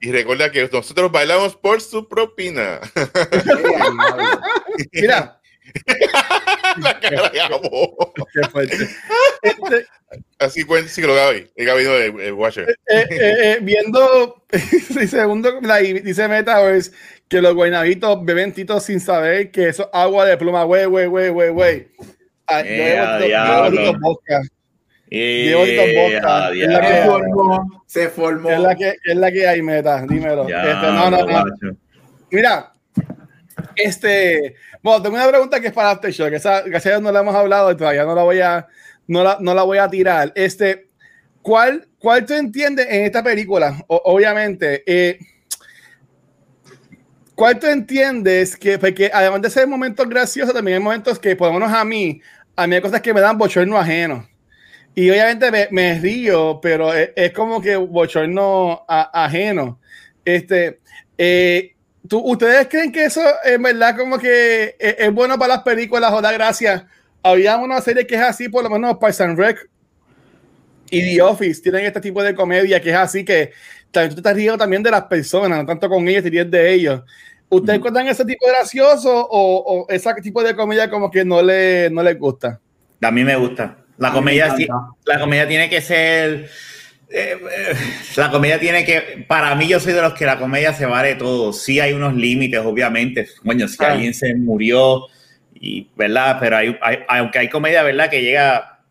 Y 0.01 0.11
recuerda 0.11 0.51
que 0.51 0.69
nosotros 0.69 1.09
bailamos 1.11 1.55
por 1.55 1.79
su 1.79 2.07
propina. 2.09 2.81
Mira. 4.91 5.39
la 6.77 6.99
cara 6.99 7.29
de 7.29 7.41
amor. 7.41 8.13
Qué 8.33 8.49
fuerte. 8.49 8.89
Este, 9.41 9.87
Así 10.43 10.63
fue 10.63 10.87
sí, 10.87 11.01
lo 11.01 11.15
Gaby. 11.15 11.51
El 11.55 11.65
Gaby 11.65 11.83
no, 11.83 11.93
el, 11.93 12.19
el 12.19 12.33
Watcher. 12.33 12.69
Eh, 12.69 12.75
eh, 12.87 13.07
eh, 13.09 13.57
viendo, 13.61 14.43
segundo, 15.09 15.59
dice 16.03 16.27
Metaverse 16.27 16.91
que 17.27 17.41
los 17.41 17.55
guaynabitos 17.55 18.23
beben 18.23 18.53
tito 18.53 18.79
sin 18.79 18.99
saber 18.99 19.49
que 19.51 19.69
eso 19.69 19.83
es 19.83 19.89
agua 19.93 20.25
de 20.25 20.37
pluma, 20.37 20.63
güey, 20.63 20.85
güey, 20.85 21.07
güey, 21.07 21.29
güey, 21.29 21.49
güey. 21.49 21.87
Se 27.85 28.09
formó. 28.09 28.49
Es 28.49 28.59
la 28.59 28.75
que, 28.75 28.95
es 29.03 29.15
la 29.15 29.31
que 29.31 29.47
hay, 29.47 29.61
meta, 29.61 30.05
dímelo. 30.07 30.43
Este, 30.43 30.73
no, 30.91 31.09
no, 31.09 31.25
no. 31.25 31.45
Mira, 32.31 32.73
este, 33.75 34.55
bueno, 34.81 35.01
tengo 35.01 35.15
una 35.15 35.27
pregunta 35.27 35.59
que 35.59 35.67
es 35.67 35.73
para 35.73 35.91
After 35.91 36.11
Show, 36.11 36.29
que 36.29 36.37
esa, 36.37 36.61
gracias 36.61 36.87
a 36.87 36.89
Dios 36.89 37.01
no 37.01 37.11
la 37.11 37.19
hemos 37.19 37.35
hablado 37.35 37.71
y 37.71 37.77
todavía 37.77 38.03
no 38.05 38.15
la 38.15 38.23
voy 38.23 38.39
a, 38.39 38.67
no 39.07 39.23
la, 39.23 39.37
no 39.39 39.53
la 39.53 39.63
voy 39.63 39.77
a 39.77 39.87
tirar. 39.87 40.31
Este, 40.35 40.89
¿cuál, 41.41 41.87
cuál 41.99 42.25
tú 42.25 42.33
entiendes 42.33 42.87
en 42.89 43.05
esta 43.05 43.23
película? 43.23 43.83
Obviamente, 43.87 44.83
eh, 44.85 45.19
¿Cuál 47.35 47.59
tú 47.59 47.67
entiendes 47.67 48.55
que, 48.55 48.77
porque 48.77 49.09
además 49.11 49.41
de 49.41 49.49
ser 49.49 49.67
momentos 49.67 50.07
graciosos, 50.07 50.53
también 50.53 50.77
hay 50.77 50.83
momentos 50.83 51.17
que, 51.17 51.35
por 51.35 51.47
lo 51.47 51.53
menos 51.55 51.73
a 51.73 51.83
mí, 51.83 52.21
a 52.55 52.67
mí 52.67 52.75
hay 52.75 52.81
cosas 52.81 53.01
que 53.01 53.13
me 53.13 53.21
dan 53.21 53.37
bochorno 53.37 53.77
ajeno? 53.77 54.27
Y 54.93 55.09
obviamente 55.09 55.49
me, 55.49 55.67
me 55.71 55.99
río, 55.99 56.59
pero 56.61 56.93
es, 56.93 57.09
es, 57.15 57.31
como 57.33 57.59
que 57.59 57.75
bochorno 57.75 58.85
a, 58.87 59.25
ajeno. 59.25 59.79
Este, 60.23 60.79
eh, 61.17 61.73
¿tú, 62.07 62.19
¿Ustedes 62.19 62.67
creen 62.67 62.91
que 62.91 63.05
eso 63.05 63.21
en 63.43 63.63
verdad 63.63 63.97
como 63.97 64.19
que 64.19 64.75
es, 64.79 64.95
es, 64.99 65.11
bueno 65.11 65.39
para 65.39 65.55
las 65.55 65.63
películas 65.63 66.13
o 66.13 66.21
da 66.21 66.31
gracia? 66.31 66.87
Había 67.23 67.57
una 67.57 67.79
serie 67.81 68.05
que 68.05 68.15
es 68.15 68.21
así, 68.21 68.49
por 68.49 68.63
lo 68.63 68.69
menos 68.69 68.97
Parks 68.97 69.21
and 69.21 69.39
Rec 69.39 69.69
y 70.89 71.15
The 71.15 71.21
Office 71.21 71.61
tienen 71.61 71.85
este 71.85 72.01
tipo 72.01 72.21
de 72.21 72.35
comedia 72.35 72.79
que 72.79 72.91
es 72.91 72.95
así 72.95 73.25
que 73.25 73.51
también 73.91 74.09
tú 74.09 74.15
te 74.15 74.19
estás 74.19 74.35
riendo 74.35 74.57
también 74.57 74.83
de 74.83 74.91
las 74.91 75.03
personas, 75.03 75.57
no 75.57 75.65
tanto 75.65 75.87
con 75.87 76.07
ellos, 76.07 76.23
te 76.23 76.29
ríes 76.29 76.49
de 76.49 76.73
ellos. 76.73 77.01
¿Ustedes 77.49 77.79
uh 77.79 77.83
-huh. 77.83 78.09
ese 78.09 78.25
tipo 78.25 78.45
de 78.45 78.51
gracioso 78.51 79.09
o, 79.11 79.85
o, 79.85 79.89
ese 79.89 80.11
tipo 80.21 80.43
de 80.43 80.55
comedia 80.55 80.89
como 80.89 81.11
que 81.11 81.23
no 81.23 81.41
le, 81.41 81.89
no 81.91 82.01
les 82.01 82.17
gusta? 82.17 82.59
A 83.01 83.11
mí 83.11 83.23
me 83.23 83.35
gusta. 83.35 83.77
La 83.97 84.11
comedia, 84.11 84.55
la 85.05 85.19
comedia 85.19 85.47
tiene 85.47 85.69
que 85.69 85.81
ser. 85.81 86.49
Eh, 87.09 87.37
eh, 87.37 87.75
la 88.17 88.31
comedia 88.31 88.59
tiene 88.59 88.83
que. 88.83 89.23
Para 89.27 89.53
mí, 89.53 89.67
yo 89.67 89.79
soy 89.79 89.93
de 89.93 90.01
los 90.01 90.13
que 90.13 90.25
la 90.25 90.39
comedia 90.39 90.73
se 90.73 90.87
vale 90.87 91.13
todo. 91.15 91.53
Sí, 91.53 91.79
hay 91.79 91.93
unos 91.93 92.15
límites, 92.15 92.59
obviamente. 92.61 93.27
Bueno, 93.43 93.67
si 93.67 93.77
ah. 93.83 93.91
alguien 93.91 94.15
se 94.15 94.33
murió, 94.35 95.05
y, 95.63 95.87
¿verdad? 95.95 96.37
Pero 96.41 96.57
hay, 96.57 96.77
hay, 96.81 96.97
aunque 97.07 97.39
hay 97.39 97.49
comedia, 97.49 97.83
¿verdad? 97.83 98.09
Que 98.09 98.21
llega 98.21 98.81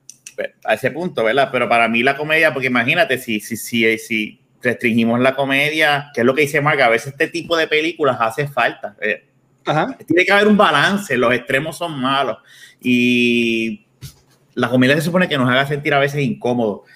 a 0.65 0.75
ese 0.75 0.91
punto, 0.91 1.23
¿verdad? 1.23 1.51
Pero 1.53 1.69
para 1.69 1.87
mí 1.87 2.03
la 2.03 2.17
comedia, 2.17 2.55
porque 2.55 2.69
imagínate, 2.69 3.19
si, 3.19 3.41
si, 3.41 3.59
si, 3.59 3.99
si 3.99 4.41
restringimos 4.63 5.21
la 5.21 5.35
comedia, 5.35 6.11
que 6.15 6.23
es 6.23 6.27
lo 6.27 6.35
que 6.35 6.43
dice 6.43 6.63
Marga, 6.63 6.87
a 6.87 6.89
veces 6.89 7.09
este 7.09 7.29
tipo 7.29 7.59
de 7.59 7.67
películas 7.67 8.17
hace 8.19 8.49
falta. 8.49 8.97
Eh, 9.03 9.23
Ajá. 9.67 9.99
Tiene 10.07 10.25
que 10.25 10.33
haber 10.33 10.49
un 10.49 10.57
balance, 10.57 11.15
los 11.19 11.35
extremos 11.35 11.77
son 11.77 12.01
malos 12.01 12.39
y 12.81 13.85
la 14.55 14.71
comedia 14.71 14.97
se 14.97 15.03
supone 15.03 15.29
que 15.29 15.37
nos 15.37 15.51
haga 15.51 15.67
sentir 15.67 15.93
a 15.93 15.99
veces 15.99 16.23
incómodos. 16.23 16.89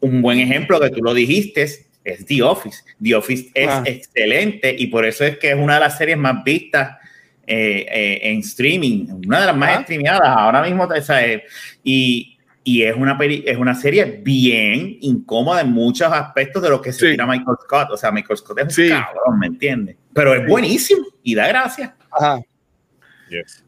Un 0.00 0.22
buen 0.22 0.40
ejemplo 0.40 0.80
que 0.80 0.90
tú 0.90 1.02
lo 1.02 1.14
dijiste 1.14 1.62
es 1.62 2.26
The 2.26 2.42
Office. 2.42 2.82
The 3.00 3.14
Office 3.14 3.50
es 3.54 3.68
ah. 3.68 3.82
excelente 3.86 4.74
y 4.76 4.88
por 4.88 5.06
eso 5.06 5.24
es 5.24 5.38
que 5.38 5.50
es 5.50 5.56
una 5.56 5.74
de 5.74 5.80
las 5.80 5.96
series 5.96 6.18
más 6.18 6.42
vistas 6.42 6.99
eh, 7.52 7.84
eh, 7.90 8.20
en 8.30 8.38
streaming, 8.38 9.06
una 9.26 9.40
de 9.40 9.46
las 9.46 9.56
más 9.56 9.78
ah. 9.78 9.82
streameadas 9.82 10.36
ahora 10.36 10.62
mismo. 10.62 10.92
Esa 10.94 11.24
es, 11.24 11.42
y, 11.82 12.38
y 12.62 12.82
es 12.84 12.94
una, 12.94 13.18
peli 13.18 13.42
es 13.44 13.56
una 13.58 13.74
serie 13.74 14.04
bien 14.22 14.98
incómoda 15.00 15.62
en 15.62 15.72
muchos 15.72 16.12
aspectos 16.12 16.62
de 16.62 16.70
lo 16.70 16.80
que 16.80 16.92
se 16.92 17.06
sí. 17.06 17.10
tira 17.10 17.26
Michael 17.26 17.56
Scott. 17.64 17.90
O 17.90 17.96
sea, 17.96 18.12
Michael 18.12 18.38
Scott 18.38 18.58
es 18.60 18.64
un 18.66 18.70
sí. 18.70 18.88
cabrón, 18.88 19.40
¿me 19.40 19.48
entiendes? 19.48 19.96
Pero 20.14 20.32
es 20.32 20.46
buenísimo 20.46 21.04
y 21.24 21.34
da 21.34 21.48
gracias. 21.48 21.90
Ajá. 22.12 22.40
Yes. 23.28 23.64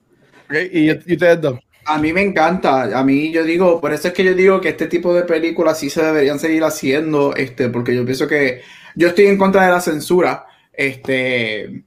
Okay. 0.46 0.70
¿Y, 0.72 0.90
y 0.90 1.14
ustedes 1.14 1.40
dos? 1.40 1.58
A 1.84 1.98
mí 1.98 2.12
me 2.12 2.22
encanta. 2.22 2.96
A 2.96 3.02
mí 3.02 3.32
yo 3.32 3.42
digo, 3.42 3.80
por 3.80 3.92
eso 3.92 4.06
es 4.06 4.14
que 4.14 4.22
yo 4.22 4.34
digo 4.34 4.60
que 4.60 4.68
este 4.68 4.86
tipo 4.86 5.12
de 5.12 5.22
películas 5.22 5.80
sí 5.80 5.90
se 5.90 6.04
deberían 6.04 6.38
seguir 6.38 6.62
haciendo, 6.62 7.34
este, 7.34 7.68
porque 7.68 7.96
yo 7.96 8.04
pienso 8.04 8.28
que 8.28 8.62
yo 8.94 9.08
estoy 9.08 9.26
en 9.26 9.38
contra 9.38 9.64
de 9.64 9.72
la 9.72 9.80
censura, 9.80 10.46
este, 10.72 11.82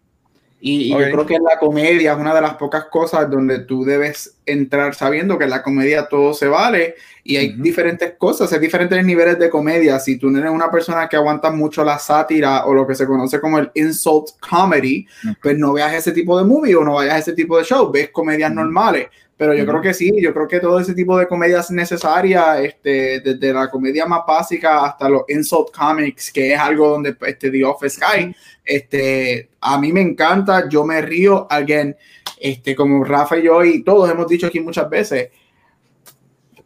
Y, 0.60 0.90
yo 0.90 0.98
creo 0.98 1.26
que 1.26 1.38
la 1.38 1.60
comedia 1.60 2.14
es 2.14 2.18
una 2.18 2.34
de 2.34 2.42
las 2.42 2.56
pocas 2.56 2.86
cosas 2.86 3.30
donde 3.30 3.60
tú 3.60 3.84
debes 3.84 4.38
entrar 4.46 4.96
sabiendo 4.96 5.38
que 5.38 5.44
en 5.44 5.50
la 5.52 5.62
comedia 5.62 6.08
todo 6.08 6.34
se 6.34 6.48
vale 6.48 6.96
y 7.24 7.36
hay 7.36 7.54
diferentes 7.54 8.14
cosas, 8.18 8.52
hay 8.54 8.60
diferentes 8.60 9.04
niveles 9.06 9.38
de 9.38 9.50
comedia. 9.50 10.00
Si 10.00 10.18
tú 10.18 10.36
eres 10.36 10.50
una 10.50 10.72
persona 10.72 11.10
que 11.10 11.18
aguanta 11.18 11.52
mucho 11.52 11.84
la 11.84 12.00
sátira 12.00 12.66
o 12.66 12.74
lo 12.74 12.88
que 12.88 12.96
se 12.96 13.06
conoce 13.06 13.40
como 13.40 13.60
el 13.60 13.70
insult 13.76 14.30
comedy, 14.40 15.06
pues 15.42 15.58
no 15.58 15.74
veas 15.74 15.94
ese 15.94 16.12
tipo 16.12 16.38
de 16.38 16.46
movie 16.46 16.76
o 16.76 16.84
no 16.84 16.94
vayas 16.94 17.16
a 17.16 17.20
ese 17.20 17.34
tipo 17.34 17.58
de 17.58 17.64
show, 17.64 17.92
ves 17.92 18.10
comedias 18.10 18.54
normales. 18.54 19.08
Pero 19.38 19.54
yo 19.54 19.66
creo 19.66 19.82
que 19.82 19.94
sí, 19.94 20.14
yo 20.22 20.34
creo 20.34 20.48
que 20.48 20.62
todo 20.62 20.80
ese 20.80 20.94
tipo 20.94 21.18
de 21.18 21.28
comedias 21.28 21.70
necesarias, 21.70 22.60
este, 22.62 23.20
desde 23.20 23.54
la 23.54 23.70
comedia 23.70 24.06
más 24.06 24.22
básica 24.26 24.86
hasta 24.86 25.10
los 25.10 25.24
insult 25.28 25.76
comics, 25.76 26.32
que 26.32 26.54
es 26.54 26.60
algo 26.60 26.90
donde 26.90 27.18
este, 27.20 27.52
The 27.52 27.66
Office 27.66 28.00
cae, 28.00 28.34
este, 28.64 29.50
a 29.60 29.78
mí 29.78 29.92
me 29.92 30.02
encanta, 30.02 30.70
yo 30.70 30.86
me 30.86 31.02
río, 31.02 31.48
again, 31.50 31.96
este, 32.40 32.76
como 32.76 33.04
Rafa 33.04 33.38
y 33.38 33.44
yo 33.44 33.64
y 33.64 33.84
todos 33.84 34.10
hemos 34.10 34.28
dicho 34.28 34.48
aquí 34.48 34.62
muchas 34.62 34.90
veces, 34.90 35.30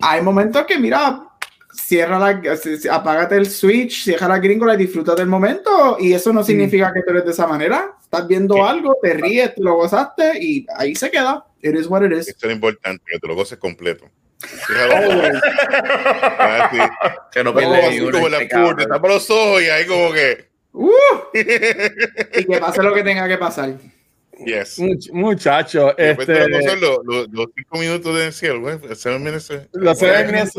hay 0.01 0.21
momentos 0.21 0.63
que, 0.67 0.77
mira, 0.77 1.29
cierra 1.73 2.19
la, 2.19 2.41
apágate 2.91 3.35
el 3.35 3.49
switch, 3.49 4.03
cierra 4.03 4.27
la 4.27 4.39
gringola 4.39 4.75
y 4.75 4.77
disfruta 4.77 5.15
del 5.15 5.27
momento. 5.27 5.97
Y 5.99 6.13
eso 6.13 6.31
no 6.31 6.43
significa 6.43 6.93
que 6.93 7.01
tú 7.01 7.11
eres 7.11 7.25
de 7.25 7.31
esa 7.31 7.47
manera. 7.47 7.95
Estás 8.01 8.27
viendo 8.27 8.65
algo, 8.65 8.95
te 9.01 9.13
ríes, 9.13 9.55
te 9.55 9.61
lo 9.61 9.75
gozaste 9.75 10.43
y 10.43 10.65
ahí 10.77 10.95
se 10.95 11.11
queda. 11.11 11.45
It 11.61 11.75
is 11.75 11.87
what 11.87 12.03
it 12.03 12.11
is. 12.11 12.27
Esto 12.27 12.47
es 12.47 12.53
importante, 12.53 13.03
que 13.05 13.19
te 13.19 13.27
lo 13.27 13.35
goces 13.35 13.57
completo. 13.57 14.09
Ah, 16.39 16.71
que 17.31 17.43
no 17.43 17.53
pierdas 17.53 17.93
como 18.11 18.29
la 18.29 18.39
puerta, 18.47 18.87
tapa 18.87 19.07
los 19.07 19.29
ojos 19.29 19.61
y 19.61 19.69
ahí 19.69 19.85
como 19.85 20.13
que. 20.13 20.47
Uh, 20.71 20.93
y 21.33 22.45
que 22.45 22.57
pase 22.59 22.81
lo 22.81 22.93
que 22.93 23.03
tenga 23.03 23.27
que 23.27 23.37
pasar. 23.37 23.75
Yes. 24.45 24.79
muchacho, 25.11 25.97
este... 25.97 26.47
los, 26.47 26.99
los, 27.03 27.29
los, 27.29 27.47
cinco 27.53 27.77
minutos 27.77 28.15
de 28.15 28.31
cielo, 28.31 28.61
güey. 28.61 28.79
Seven 28.95 29.21
minutes. 29.21 29.51
Los 29.73 29.99
seven 29.99 30.27
minutes. 30.27 30.55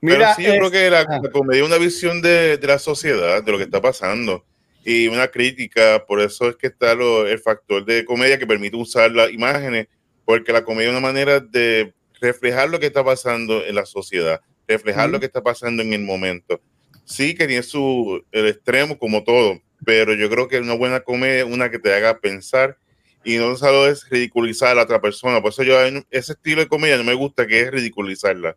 Mira, 0.00 0.18
Pero 0.18 0.34
sí, 0.34 0.42
yo 0.42 0.52
creo 0.56 0.70
que 0.72 0.90
la, 0.90 1.04
la 1.04 1.30
comedia 1.30 1.62
es 1.62 1.68
una 1.68 1.78
visión 1.78 2.20
de, 2.20 2.56
de, 2.56 2.66
la 2.66 2.80
sociedad, 2.80 3.44
de 3.44 3.52
lo 3.52 3.58
que 3.58 3.64
está 3.64 3.80
pasando 3.80 4.44
y 4.86 5.08
una 5.08 5.26
crítica. 5.26 6.04
Por 6.06 6.20
eso 6.20 6.48
es 6.48 6.56
que 6.56 6.68
está 6.68 6.94
lo, 6.94 7.26
el 7.26 7.40
factor 7.40 7.84
de 7.84 8.04
comedia 8.04 8.38
que 8.38 8.46
permite 8.46 8.76
usar 8.76 9.10
las 9.10 9.32
imágenes, 9.32 9.88
porque 10.24 10.52
la 10.52 10.62
comedia 10.62 10.90
es 10.90 10.92
una 10.92 11.00
manera 11.00 11.40
de 11.40 11.92
reflejar 12.20 12.70
lo 12.70 12.78
que 12.78 12.86
está 12.86 13.04
pasando 13.04 13.64
en 13.64 13.74
la 13.74 13.84
sociedad, 13.84 14.40
reflejar 14.68 15.10
lo 15.10 15.18
que 15.18 15.26
está 15.26 15.42
pasando 15.42 15.82
en 15.82 15.92
el 15.92 16.02
momento. 16.02 16.60
Sí, 17.04 17.34
que 17.34 17.48
tiene 17.48 17.64
su 17.64 18.24
el 18.30 18.46
extremo 18.46 18.96
como 18.96 19.24
todo, 19.24 19.60
pero 19.84 20.14
yo 20.14 20.30
creo 20.30 20.46
que 20.46 20.60
una 20.60 20.74
buena 20.74 21.00
comedia 21.00 21.40
es 21.40 21.44
una 21.44 21.68
que 21.68 21.80
te 21.80 21.92
haga 21.92 22.20
pensar 22.20 22.78
y 23.24 23.38
no 23.38 23.56
solo 23.56 23.88
es 23.88 24.08
ridiculizar 24.08 24.68
a 24.68 24.74
la 24.76 24.82
otra 24.84 25.00
persona. 25.00 25.42
Por 25.42 25.50
eso 25.50 25.64
yo 25.64 25.80
ese 26.10 26.32
estilo 26.32 26.60
de 26.60 26.68
comedia 26.68 26.96
no 26.96 27.04
me 27.04 27.14
gusta, 27.14 27.44
que 27.44 27.60
es 27.60 27.70
ridiculizarla. 27.72 28.56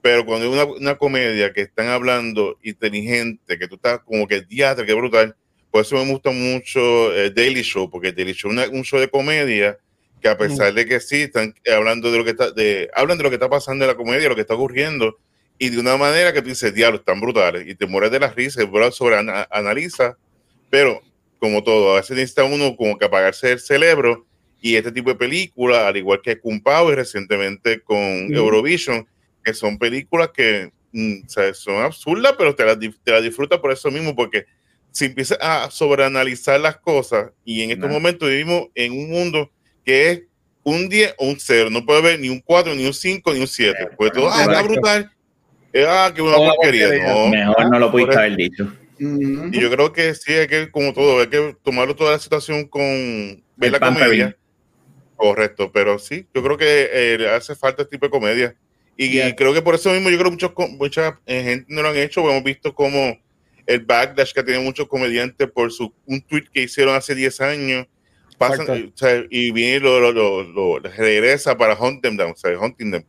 Pero 0.00 0.24
cuando 0.24 0.46
hay 0.46 0.52
una, 0.52 0.64
una 0.64 0.96
comedia 0.96 1.52
que 1.52 1.60
están 1.60 1.88
hablando 1.88 2.58
inteligente, 2.62 3.58
que 3.58 3.68
tú 3.68 3.74
estás 3.74 4.00
como 4.00 4.26
que 4.26 4.40
teatro, 4.40 4.86
que 4.86 4.94
brutal, 4.94 5.36
por 5.70 5.82
eso 5.82 5.96
me 5.96 6.10
gusta 6.10 6.30
mucho 6.30 7.12
el 7.12 7.34
Daily 7.34 7.62
Show, 7.62 7.90
porque 7.90 8.12
Daily 8.12 8.32
Show 8.32 8.52
es 8.52 8.68
un 8.68 8.84
show 8.84 8.98
de 8.98 9.08
comedia 9.08 9.78
que 10.20 10.28
a 10.28 10.38
pesar 10.38 10.72
de 10.72 10.86
que 10.86 11.00
sí 11.00 11.22
están 11.22 11.54
hablando 11.74 12.10
de 12.10 12.18
lo 12.18 12.24
que 12.24 12.30
está, 12.30 12.50
de, 12.50 12.90
hablan 12.94 13.18
de 13.18 13.24
lo 13.24 13.30
que 13.30 13.36
está 13.36 13.50
pasando 13.50 13.84
en 13.84 13.88
la 13.88 13.96
comedia, 13.96 14.28
lo 14.28 14.34
que 14.34 14.40
está 14.40 14.54
ocurriendo, 14.54 15.18
y 15.58 15.68
de 15.68 15.78
una 15.78 15.96
manera 15.96 16.32
que 16.32 16.42
tú 16.42 16.48
dices, 16.48 16.74
diablo, 16.74 16.98
están 16.98 17.20
brutales, 17.20 17.66
y 17.66 17.74
te 17.74 17.86
mueres 17.86 18.10
de 18.10 18.20
las 18.20 18.34
risas, 18.34 18.66
sobre 18.92 19.16
analiza 19.16 20.16
pero, 20.70 21.00
como 21.38 21.62
todo, 21.62 21.92
a 21.92 21.96
veces 21.96 22.16
necesita 22.16 22.44
uno 22.44 22.76
como 22.76 22.98
que 22.98 23.04
apagarse 23.04 23.52
el 23.52 23.60
cerebro 23.60 24.26
y 24.60 24.76
este 24.76 24.92
tipo 24.92 25.10
de 25.10 25.16
películas, 25.16 25.84
al 25.84 25.96
igual 25.96 26.20
que 26.22 26.38
Kung 26.40 26.62
Pao 26.62 26.90
y 26.90 26.94
recientemente 26.94 27.80
con 27.82 27.98
Eurovision, 28.34 29.06
que 29.44 29.54
son 29.54 29.78
películas 29.78 30.30
que 30.34 30.72
mm, 30.92 31.20
son 31.54 31.76
absurdas, 31.76 32.34
pero 32.36 32.54
te 32.54 32.64
las, 32.64 32.78
te 32.78 33.22
disfrutas 33.22 33.60
por 33.60 33.70
eso 33.70 33.90
mismo, 33.90 34.16
porque 34.16 34.46
si 34.96 35.04
empiezas 35.04 35.36
a 35.42 35.70
sobreanalizar 35.70 36.58
las 36.58 36.78
cosas, 36.78 37.30
y 37.44 37.60
en 37.60 37.70
estos 37.70 37.90
momentos 37.90 38.30
vivimos 38.30 38.68
en 38.74 38.92
un 38.92 39.10
mundo 39.10 39.50
que 39.84 40.10
es 40.10 40.22
un 40.62 40.88
10 40.88 41.16
o 41.18 41.26
un 41.26 41.36
0, 41.38 41.68
no 41.68 41.84
puede 41.84 42.00
ver 42.00 42.18
ni 42.18 42.30
un 42.30 42.40
4, 42.40 42.74
ni 42.74 42.86
un 42.86 42.94
5, 42.94 43.34
ni 43.34 43.40
un 43.40 43.46
7, 43.46 43.90
pues 43.98 44.10
todo 44.12 44.30
ah, 44.32 44.40
está 44.40 44.62
brutal, 44.62 45.12
ah, 45.86 46.10
qué 46.14 46.22
una 46.22 46.38
porquería. 46.38 47.12
No, 47.12 47.28
Mejor 47.28 47.70
no 47.70 47.78
lo 47.78 47.90
pudiste 47.90 48.16
haber 48.16 48.36
dicho. 48.36 48.72
Y 48.98 49.60
yo 49.60 49.70
creo 49.70 49.92
que 49.92 50.14
sí, 50.14 50.32
hay 50.32 50.46
que, 50.46 50.70
como 50.70 50.94
todo, 50.94 51.20
hay 51.20 51.26
que 51.26 51.54
tomarlo 51.62 51.94
toda 51.94 52.12
la 52.12 52.18
situación 52.18 52.66
con 52.66 52.80
ver 53.54 53.72
la 53.72 53.80
comedia. 53.80 54.34
Correcto, 55.14 55.70
pero 55.72 55.98
sí, 55.98 56.26
yo 56.32 56.42
creo 56.42 56.56
que 56.56 56.88
eh, 56.90 57.28
hace 57.36 57.54
falta 57.54 57.82
este 57.82 57.96
tipo 57.96 58.06
de 58.06 58.10
comedia. 58.10 58.56
Y, 58.96 59.34
creo 59.34 59.52
que 59.52 59.60
por 59.60 59.74
eso 59.74 59.90
mismo 59.90 60.08
yo 60.08 60.16
creo 60.16 60.30
que 60.30 60.46
muchos, 60.46 60.70
mucha 60.78 61.20
eh, 61.26 61.42
gente 61.42 61.66
no 61.68 61.82
lo 61.82 61.90
han 61.90 61.96
hecho. 61.96 62.22
Hemos 62.30 62.42
visto 62.42 62.74
como 62.74 63.25
el 63.66 63.80
backlash 63.80 64.32
que 64.32 64.42
tiene 64.42 64.60
muchos 64.60 64.86
comediantes 64.88 65.50
por 65.50 65.72
su, 65.72 65.92
un 66.06 66.20
tweet 66.22 66.44
que 66.52 66.62
hicieron 66.62 66.94
hace 66.94 67.14
10 67.14 67.40
años. 67.40 67.86
Pasan, 68.38 68.92
y 69.30 69.50
viene 69.50 69.80
lo, 69.80 70.12
lo, 70.12 70.42
lo, 70.42 70.78
regresa 70.78 71.56
para 71.56 71.74
hunting 71.74 72.18
them, 72.18 72.32
o 72.32 72.36
sea, 72.36 72.58
hunting. 72.58 73.02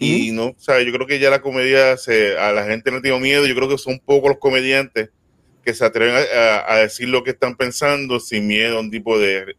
Y 0.00 0.32
no, 0.32 0.46
o 0.46 0.56
sea, 0.58 0.82
yo 0.82 0.92
creo 0.92 1.06
que 1.06 1.20
ya 1.20 1.30
la 1.30 1.40
comedia 1.40 1.96
se, 1.96 2.36
a 2.36 2.50
la 2.50 2.64
gente 2.64 2.90
no 2.90 3.00
tiene 3.00 3.20
miedo. 3.20 3.46
Yo 3.46 3.54
creo 3.54 3.68
que 3.68 3.78
son 3.78 4.00
pocos 4.00 4.30
los 4.30 4.38
comediantes 4.38 5.10
que 5.64 5.74
se 5.74 5.84
atreven 5.84 6.26
a, 6.66 6.78
decir 6.78 7.08
lo 7.08 7.22
que 7.22 7.30
están 7.30 7.56
pensando 7.56 8.18
sin 8.18 8.48
miedo 8.48 8.78
a 8.78 8.80
un 8.80 8.90
tipo 8.90 9.16
de, 9.16 9.54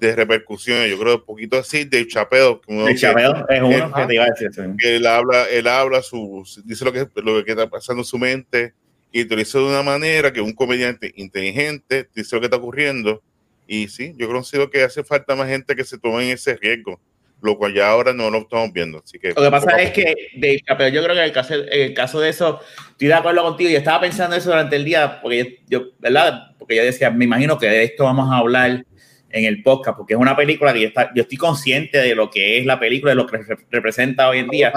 de 0.00 0.16
repercusiones. 0.16 0.90
Yo 0.90 0.98
creo 0.98 1.16
un 1.16 1.24
poquito 1.24 1.58
así 1.58 1.84
de 1.84 2.06
Chapeo. 2.06 2.62
De 2.66 2.94
Chapeo 2.94 3.46
es 3.46 3.60
uno 3.60 3.92
que 3.92 4.06
te 4.06 4.14
iba 4.14 4.24
a 4.24 4.28
decir. 4.28 4.50
Que 4.78 4.96
él 4.96 5.06
habla, 5.06 5.44
él 5.50 5.66
habla, 5.66 6.00
su, 6.00 6.42
dice 6.64 6.86
lo 6.86 6.92
que, 6.92 7.06
lo 7.16 7.44
que 7.44 7.50
está 7.50 7.68
pasando 7.68 8.00
en 8.00 8.06
su 8.06 8.18
mente 8.18 8.72
y 9.14 9.22
lo 9.28 9.36
dice 9.36 9.58
de 9.58 9.64
una 9.64 9.84
manera 9.84 10.32
que 10.32 10.40
un 10.40 10.52
comediante 10.52 11.12
inteligente 11.14 12.08
dice 12.12 12.34
lo 12.34 12.40
que 12.40 12.46
está 12.46 12.56
ocurriendo. 12.56 13.22
Y 13.64 13.86
sí, 13.86 14.12
yo 14.16 14.26
considero 14.26 14.68
que 14.68 14.82
hace 14.82 15.04
falta 15.04 15.36
más 15.36 15.48
gente 15.48 15.76
que 15.76 15.84
se 15.84 15.98
tome 15.98 16.32
ese 16.32 16.56
riesgo 16.56 17.00
lo 17.40 17.58
cual 17.58 17.74
ya 17.74 17.90
ahora 17.90 18.14
no 18.14 18.30
lo 18.30 18.38
estamos 18.38 18.72
viendo. 18.72 19.02
Así 19.04 19.18
que, 19.18 19.28
lo 19.28 19.42
que 19.42 19.50
pasa 19.50 19.76
es 19.76 19.90
que, 19.90 20.14
de, 20.34 20.62
pero 20.66 20.88
yo 20.88 21.02
creo 21.02 21.14
que 21.14 21.20
en 21.20 21.26
el, 21.26 21.32
caso, 21.32 21.54
el 21.54 21.92
caso 21.92 22.18
de 22.18 22.30
eso, 22.30 22.58
estoy 22.92 23.08
de 23.08 23.14
acuerdo 23.14 23.42
contigo, 23.42 23.68
yo 23.68 23.76
estaba 23.76 24.00
pensando 24.00 24.34
eso 24.34 24.48
durante 24.48 24.76
el 24.76 24.84
día, 24.84 25.20
porque 25.20 25.60
yo, 25.68 25.90
¿verdad? 25.98 26.54
Porque 26.58 26.74
yo 26.74 26.82
decía, 26.82 27.10
me 27.10 27.26
imagino 27.26 27.58
que 27.58 27.68
de 27.68 27.84
esto 27.84 28.04
vamos 28.04 28.32
a 28.32 28.38
hablar 28.38 28.86
en 29.28 29.44
el 29.44 29.62
podcast, 29.62 29.98
porque 29.98 30.14
es 30.14 30.20
una 30.20 30.34
película 30.34 30.72
que 30.72 30.80
yo, 30.80 30.88
está, 30.88 31.12
yo 31.14 31.22
estoy 31.22 31.36
consciente 31.36 31.98
de 31.98 32.14
lo 32.14 32.30
que 32.30 32.58
es 32.58 32.64
la 32.64 32.80
película, 32.80 33.10
de 33.10 33.16
lo 33.16 33.26
que 33.26 33.38
representa 33.70 34.30
hoy 34.30 34.38
en 34.38 34.48
día. 34.48 34.72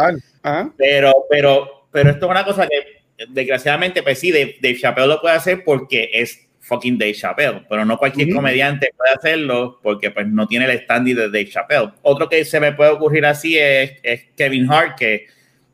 Pero, 0.77 1.13
pero, 1.29 1.87
pero 1.89 2.09
esto 2.09 2.25
es 2.25 2.31
una 2.31 2.43
cosa 2.43 2.67
que, 2.67 2.96
desgraciadamente, 3.29 4.03
pues 4.03 4.19
sí, 4.19 4.31
de 4.31 4.77
Chappelle 4.79 5.07
lo 5.07 5.21
puede 5.21 5.35
hacer 5.35 5.63
porque 5.63 6.09
es 6.13 6.47
fucking 6.67 6.97
Dave 6.97 7.13
Chappelle, 7.13 7.63
pero 7.69 7.85
no 7.85 7.97
cualquier 7.97 8.33
comediante 8.33 8.91
puede 8.95 9.13
hacerlo 9.13 9.79
porque 9.81 10.11
pues 10.11 10.27
no 10.27 10.47
tiene 10.47 10.65
el 10.65 10.79
standing 10.81 11.15
de 11.15 11.27
Dave 11.27 11.49
Chappelle. 11.49 11.91
Otro 12.01 12.27
que 12.27 12.43
se 12.45 12.59
me 12.59 12.73
puede 12.73 12.91
ocurrir 12.91 13.25
así 13.25 13.57
es, 13.57 13.93
Kevin 14.35 14.71
Hart, 14.71 14.97
que 14.97 15.27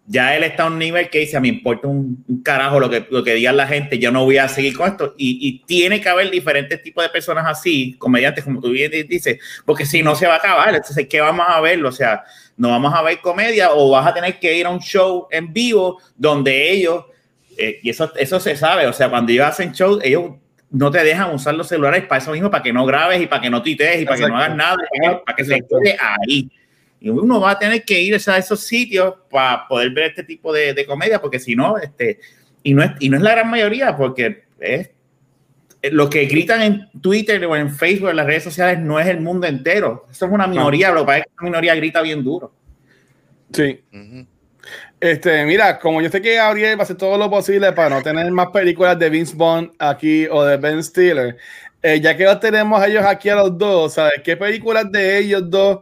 ya 0.06 0.36
él 0.36 0.44
está 0.44 0.64
a 0.64 0.68
un 0.68 0.78
nivel 0.78 1.10
que 1.10 1.20
dice, 1.20 1.38
a 1.38 1.40
mí 1.40 1.48
importa 1.48 1.88
un, 1.88 2.24
carajo 2.44 2.80
lo 2.80 2.90
que, 2.90 3.08
lo 3.10 3.24
que 3.24 3.36
diga 3.36 3.54
la 3.54 3.66
gente, 3.66 3.98
yo 3.98 4.12
no 4.12 4.26
voy 4.26 4.38
a 4.38 4.48
seguir 4.50 4.76
con 4.76 4.90
esto. 4.90 5.16
Y, 5.18 5.48
y, 5.48 5.66
tiene 5.66 6.02
que 6.02 6.10
haber 6.10 6.30
diferentes 6.30 6.82
tipos 6.84 7.04
de 7.04 7.10
personas 7.10 7.46
así, 7.48 7.96
comediantes, 7.98 8.44
como 8.44 8.60
tú 8.60 8.70
bien 8.70 8.92
dices, 9.08 9.40
porque 9.66 9.86
si 9.86 10.04
no 10.04 10.16
se 10.16 10.28
va 10.28 10.36
a 10.36 10.38
acabar. 10.38 10.76
Entonces, 10.76 11.08
¿qué 11.10 11.22
vamos 11.22 11.46
a 11.48 11.60
ver? 11.62 11.84
O 11.86 11.92
sea, 11.92 12.24
no 12.58 12.70
vamos 12.70 12.94
a 12.94 13.02
ver 13.02 13.22
comedia 13.22 13.72
o 13.72 13.90
vas 13.92 14.06
a 14.06 14.14
tener 14.14 14.40
que 14.40 14.56
ir 14.58 14.66
a 14.66 14.70
un 14.70 14.80
show 14.80 15.28
en 15.32 15.54
vivo 15.54 16.00
donde 16.18 16.72
ellos, 16.72 17.06
eh, 17.58 17.80
y 17.82 17.90
eso, 17.90 18.12
eso 18.16 18.40
se 18.40 18.56
sabe, 18.56 18.88
o 18.88 18.94
sea, 18.94 19.10
cuando 19.10 19.32
ellos 19.32 19.46
hacen 19.46 19.72
show, 19.72 20.00
ellos 20.04 20.34
no 20.70 20.90
te 20.90 21.04
dejan 21.04 21.34
usar 21.34 21.54
los 21.54 21.68
celulares 21.68 22.06
para 22.06 22.22
eso 22.22 22.32
mismo, 22.32 22.50
para 22.50 22.64
que 22.64 22.74
no 22.74 22.86
grabes 22.86 23.22
y 23.22 23.28
para 23.28 23.42
que 23.42 23.50
no 23.50 23.62
titees 23.62 24.02
y 24.02 24.06
para 24.06 24.18
que 24.18 24.28
no 24.28 24.38
hagas 24.38 24.56
nada, 24.56 24.78
para 25.26 25.36
que, 25.36 25.46
se 25.46 25.62
quede 25.62 25.98
ahí. 26.00 26.50
Y 27.00 27.10
uno 27.10 27.40
va 27.40 27.52
a 27.52 27.60
tener 27.60 27.84
que 27.84 28.02
ir 28.02 28.16
a 28.16 28.38
esos 28.38 28.62
sitios 28.62 29.14
para 29.30 29.68
poder 29.68 29.92
ver 29.92 30.06
este 30.06 30.24
tipo 30.24 30.52
de, 30.52 30.86
comedia, 30.88 31.22
porque 31.22 31.40
si 31.40 31.56
no, 31.56 31.78
este, 31.78 32.20
y 32.64 32.74
no, 32.74 32.82
es, 32.82 32.92
y 33.00 33.10
no 33.10 33.18
es 33.18 33.24
la 33.24 33.32
gran 33.32 33.52
mayoría, 33.52 33.96
porque 33.96 34.46
es 34.60 34.90
lo 35.92 36.10
que 36.10 36.26
gritan 36.26 36.62
en 36.62 36.90
Twitter 37.02 37.46
o 37.46 37.56
en 37.56 37.76
Facebook, 37.76 38.10
en 38.10 38.16
las 38.16 38.26
redes 38.26 38.44
sociales, 38.44 38.80
no 38.80 39.00
es 39.00 39.08
el 39.08 39.20
mundo 39.22 39.46
entero. 39.46 40.08
Eso 40.10 40.26
es 40.26 40.32
una 40.32 40.48
minoría, 40.48 40.92
lo 40.92 41.02
que 41.02 41.06
pasa 41.06 41.18
es 41.20 41.26
que 41.26 41.32
la 41.38 41.44
minoría 41.44 41.76
grita 41.76 42.02
bien 42.02 42.24
duro. 42.24 42.54
Sí. 43.52 43.80
Este, 45.04 45.46
mira, 45.46 45.80
como 45.80 46.02
yo 46.02 46.10
sé 46.10 46.22
que 46.22 46.36
Gabriel 46.36 46.78
va 46.78 46.80
a 46.80 46.84
hacer 46.84 46.96
todo 46.96 47.18
lo 47.18 47.30
posible 47.30 47.74
para 47.74 47.90
no 47.90 48.02
tener 48.02 48.32
más 48.32 48.48
películas 48.52 48.98
de 48.98 49.10
Vince 49.10 49.36
Bond 49.36 49.72
aquí 49.78 50.28
o 50.32 50.46
de 50.46 50.56
Ben 50.56 50.82
Stiller, 50.82 51.36
eh, 51.82 52.00
ya 52.00 52.16
que 52.16 52.24
los 52.24 52.40
tenemos 52.40 52.82
a 52.82 52.88
ellos 52.88 53.04
aquí 53.04 53.28
a 53.28 53.36
los 53.36 53.58
dos, 53.58 53.96
¿sabes? 53.96 54.22
¿Qué 54.24 54.38
películas 54.38 54.90
de 54.94 55.18
ellos 55.18 55.50
dos 55.50 55.80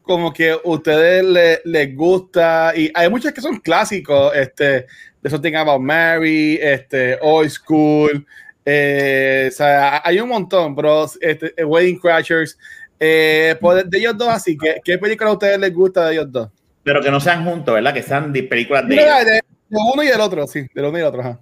como 0.00 0.32
que 0.32 0.52
a 0.52 0.58
ustedes 0.64 1.22
les, 1.66 1.94
gusta? 1.94 2.72
Y 2.74 2.90
hay 2.94 3.10
muchas 3.10 3.34
que 3.34 3.42
son 3.42 3.58
clásicos, 3.60 4.34
este, 4.34 4.86
The 5.20 5.28
Something 5.28 5.54
About 5.54 5.82
Mary, 5.82 6.58
este, 6.62 7.18
Old 7.20 7.50
School, 7.50 8.26
Eh, 8.64 9.50
o 9.52 9.54
sea, 9.54 10.00
hay 10.02 10.18
un 10.18 10.30
montón, 10.30 10.74
pero 10.74 11.06
este, 11.20 11.62
Wedding 11.62 11.98
Crashers. 11.98 12.56
Eh, 12.98 13.54
pues, 13.60 13.84
de 13.90 13.98
ellos 13.98 14.16
dos, 14.16 14.28
así, 14.28 14.56
¿qué, 14.56 14.80
¿qué 14.82 14.96
película 14.96 15.28
a 15.28 15.34
ustedes 15.34 15.58
les 15.58 15.74
gusta 15.74 16.06
de 16.06 16.14
ellos 16.14 16.32
dos? 16.32 16.48
Pero 16.84 17.00
que 17.00 17.10
no 17.10 17.20
sean 17.20 17.44
juntos, 17.44 17.74
¿verdad? 17.74 17.94
Que 17.94 18.02
sean 18.02 18.32
de 18.32 18.42
películas 18.42 18.88
de, 18.88 18.96
Mira, 18.96 19.24
de, 19.24 19.32
de 19.34 19.78
uno 19.92 20.02
y 20.02 20.06
del 20.08 20.20
otro, 20.20 20.46
sí, 20.46 20.66
del 20.74 20.84
uno 20.86 20.96
y 20.98 21.00
del 21.00 21.08
otro. 21.08 21.20
Ajá. 21.20 21.40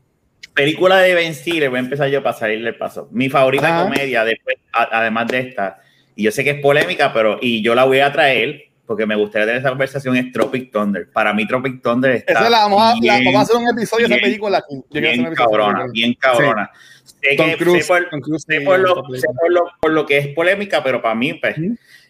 película 0.55 0.99
de 1.01 1.14
Ben 1.14 1.34
Stiller. 1.34 1.70
Voy 1.70 1.78
a 1.78 1.82
empezar 1.82 2.09
yo 2.09 2.22
para 2.22 2.36
salirle 2.36 2.70
el 2.70 2.76
paso. 2.76 3.09
Mi 3.12 3.28
favorita 3.30 3.68
Ajá. 3.68 3.84
comedia, 3.84 4.24
después, 4.24 4.57
a- 4.72 4.88
además 5.01 5.28
de 5.28 5.38
esta, 5.41 5.80
y 6.16 6.24
yo 6.24 6.30
sé 6.32 6.45
que 6.45 6.51
es 6.51 6.61
polémica, 6.61 7.12
pero 7.12 7.38
y 7.41 7.62
yo 7.62 7.74
la 7.74 7.84
voy 7.84 8.01
a 8.01 8.12
traer 8.12 8.64
porque 8.84 9.07
me 9.07 9.14
gustaría 9.14 9.47
tener 9.47 9.61
esa 9.61 9.68
conversación, 9.70 10.16
es 10.16 10.32
Tropic 10.32 10.72
Thunder. 10.72 11.09
Para 11.12 11.32
mí, 11.32 11.47
Tropic 11.47 11.80
Thunder 11.80 12.11
está. 12.11 12.32
Esa 12.32 12.51
la 12.51 12.59
vamos, 12.62 12.82
a, 12.82 12.95
la- 12.95 13.01
bien, 13.01 13.24
vamos 13.24 13.38
a 13.38 13.43
hacer 13.43 13.57
un 13.57 13.68
episodio 13.68 14.09
de 14.09 14.14
esa 14.16 14.22
película 14.24 14.59
aquí. 14.59 14.74
Yo 14.91 15.01
hacer 15.01 15.18
bien 15.20 15.34
cabrona, 15.34 15.86
bien 15.93 16.14
cabrona. 16.14 16.70
Sé 17.05 17.36
Cruise, 17.57 17.86
sé 17.86 17.93
por- 18.11 18.41
sé 18.41 18.61
por, 18.62 18.78
lo, 18.80 18.95
sé 19.16 19.26
por 19.28 19.53
lo- 19.53 19.70
por 19.80 19.93
lo 19.93 20.05
que 20.07 20.18
es 20.18 20.28
polémica, 20.28 20.82
pero 20.82 21.01
para 21.01 21.14
mí, 21.14 21.34
pues, 21.34 21.55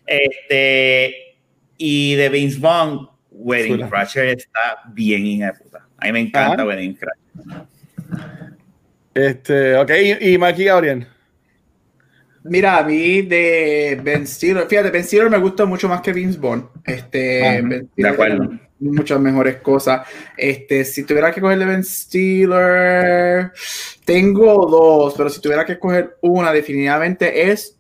este, 0.07 1.37
y 1.77 2.15
de 2.15 2.29
Vince 2.31 2.59
Vaughn, 2.59 3.09
Wedding 3.43 3.73
Chula. 3.77 3.89
Crasher 3.89 4.27
está 4.29 4.83
bien 4.93 5.27
hija 5.27 5.47
de 5.47 5.53
puta. 5.55 5.87
A 5.99 6.07
mí 6.07 6.13
me 6.13 6.21
encanta 6.21 6.55
Ajá. 6.55 6.65
Wedding 6.67 6.95
Crasher. 6.95 7.67
Este, 9.15 9.77
ok, 9.77 9.91
y, 10.21 10.33
y 10.35 10.39
Mikey 10.39 10.65
Gabriel. 10.67 11.07
Mira, 12.43 12.79
a 12.79 12.85
mí 12.85 13.21
de 13.23 14.01
Ben 14.03 14.27
Stiller, 14.27 14.67
fíjate, 14.67 14.91
Ben 14.91 15.05
Stiller 15.05 15.29
me 15.29 15.37
gusta 15.39 15.67
mucho 15.67 15.89
más 15.89 16.01
que 16.01 16.13
Vince 16.13 16.39
Vaughn. 16.39 16.69
Este, 16.87 17.41
Ben 17.63 17.91
de 17.95 18.09
acuerdo. 18.09 18.51
muchas 18.79 19.21
mejores 19.21 19.57
cosas. 19.57 20.07
Este, 20.37 20.85
si 20.85 21.05
tuviera 21.05 21.33
que 21.33 21.41
coger 21.41 21.59
de 21.59 21.67
Ben 21.67 21.85
Stiller, 21.85 23.53
tengo 24.07 24.67
dos, 24.67 25.15
pero 25.17 25.29
si 25.29 25.41
tuviera 25.41 25.67
que 25.67 25.73
escoger 25.73 26.17
una, 26.23 26.51
definitivamente 26.53 27.51
es 27.51 27.77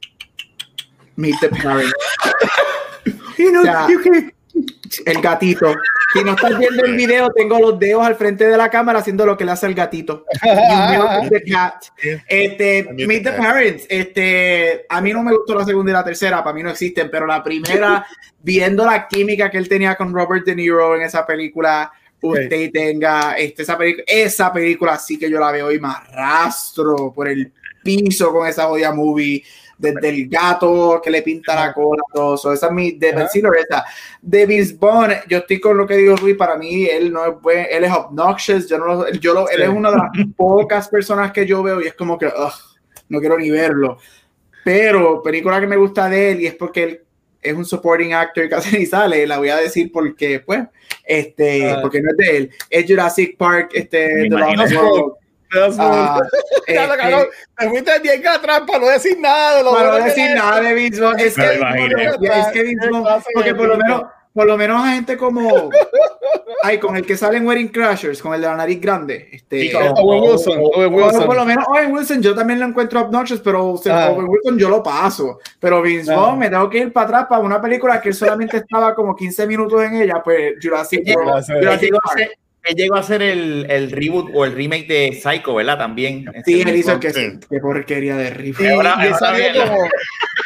Meet 1.17 1.37
the 1.41 1.49
Parents. 1.49 1.93
O 3.41 3.63
sea, 3.63 3.87
el 5.07 5.21
gatito. 5.21 5.75
Si 6.13 6.25
no 6.25 6.33
estás 6.33 6.59
viendo 6.59 6.85
el 6.85 6.97
video, 6.97 7.31
tengo 7.31 7.59
los 7.61 7.79
dedos 7.79 8.05
al 8.05 8.17
frente 8.17 8.47
de 8.47 8.57
la 8.57 8.69
cámara 8.69 8.99
haciendo 8.99 9.25
lo 9.25 9.37
que 9.37 9.45
le 9.45 9.53
hace 9.53 9.67
el 9.67 9.75
gatito. 9.75 10.25
The 11.31 11.43
cat. 11.51 11.85
Este, 12.27 12.89
Meet 12.93 13.23
the 13.23 13.33
Parents. 13.33 13.87
Este, 13.89 14.87
a 14.89 15.01
mí 15.01 15.13
no 15.13 15.23
me 15.23 15.33
gustó 15.33 15.55
la 15.55 15.65
segunda 15.65 15.93
y 15.93 15.95
la 15.95 16.05
tercera, 16.05 16.43
para 16.43 16.55
mí 16.55 16.63
no 16.63 16.71
existen, 16.71 17.11
pero 17.11 17.27
la 17.27 17.43
primera, 17.43 18.05
viendo 18.43 18.85
la 18.85 19.07
química 19.07 19.51
que 19.51 19.59
él 19.59 19.69
tenía 19.69 19.95
con 19.95 20.13
Robert 20.13 20.45
De 20.45 20.57
Niro 20.57 20.97
en 20.97 21.03
esa 21.03 21.25
película, 21.25 21.93
usted 22.21 22.71
tenga 22.73 23.35
este, 23.35 23.63
esa, 23.63 23.79
esa 24.07 24.53
película 24.53 24.99
sí 24.99 25.19
que 25.19 25.31
yo 25.31 25.39
la 25.39 25.53
veo 25.53 25.71
y 25.73 25.81
me 25.81 25.89
arrastro 25.89 27.13
por 27.15 27.29
el 27.29 27.53
piso 27.83 28.33
con 28.33 28.47
esa 28.47 28.65
jodida 28.65 28.93
movie. 28.93 29.43
Desde 29.81 30.09
el 30.11 30.29
gato 30.29 31.01
que 31.03 31.11
le 31.11 31.23
pinta 31.23 31.55
la 31.55 31.73
cola, 31.73 32.03
todo 32.13 32.35
eso. 32.35 32.53
Esa 32.53 32.67
es 32.67 32.73
mi 32.73 32.93
de 32.93 33.09
esa. 33.09 33.85
De 34.21 34.75
Vaughn, 34.79 35.11
yo 35.27 35.39
estoy 35.39 35.59
con 35.59 35.77
lo 35.79 35.87
que 35.87 35.97
digo 35.97 36.15
Luis, 36.17 36.37
para 36.37 36.57
mí 36.57 36.85
él 36.85 37.11
no 37.13 37.25
es 37.25 37.41
buen, 37.41 37.67
él 37.71 37.85
es 37.85 37.93
obnoxious, 37.93 38.69
yo 38.69 38.77
no 38.79 38.85
lo- 38.87 39.11
yo 39.13 39.33
lo- 39.33 39.49
él 39.49 39.57
Sí. 39.57 39.63
es 39.63 39.69
una 39.71 39.91
de 39.91 39.97
las 39.97 40.11
pocas 40.37 40.89
personas 40.89 41.33
que 41.33 41.47
yo 41.47 41.63
veo 41.63 41.81
y 41.81 41.87
es 41.87 41.95
como 41.95 42.19
que 42.19 42.27
ugh, 42.27 42.53
no 43.09 43.21
quiero 43.21 43.39
ni 43.39 43.51
verlo. 43.51 43.97
Pero 44.65 45.23
película 45.23 45.59
que 45.61 45.67
me 45.67 45.77
gusta 45.77 46.09
de 46.11 46.33
él 46.33 46.41
y 46.43 46.47
es 46.47 46.55
porque 46.55 46.83
él 46.83 47.01
es 47.41 47.55
un 47.55 47.65
supporting 47.65 48.13
actor 48.13 48.45
y 48.45 48.49
casi 48.51 48.77
ni 48.79 48.85
sale, 48.85 49.27
la 49.27 49.39
voy 49.39 49.49
a 49.49 49.57
decir 49.57 49.91
porque 49.91 50.41
pues 50.41 50.61
este 51.07 51.71
Ah. 51.71 51.79
porque 51.81 52.03
no 52.03 52.11
es 52.11 52.17
de 52.19 52.37
él, 52.37 52.51
es 52.69 52.85
Jurassic 52.87 53.37
Park, 53.39 53.71
este 53.73 54.29
Me 54.29 54.37
World. 54.37 55.15
Ah, 55.53 56.21
Ya 56.69 56.87
lo 56.87 56.95
este, 56.95 57.03
cabrón, 57.11 57.27
te 57.59 57.69
fuiste 57.69 57.99
bien 58.01 58.29
atrás 58.29 58.63
para 58.67 58.79
no 58.79 58.87
decir 58.89 59.19
nada 59.19 59.57
de 59.57 59.65
lo 59.65 59.73
para 59.73 59.89
no 59.99 60.05
decir 60.05 60.31
nada 60.35 60.61
de 60.61 60.75
Vaughn, 60.75 61.19
es 61.21 61.35
que, 61.35 61.43
es 61.43 62.47
que 62.53 62.89
Vaughn, 62.91 63.23
porque 63.35 63.55
por 63.55 63.69
lo 63.69 63.77
menos 63.77 64.03
por 64.33 64.47
lo 64.47 64.57
menos 64.57 64.81
a 64.85 64.93
gente 64.93 65.17
como 65.17 65.71
ay 66.63 66.79
con 66.79 66.95
el 66.97 67.05
que 67.05 67.17
sale 67.17 67.39
en 67.39 67.47
Wedding 67.49 67.69
Crashers 67.71 68.23
con 68.23 68.33
el 68.33 68.41
de 68.41 68.47
la 68.47 68.55
nariz 68.57 68.81
grande 68.81 69.29
este 69.33 69.63
Sí, 69.63 69.75
Owen 69.75 69.93
como- 69.93 70.23
Wilson, 70.31 70.59
Owen 70.61 70.93
Bueno, 70.93 71.07
Wilson. 71.09 71.27
por 71.27 71.35
lo 71.37 71.45
menos 71.45 71.65
Owen 71.67 71.93
Wilson 71.93 72.23
yo 72.23 72.33
también 72.33 72.61
lo 72.61 72.67
encuentro 72.67 73.01
obnoxious, 73.01 73.41
pero 73.41 73.71
o 73.73 73.77
sea, 73.77 74.05
Ah. 74.07 74.11
Owen 74.11 74.29
Wilson 74.29 74.57
yo 74.57 74.69
lo 74.71 74.83
paso. 74.85 75.41
Pero 75.59 75.83
Vince 75.83 76.13
Ah. 76.13 76.17
Vaughn 76.17 76.39
me 76.39 76.49
tengo 76.49 76.71
que 76.71 76.79
ir 76.79 76.93
para 76.93 77.07
atrás 77.07 77.27
para 77.29 77.43
una 77.43 77.61
película 77.61 78.01
que 78.01 78.11
él 78.11 78.15
solamente 78.15 78.59
estaba 78.59 78.95
como 78.95 79.17
15 79.17 79.47
minutos 79.49 79.83
en 79.83 79.95
ella, 79.97 80.23
pues 80.23 80.55
Jurassic 80.63 81.03
World. 81.09 81.45
Jurassic 81.61 81.91
Park. 82.05 82.31
Él 82.65 82.77
llegó 82.77 82.97
a 82.97 83.01
hacer 83.01 83.23
el, 83.23 83.67
el 83.71 83.91
reboot 83.91 84.31
o 84.35 84.45
el 84.45 84.53
remake 84.55 84.87
de 84.87 85.13
Psycho, 85.21 85.55
¿verdad? 85.55 85.79
También. 85.79 86.27
Sí, 86.45 86.61
él 86.61 86.77
hizo 86.77 86.99
que 87.01 87.11
Sí. 87.13 87.39
qué 87.49 87.59
porquería 87.61 88.17
de 88.17 88.29
Y, 88.29 88.31
rifle. 88.31 88.71
Ahora- 88.75 88.97
y 89.01 89.07
él 89.07 89.13
ahora 89.15 89.19
salió 89.19 89.65
como, 89.67 89.89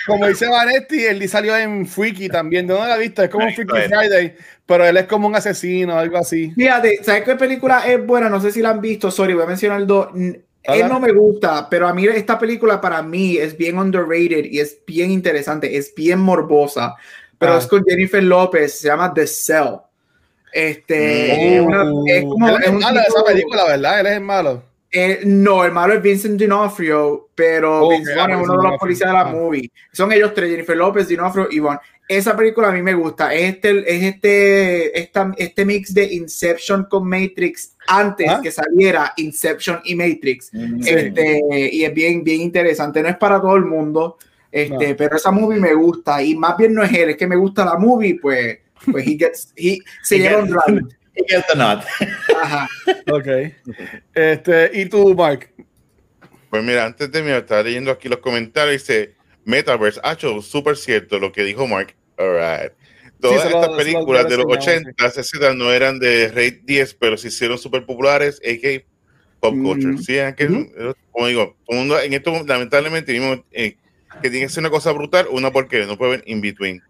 como 0.07 0.27
dice 0.29 0.47
Vanetti, 0.49 1.05
él 1.05 1.29
salió 1.29 1.57
en 1.57 1.87
Freaky 1.87 2.29
también. 2.29 2.67
¿De 2.67 2.75
dónde 2.75 2.89
la 2.89 2.97
viste? 2.97 3.25
Es 3.25 3.31
como 3.31 3.47
un 3.47 3.53
Freaky. 3.55 3.89
Friday, 3.89 4.35
pero 4.67 4.87
él 4.87 4.97
es 4.97 5.05
como 5.07 5.27
un 5.27 5.35
asesino, 5.35 5.99
algo 5.99 6.19
así. 6.19 6.51
Fíjate, 6.53 7.01
¿sabes 7.03 7.23
qué 7.25 7.35
película 7.37 7.87
es 7.87 8.05
buena? 8.07 8.29
No 8.29 8.41
sé 8.41 8.53
si 8.53 8.61
la 8.63 8.71
han 8.71 8.81
visto, 8.81 9.11
sorry, 9.11 9.35
voy 9.35 9.45
a 9.45 9.47
mencionar 9.47 9.85
dos. 9.87 10.09
Él 10.15 10.89
no 10.89 10.99
me 11.01 11.13
gusta, 11.13 11.69
pero 11.69 11.87
a 11.87 11.93
mí 11.93 12.07
esta 12.07 12.39
película 12.39 12.81
para 12.81 13.03
mí 13.03 13.37
es 13.37 13.55
bien 13.57 13.77
underrated 13.77 14.47
y 14.47 14.61
es 14.61 14.79
bien 14.87 15.11
interesante, 15.11 15.77
es 15.77 15.93
bien 15.95 16.21
morbosa, 16.21 16.95
pero 17.39 17.53
Ah. 17.55 17.59
es 17.59 17.67
con 17.67 17.85
Jennifer 17.85 18.23
López, 18.23 18.79
se 18.81 18.89
llama 18.89 19.13
The 19.13 19.27
Cell. 19.27 19.75
Este, 20.55 21.57
es 21.57 21.61
una- 21.61 21.83
es 22.07 22.23
como- 22.23 22.49
él 22.49 22.55
es 22.61 22.63
es 22.63 22.69
un 22.71 22.79
malo 22.79 23.01
de 23.01 23.07
tipo- 23.07 23.17
esa 23.19 23.25
película, 23.27 23.65
¿verdad? 23.67 24.01
Él 24.01 24.07
es 24.07 24.13
el 24.15 24.21
malo. 24.21 24.63
eh, 24.97 25.21
no, 25.25 25.65
el 25.65 25.73
malo 25.73 25.93
es 25.95 26.01
Vincent 26.03 26.41
D'Onofrio, 26.41 27.29
pero 27.35 27.87
Ok, 27.87 27.95
Vince 27.95 28.15
Vaughn 28.15 28.31
ah, 28.31 28.35
es 28.35 28.39
uno 28.39 28.53
Vincent 28.53 28.63
de 28.63 28.69
los 28.71 28.79
policías 28.79 29.09
de 29.11 29.13
la 29.15 29.21
Ah. 29.23 29.33
movie. 29.33 29.71
Son 29.93 30.13
ellos 30.13 30.33
tres, 30.35 30.51
Jennifer 30.51 30.77
López, 30.77 31.09
D'Onofrio 31.09 31.49
y 31.51 31.59
Vaughn. 31.59 31.79
Esa 32.07 32.37
película 32.37 32.69
a 32.69 32.73
mí 32.73 32.81
me 32.83 32.95
gusta. 32.95 33.35
Es 33.35 33.55
este, 33.55 33.71
es 33.93 34.03
este, 34.05 34.97
esta- 35.01 35.35
este 35.37 35.65
mix 35.65 35.93
de 35.93 36.05
Inception 36.15 36.85
con 36.89 37.09
Matrix 37.09 37.75
antes 37.89 38.29
Ah. 38.31 38.39
que 38.41 38.53
saliera 38.53 39.13
Inception 39.17 39.81
y 39.85 39.97
Matrix. 39.97 40.51
Mm, 40.53 40.81
Sí. 40.83 40.91
Este, 40.91 41.41
y 41.73 41.83
es 41.85 41.93
bien, 41.93 42.23
bien 42.23 42.43
interesante. 42.43 43.03
No 43.03 43.09
es 43.09 43.17
para 43.17 43.41
todo 43.41 43.57
el 43.57 43.65
mundo, 43.65 44.17
este, 44.53 44.91
No. 44.91 44.97
pero 44.97 45.17
esa 45.17 45.33
movie 45.33 45.59
me 45.59 45.75
gusta. 45.75 46.23
Y 46.23 46.37
más 46.37 46.57
bien 46.57 46.73
no 46.73 46.85
es 46.85 46.93
él, 46.93 47.11
es 47.11 47.17
que 47.17 47.27
me 47.27 47.35
gusta 47.37 47.65
la 47.65 47.77
movie, 47.79 48.17
pues, 48.23 48.59
pues 48.91 49.07
he 49.07 49.17
gets, 49.17 49.53
he, 49.57 49.79
se 50.03 50.17
He 50.17 50.19
lleva 50.21 50.43
un 50.43 50.53
round. 50.53 50.95
He 51.15 51.25
gets 51.29 51.47
the 51.47 51.57
nut. 51.57 51.85
Ajá. 52.43 52.69
Ok. 53.13 53.27
Este, 54.15 54.71
¿Y 54.75 54.87
tú, 54.87 55.15
Mark? 55.15 55.51
Pues 56.51 56.63
mira, 56.65 56.85
antes 56.87 57.11
de 57.11 57.23
mí, 57.23 57.31
estaba 57.31 57.63
leyendo 57.63 57.91
aquí 57.91 58.09
los 58.09 58.19
comentarios, 58.19 58.83
dice 58.87 59.15
Metaverse, 59.45 60.01
hecho 60.05 60.41
súper 60.43 60.77
cierto 60.77 61.19
lo 61.19 61.33
que 61.33 61.43
dijo 61.45 61.67
Mark. 61.67 61.95
All 62.17 62.33
right. 62.35 62.73
Todas 63.21 63.51
lo- 63.51 63.57
estas 63.59 63.71
lo 63.71 63.77
películas 63.77 64.29
de 64.29 64.37
los 64.37 64.47
enseñamos, 64.57 64.89
80, 64.97 65.11
60 65.11 65.55
no 65.55 65.73
eran 65.73 65.99
de 65.99 66.29
Rate 66.29 66.61
10, 66.65 66.95
pero 66.95 67.17
se 67.17 67.29
hicieron 67.29 67.59
súper 67.59 67.87
populares, 67.87 68.41
a.k.a. 68.45 68.83
pop 69.41 69.55
culture. 69.63 69.95
Ujú. 69.95 70.03
Sí, 70.03 70.17
es 70.17 70.35
que, 70.35 70.47
Ujú. 70.47 70.95
como 71.11 71.27
digo, 71.29 71.57
en 71.69 72.13
esto 72.13 72.45
lamentablemente 72.47 73.13
vimos 73.13 73.41
eh, 73.53 73.77
que 74.23 74.31
tiene 74.31 74.47
que 74.47 74.53
ser 74.53 74.61
una 74.63 74.71
cosa 74.71 74.93
brutal, 74.93 75.27
una 75.31 75.51
porque 75.53 75.87
no 75.87 75.97
puede 75.97 76.15
haber 76.15 76.29
in 76.29 76.41
between. 76.41 76.83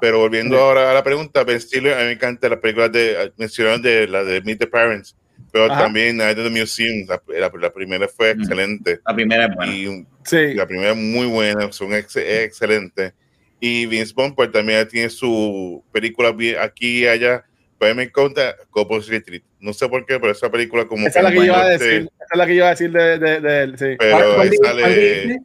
Pero 0.00 0.18
volviendo 0.18 0.56
Sí. 0.56 0.62
ahora 0.62 0.90
a 0.90 0.94
la 0.94 1.02
pregunta, 1.02 1.42
Ben 1.44 1.60
Stiller, 1.60 1.94
a 1.94 1.98
mí 2.00 2.04
me 2.04 2.12
encanta 2.12 2.48
las 2.48 2.58
películas 2.58 2.92
de, 2.92 3.32
mencionaron 3.36 3.82
de 3.82 4.06
la 4.08 4.22
de 4.24 4.40
Meet 4.42 4.58
the 4.60 4.66
Parents, 4.66 5.16
pero 5.52 5.64
Ajá. 5.72 5.82
también 5.84 6.16
Night 6.16 6.38
at 6.38 6.44
the 6.44 6.50
Museum, 6.50 7.06
la, 7.08 7.20
la- 7.26 7.50
la 7.58 7.72
primera 7.72 8.06
fue 8.08 8.32
Ujú. 8.32 8.40
excelente. 8.42 9.00
La 9.06 9.14
primera 9.14 9.44
es 9.46 9.54
buena. 9.54 9.74
Y 9.74 10.06
Sí. 10.24 10.54
la 10.54 10.66
primera 10.66 10.94
muy 10.94 11.26
buena, 11.26 11.72
son 11.72 11.92
ex- 11.94 12.16
excelentes. 12.16 13.12
Y 13.58 13.86
Vince 13.86 14.12
Vaughn 14.16 14.34
pues 14.34 14.50
también 14.52 14.86
tiene 14.88 15.10
su 15.10 15.82
película 15.92 16.32
bien 16.32 16.56
aquí 16.60 17.00
y 17.04 17.06
allá. 17.06 17.44
Pues 17.78 17.94
me 17.96 18.02
encanta 18.04 18.56
Couples 18.70 19.06
Retreat. 19.08 19.42
No 19.58 19.72
sé 19.72 19.88
por 19.88 20.04
qué, 20.06 20.20
pero 20.20 20.32
esa 20.32 20.50
película 20.50 20.84
como 20.86 21.06
Esa 21.06 21.20
es 21.20 21.24
la 21.24 21.30
que 21.30 21.36
yo 21.36 21.44
iba 21.44 21.62
a 21.62 21.68
decir. 21.68 22.02
Esa 22.02 22.24
es 22.32 22.38
la 22.38 22.46
que 22.46 22.52
yo 22.52 22.56
iba 22.58 22.66
a 22.66 22.70
decir 22.70 22.90
de, 22.92 23.18
de, 23.18 23.40
de 23.40 23.62
él, 23.62 23.78
sí. 23.78 23.84
Pero 23.98 24.16
¿Cuál- 24.16 24.34
cuál 24.34 24.48
ahí 24.48 24.56
sale 24.62 24.94
dijiste? 24.94 25.38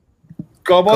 ¿Cómo 0.65 0.91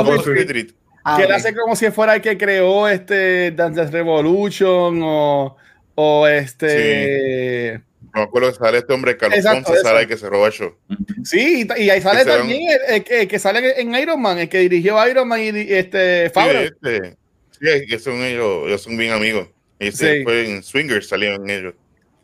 Que 1.17 1.23
él 1.23 1.31
hace 1.31 1.55
como 1.55 1.75
si 1.75 1.89
fuera 1.91 2.15
el 2.15 2.21
que 2.21 2.37
creó 2.37 2.87
este 2.87 3.51
Dance 3.51 3.85
Revolution 3.87 4.99
o, 5.03 5.57
o 5.95 6.27
este. 6.27 7.81
No 8.13 8.21
me 8.21 8.23
acuerdo 8.23 8.51
que 8.51 8.57
sale 8.57 8.77
este 8.79 8.93
hombre, 8.93 9.17
Carlos 9.17 9.37
Exacto, 9.39 9.67
Ponce, 9.67 9.81
sale 9.81 10.01
el 10.01 10.07
que 10.07 10.17
se 10.17 10.29
roba 10.29 10.47
el 10.47 10.53
show. 10.53 10.75
Sí, 11.23 11.67
y, 11.77 11.83
y 11.83 11.89
ahí 11.89 12.01
sale 12.01 12.25
también 12.25 12.61
el, 12.87 12.95
el 12.95 13.03
que, 13.03 13.21
el 13.21 13.27
que 13.27 13.37
sale 13.39 13.79
en 13.79 13.93
Iron 13.95 14.19
Man, 14.21 14.39
el 14.39 14.49
que 14.49 14.59
dirigió 14.59 15.07
Iron 15.07 15.27
Man 15.27 15.39
y 15.41 15.49
este 15.49 16.25
Sí, 16.27 16.31
Favreau. 16.33 16.63
este, 16.63 17.17
sí, 17.51 17.67
es 17.69 17.85
que 17.87 17.99
son 17.99 18.15
ellos, 18.23 18.63
ellos 18.67 18.81
son 18.81 18.97
bien 18.97 19.11
amigos. 19.13 19.47
Y 19.79 19.91
Sí. 19.91 20.05
después 20.05 20.49
en 20.49 20.63
Swingers 20.63 21.07
salieron 21.07 21.47
ellos. 21.49 21.73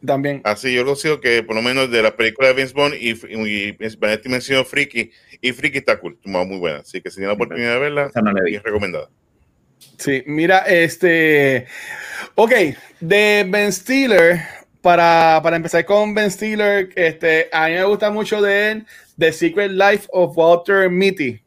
También. 0.05 0.41
Así 0.43 0.73
yo 0.73 0.83
lo 0.83 0.95
sigo 0.95 1.19
que 1.19 1.43
por 1.43 1.55
lo 1.55 1.61
menos 1.61 1.89
de 1.91 2.01
la 2.01 2.15
película 2.15 2.49
de 2.49 2.53
Vince 2.53 2.73
Vaughn 2.73 2.93
y, 2.93 3.11
y, 3.11 3.77
y 3.79 3.95
Vanetti 3.97 4.29
mencionó 4.29 4.63
Freaky 4.65 5.11
y 5.41 5.51
Freaky 5.51 5.79
está 5.79 5.99
cool, 5.99 6.17
muy 6.23 6.57
buena. 6.57 6.79
Así 6.79 7.01
que 7.01 7.09
si 7.09 7.15
tienen 7.15 7.29
la 7.29 7.33
oportunidad 7.33 7.73
de 7.73 7.79
verla, 7.79 8.11
no 8.13 8.43
bien 8.43 8.61
recomendada. 8.63 9.09
Sí, 9.97 10.23
mira, 10.25 10.59
este. 10.59 11.67
Ok, 12.35 12.51
de 12.99 13.45
Ben 13.47 13.71
Stiller, 13.71 14.41
para, 14.81 15.39
para 15.41 15.55
empezar 15.55 15.85
con 15.85 16.13
Ben 16.13 16.29
Stiller, 16.29 16.89
este, 16.95 17.49
a 17.51 17.67
mí 17.67 17.73
me 17.73 17.83
gusta 17.83 18.11
mucho 18.11 18.41
de 18.41 18.71
él 18.71 18.85
The 19.17 19.31
Secret 19.31 19.71
Life 19.71 20.07
of 20.11 20.37
Walter 20.37 20.89
Mitty. 20.89 21.41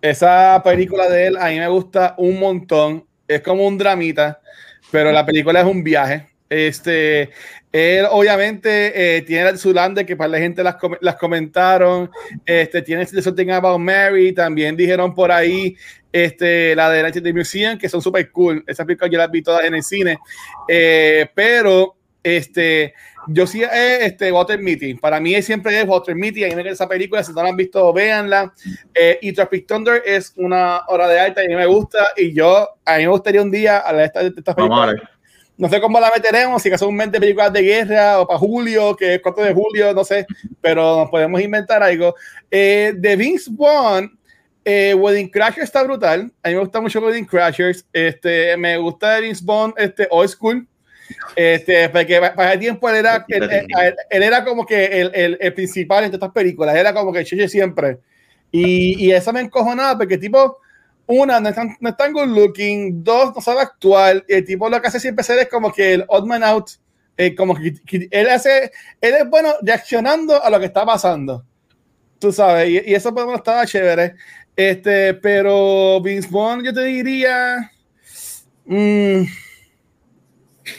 Esa 0.00 0.60
película 0.64 1.08
de 1.08 1.28
él 1.28 1.36
a 1.36 1.48
mí 1.50 1.58
me 1.58 1.68
gusta 1.68 2.14
un 2.18 2.38
montón. 2.38 3.06
Es 3.28 3.40
como 3.40 3.66
un 3.66 3.78
dramita, 3.78 4.40
pero 4.90 5.12
la 5.12 5.24
película 5.24 5.60
es 5.60 5.66
un 5.66 5.82
viaje. 5.82 6.28
Este, 6.52 7.30
él 7.72 8.06
obviamente 8.10 9.16
eh, 9.16 9.22
tiene 9.22 9.56
su 9.56 9.72
lande 9.72 10.04
que 10.04 10.14
para 10.14 10.28
la 10.28 10.38
gente 10.38 10.62
las, 10.62 10.76
las 11.00 11.16
comentaron. 11.16 12.10
Este, 12.44 12.82
tiene 12.82 13.06
Something 13.06 13.50
About 13.50 13.80
Mary. 13.80 14.32
También 14.32 14.76
dijeron 14.76 15.14
por 15.14 15.32
ahí 15.32 15.76
este, 16.12 16.76
la 16.76 16.90
de 16.90 17.10
The 17.10 17.32
Museum, 17.32 17.78
que 17.78 17.88
son 17.88 18.02
súper 18.02 18.30
cool. 18.30 18.62
Esas 18.66 18.84
películas 18.84 19.10
yo 19.10 19.18
las 19.18 19.30
vi 19.30 19.42
todas 19.42 19.64
en 19.64 19.74
el 19.74 19.82
cine. 19.82 20.18
Eh, 20.68 21.26
pero 21.34 21.96
este, 22.22 22.92
yo 23.28 23.46
sí, 23.46 23.62
eh, 23.62 23.98
este, 24.02 24.30
Water 24.30 24.58
Meeting. 24.58 24.98
Para 24.98 25.18
mí 25.20 25.40
siempre 25.42 25.80
es 25.80 25.88
Water 25.88 26.14
Meeting. 26.14 26.44
A 26.44 26.48
mí 26.48 26.62
me 26.62 26.68
esa 26.68 26.88
película. 26.88 27.24
Si 27.24 27.32
no 27.32 27.42
la 27.42 27.48
han 27.48 27.56
visto, 27.56 27.92
véanla. 27.92 28.52
Eh, 28.94 29.18
y 29.22 29.32
Traffic 29.32 29.66
Thunder 29.66 30.02
es 30.04 30.32
una 30.36 30.82
hora 30.88 31.08
de 31.08 31.16
y 31.16 31.44
a 31.44 31.48
mí 31.48 31.54
me 31.54 31.66
gusta. 31.66 32.08
Y 32.16 32.34
yo, 32.34 32.68
a 32.84 32.98
mí 32.98 33.04
me 33.04 33.08
gustaría 33.08 33.40
un 33.40 33.50
día 33.50 33.78
a 33.78 33.92
la 33.92 34.04
esta, 34.04 34.20
de 34.20 34.28
estas 34.36 34.54
películas. 34.54 34.96
No 35.62 35.68
sé 35.68 35.80
cómo 35.80 36.00
la 36.00 36.10
meteremos, 36.12 36.60
si 36.60 36.68
casualmente 36.68 37.20
películas 37.20 37.52
de 37.52 37.62
guerra 37.62 38.18
o 38.20 38.26
para 38.26 38.36
julio, 38.36 38.96
que 38.96 39.14
es 39.14 39.20
4 39.22 39.44
de 39.44 39.54
julio, 39.54 39.94
no 39.94 40.02
sé, 40.02 40.26
pero 40.60 40.96
nos 40.96 41.08
podemos 41.08 41.40
inventar 41.40 41.80
algo. 41.84 42.16
Eh, 42.50 42.94
de 42.96 43.14
Vince 43.14 43.48
Vaughn, 43.52 44.10
eh, 44.64 44.92
Wedding 44.92 45.30
Crashers 45.30 45.62
está 45.62 45.84
brutal. 45.84 46.32
A 46.42 46.48
mí 46.48 46.54
me 46.54 46.60
gusta 46.62 46.80
mucho 46.80 46.98
Wedding 46.98 47.26
Crashers. 47.26 47.86
Este, 47.92 48.56
me 48.56 48.76
gusta 48.76 49.14
de 49.14 49.20
Vince 49.20 49.44
Vaughn, 49.44 49.72
este, 49.76 50.08
Old 50.10 50.30
School. 50.30 50.66
Este, 51.36 51.88
porque 51.90 52.20
para 52.34 52.54
el 52.54 52.58
tiempo 52.58 52.88
él 52.88 52.96
era, 52.96 53.24
él, 53.28 53.96
era 54.10 54.44
como 54.44 54.66
que 54.66 54.86
el, 54.86 55.12
el, 55.14 55.38
el, 55.40 55.54
principal 55.54 56.02
entre 56.02 56.16
estas 56.16 56.32
películas, 56.32 56.74
era 56.74 56.92
como 56.92 57.12
que 57.12 57.20
el 57.20 57.48
siempre. 57.48 57.98
Y, 58.50 59.06
y 59.06 59.12
esa 59.12 59.32
me 59.32 59.42
encojonaba 59.42 59.96
porque 59.96 60.18
tipo, 60.18 60.58
una, 61.20 61.40
no 61.40 61.48
es, 61.48 61.54
tan, 61.54 61.76
no 61.80 61.88
es 61.90 61.96
tan 61.96 62.12
good 62.12 62.28
looking, 62.28 63.02
dos, 63.02 63.34
no 63.34 63.40
sabe 63.40 63.62
actuar, 63.62 64.24
el 64.28 64.44
tipo 64.44 64.68
lo 64.68 64.80
que 64.80 64.88
hace 64.88 65.00
siempre 65.00 65.24
ser 65.24 65.38
es 65.38 65.48
como 65.48 65.72
que 65.72 65.94
el 65.94 66.04
odd 66.08 66.26
man 66.26 66.42
out, 66.42 66.70
eh, 67.16 67.34
como 67.34 67.54
que, 67.54 67.74
que, 67.84 68.08
él 68.10 68.28
hace, 68.30 68.72
él 69.00 69.14
es 69.14 69.28
bueno 69.28 69.54
reaccionando 69.62 70.42
a 70.42 70.50
lo 70.50 70.58
que 70.58 70.66
está 70.66 70.84
pasando, 70.84 71.44
tú 72.18 72.32
sabes, 72.32 72.68
y, 72.68 72.90
y 72.90 72.94
eso 72.94 73.12
pues, 73.12 73.24
bueno, 73.24 73.38
estaba 73.38 73.66
chévere, 73.66 74.14
este, 74.56 75.14
pero 75.14 76.00
Vince 76.00 76.28
Vaughn 76.30 76.64
yo 76.64 76.72
te 76.72 76.82
diría, 76.84 77.70
mmm, 78.66 79.24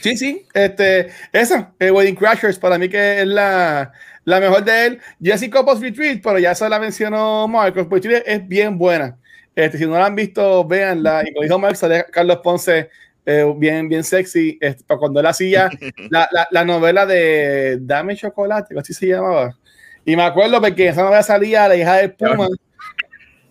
Sí, 0.01 0.17
sí, 0.17 0.45
este, 0.53 1.09
esa, 1.31 1.73
eh, 1.79 1.91
Wedding 1.91 2.15
Crashers, 2.15 2.57
para 2.57 2.77
mí 2.77 2.89
que 2.89 3.21
es 3.21 3.27
la, 3.27 3.91
la 4.25 4.39
mejor 4.39 4.63
de 4.63 4.85
él. 4.85 5.01
Jessica 5.21 5.63
Post 5.63 5.81
Retreat, 5.81 6.21
pero 6.23 6.39
ya 6.39 6.55
se 6.55 6.67
la 6.69 6.79
mencionó 6.79 7.47
Marcos, 7.47 7.87
pues 7.89 8.03
es 8.05 8.47
bien 8.47 8.77
buena. 8.77 9.17
Este, 9.55 9.77
si 9.77 9.85
no 9.85 9.93
la 9.93 10.07
han 10.07 10.15
visto, 10.15 10.65
véanla. 10.65 11.23
Y 11.25 11.33
como 11.33 11.43
dijo 11.43 11.59
Marcos, 11.59 11.79
sale 11.79 12.05
Carlos 12.11 12.39
Ponce, 12.43 12.89
eh, 13.25 13.53
bien, 13.57 13.87
bien 13.87 14.03
sexy. 14.03 14.57
Este, 14.59 14.83
cuando 14.97 15.19
él 15.19 15.25
hacía 15.25 15.69
la, 16.09 16.27
la, 16.31 16.47
la, 16.49 16.65
novela 16.65 17.05
de 17.05 17.77
Dame 17.81 18.15
Chocolate, 18.15 18.77
así 18.77 18.93
se 18.93 19.07
llamaba. 19.07 19.57
Y 20.05 20.15
me 20.15 20.23
acuerdo 20.23 20.59
porque 20.59 20.87
esa 20.87 21.03
novela 21.03 21.23
salía 21.23 21.67
la 21.67 21.75
hija 21.75 21.95
de 21.97 22.09
Puma. 22.09 22.47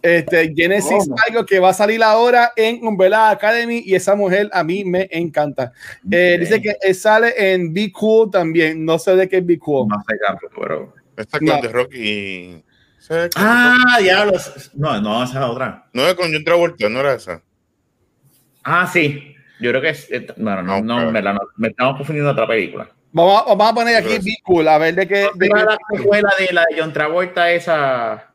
Este, 0.02 0.52
Genesis, 0.54 1.08
oh. 1.08 1.14
algo 1.28 1.46
que 1.46 1.60
va 1.60 1.70
a 1.70 1.74
salir 1.74 2.02
ahora 2.02 2.52
en 2.56 2.84
Umbrella 2.84 3.30
Academy 3.30 3.84
y 3.86 3.94
esa 3.94 4.16
mujer 4.16 4.50
a 4.52 4.64
mí 4.64 4.84
me 4.84 5.08
encanta. 5.12 5.72
Eh, 6.10 6.38
dice 6.40 6.60
que 6.60 6.92
sale 6.92 7.32
en 7.36 7.72
Be 7.72 7.92
Cool 7.92 8.28
también. 8.30 8.84
No 8.84 8.98
sé 8.98 9.14
de 9.14 9.28
qué 9.28 9.38
es 9.38 9.46
Be 9.46 9.60
Cool. 9.60 9.86
No 9.86 10.02
sé, 10.08 10.16
pero. 10.58 10.92
Está 11.16 11.38
con 11.38 11.46
no. 11.46 11.60
The 11.60 11.68
Rock 11.68 11.92
Ah, 13.36 13.98
diablos. 14.00 14.70
No, 14.74 15.00
no, 15.00 15.24
esa 15.24 15.40
es 15.40 15.46
otra. 15.46 15.86
No 15.92 16.06
es 16.06 16.14
con 16.14 16.32
John 16.32 16.44
Travolta, 16.44 16.88
no 16.88 17.00
era 17.00 17.14
esa. 17.14 17.42
Ah, 18.62 18.88
sí. 18.90 19.34
Yo 19.60 19.70
creo 19.70 19.82
que 19.82 19.88
es. 19.90 20.08
Bueno, 20.36 20.62
no, 20.62 20.80
no, 20.80 21.00
no 21.04 21.10
me, 21.12 21.22
la, 21.22 21.38
me, 21.56 21.68
estamos 21.68 21.96
confundiendo 21.96 22.32
otra 22.32 22.46
película. 22.46 22.88
Vamos, 23.12 23.44
vamos 23.46 23.70
a 23.70 23.74
poner 23.74 23.96
aquí 23.96 24.18
Be 24.18 24.36
Cool, 24.42 24.68
a 24.68 24.78
ver 24.78 24.94
de 24.94 25.06
qué. 25.06 25.28
De 25.34 25.48
qué 25.48 25.54
la 25.54 25.78
secuela 25.94 26.30
de 26.38 26.52
la 26.52 26.64
de 26.70 26.80
John 26.80 26.92
Travolta, 26.92 27.50
esa. 27.50 28.32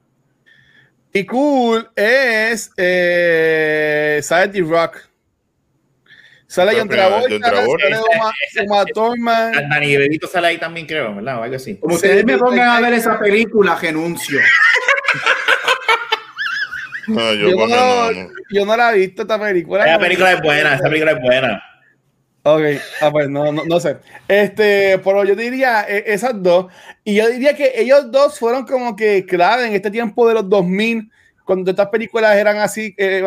Y 1.13 1.25
cool 1.25 1.89
es 1.95 2.71
eh, 2.77 4.21
The 4.29 4.61
Rock. 4.61 4.97
Sale 6.47 6.75
John 6.77 6.87
Travolta, 6.87 7.37
sale 7.39 7.67
Uma, 7.67 8.31
Uma 8.65 8.85
Thurman. 8.93 9.51
Dani 9.69 9.97
Bebito 9.97 10.27
sale 10.27 10.47
ahí 10.47 10.57
también, 10.57 10.87
creo, 10.87 11.15
¿verdad? 11.15 11.39
O 11.39 11.43
algo 11.43 11.55
así. 11.57 11.75
Como 11.75 11.95
ustedes 11.95 12.23
me 12.25 12.37
pongan 12.37 12.69
a 12.69 12.79
ver 12.79 12.93
esa 12.93 13.19
película, 13.19 13.75
renuncio. 13.75 14.39
No, 17.07 17.33
yo, 17.35 17.49
yo, 17.49 17.55
no, 17.55 17.67
no, 17.67 18.11
no, 18.11 18.29
yo 18.49 18.65
no 18.65 18.77
la 18.77 18.93
he 18.93 18.99
visto 18.99 19.23
esta 19.23 19.37
película. 19.37 19.85
Esa 19.85 19.99
película 19.99 20.31
es 20.31 20.41
buena, 20.41 20.75
esa 20.75 20.83
película 20.83 21.11
es 21.11 21.21
buena. 21.21 21.63
Ok, 22.43 22.61
ah, 23.01 23.11
pues 23.11 23.29
no, 23.29 23.51
no, 23.51 23.65
no, 23.65 23.79
sé. 23.81 23.97
Este, 24.25 24.99
pero 24.99 25.25
yo 25.25 25.35
diría 25.35 25.85
eh, 25.89 26.05
esas 26.07 26.41
dos. 26.41 26.67
Y 27.03 27.15
yo 27.15 27.27
diría 27.27 27.57
que 27.57 27.73
ellos 27.75 28.09
dos 28.09 28.39
fueron 28.39 28.65
como 28.65 28.95
que 28.95 29.25
clave 29.25 29.67
en 29.67 29.73
este 29.73 29.91
tiempo 29.91 30.25
de 30.29 30.35
los 30.35 30.49
2000, 30.49 31.11
cuando 31.47 31.71
estas 31.71 31.87
películas 31.87 32.35
eran 32.35 32.57
así. 32.57 32.93
Eh, 32.97 33.23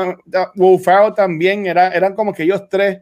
Will 0.55 0.79
Ferrell 0.79 1.15
también, 1.15 1.67
era, 1.67 1.89
eran 1.89 2.15
como 2.15 2.35
que 2.35 2.43
ellos 2.43 2.69
tres. 2.69 2.99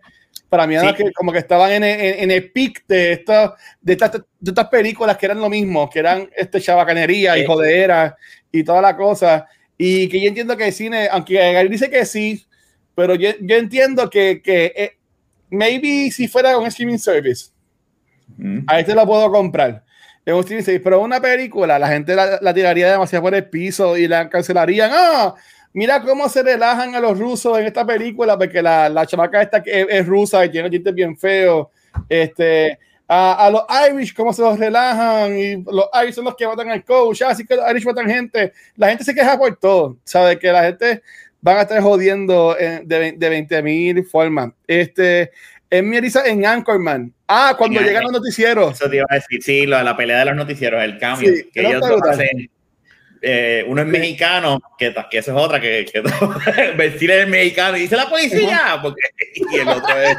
Para 0.48 0.66
mí, 0.66 0.78
sí. 0.78 0.94
que, 0.94 1.12
como 1.12 1.30
que 1.30 1.40
estaban 1.40 1.70
en, 1.72 1.84
en, 1.84 2.22
en 2.22 2.30
el 2.30 2.50
pic 2.52 2.86
de, 2.86 3.12
esta, 3.12 3.54
de, 3.82 3.92
estas, 3.92 4.12
de 4.12 4.50
estas 4.50 4.68
películas 4.68 5.18
que 5.18 5.26
eran 5.26 5.40
lo 5.40 5.50
mismo, 5.50 5.90
que 5.90 5.98
eran 5.98 6.30
este, 6.34 6.60
chabacanería 6.60 7.34
sí. 7.34 7.40
y 7.40 7.44
jodera 7.44 8.16
y 8.50 8.64
toda 8.64 8.80
la 8.80 8.96
cosa. 8.96 9.46
Y 9.76 10.08
que 10.08 10.20
yo 10.20 10.28
entiendo 10.28 10.56
que 10.56 10.68
el 10.68 10.72
cine, 10.72 11.08
aunque 11.10 11.60
él 11.60 11.68
dice 11.68 11.90
que 11.90 12.06
sí, 12.06 12.46
pero 12.94 13.14
yo, 13.14 13.30
yo 13.40 13.56
entiendo 13.56 14.08
que, 14.08 14.40
que 14.40 14.72
eh, 14.74 14.96
maybe 15.50 16.10
si 16.10 16.28
fuera 16.28 16.56
un 16.56 16.66
streaming 16.66 16.98
service, 16.98 17.50
mm. 18.38 18.60
a 18.68 18.80
este 18.80 18.94
lo 18.94 19.04
puedo 19.04 19.30
comprar. 19.30 19.84
Streaming 20.36 20.64
service, 20.64 20.84
pero 20.84 21.00
una 21.00 21.20
película, 21.20 21.78
la 21.78 21.88
gente 21.88 22.14
la, 22.14 22.38
la, 22.40 22.54
tiraría 22.54 22.90
demasiado 22.90 23.22
por 23.22 23.34
el 23.34 23.48
piso 23.48 23.96
y 23.96 24.06
la 24.06 24.28
cancelarían. 24.28 24.90
Ah, 24.92 25.34
mira 25.72 26.02
cómo 26.02 26.28
se 26.28 26.42
relajan 26.42 26.94
a 26.94 27.00
los 27.00 27.18
rusos 27.18 27.58
en 27.58 27.66
esta 27.66 27.86
película, 27.86 28.36
porque 28.36 28.60
la, 28.60 28.88
la 28.88 29.06
chamaca 29.06 29.42
esta 29.42 29.62
que 29.62 29.80
es, 29.80 29.86
es 29.88 30.06
rusa 30.06 30.44
y 30.44 30.50
tiene 30.50 30.70
chistes 30.70 30.94
bien 30.94 31.16
feos. 31.16 31.68
Este, 32.08 32.78
a, 33.06 33.46
a, 33.46 33.50
los 33.50 33.62
Irish, 33.90 34.14
cómo 34.14 34.32
se 34.32 34.42
los 34.42 34.58
relajan, 34.58 35.38
y 35.38 35.56
los 35.64 35.88
Irish 36.02 36.14
son 36.14 36.26
los 36.26 36.36
que 36.36 36.46
votan 36.46 36.68
al 36.68 36.84
coach, 36.84 37.22
así 37.22 37.46
que 37.46 37.56
los 37.56 37.70
Irish 37.70 37.84
votan 37.84 38.06
gente. 38.06 38.52
La 38.76 38.88
gente 38.88 39.04
se 39.04 39.14
queja 39.14 39.38
por 39.38 39.56
todo, 39.56 39.96
sabe 40.04 40.38
que 40.38 40.52
la 40.52 40.62
gente 40.64 41.02
van 41.40 41.56
a 41.56 41.62
estar 41.62 41.80
jodiendo 41.80 42.54
de, 42.54 43.14
de 43.16 43.28
20 43.28 43.62
mil 43.62 44.04
formas. 44.04 44.50
Este, 44.66 45.30
en 45.70 45.88
mi 45.88 45.98
en 45.98 46.46
Anchorman. 46.46 47.12
Ah, 47.26 47.54
cuando 47.56 47.80
llegan 47.80 48.04
los 48.04 48.12
noticieros. 48.12 48.74
Eso 48.74 48.88
te 48.88 48.96
iba 48.96 49.06
a 49.08 49.14
decir, 49.14 49.42
sí, 49.42 49.66
la, 49.66 49.82
la 49.82 49.96
pelea 49.96 50.20
de 50.20 50.24
los 50.26 50.36
noticieros, 50.36 50.82
el 50.82 50.98
cambio. 50.98 51.32
Sí, 51.34 51.50
que 51.52 51.60
ellos 51.60 51.80
dos 51.80 52.00
hacen, 52.08 52.50
eh, 53.20 53.64
uno 53.66 53.82
es 53.82 53.88
mexicano, 53.88 54.60
que, 54.78 54.94
que 55.10 55.18
eso 55.18 55.32
es 55.32 55.36
otra, 55.36 55.60
que, 55.60 55.84
que 55.84 56.00
vestir 56.76 57.10
es 57.10 57.28
mexicano 57.28 57.76
y 57.76 57.82
dice 57.82 57.96
la 57.96 58.08
policía, 58.08 58.78
porque, 58.80 59.02
y 59.34 59.56
el 59.56 59.68
otro 59.68 60.00
es 60.00 60.16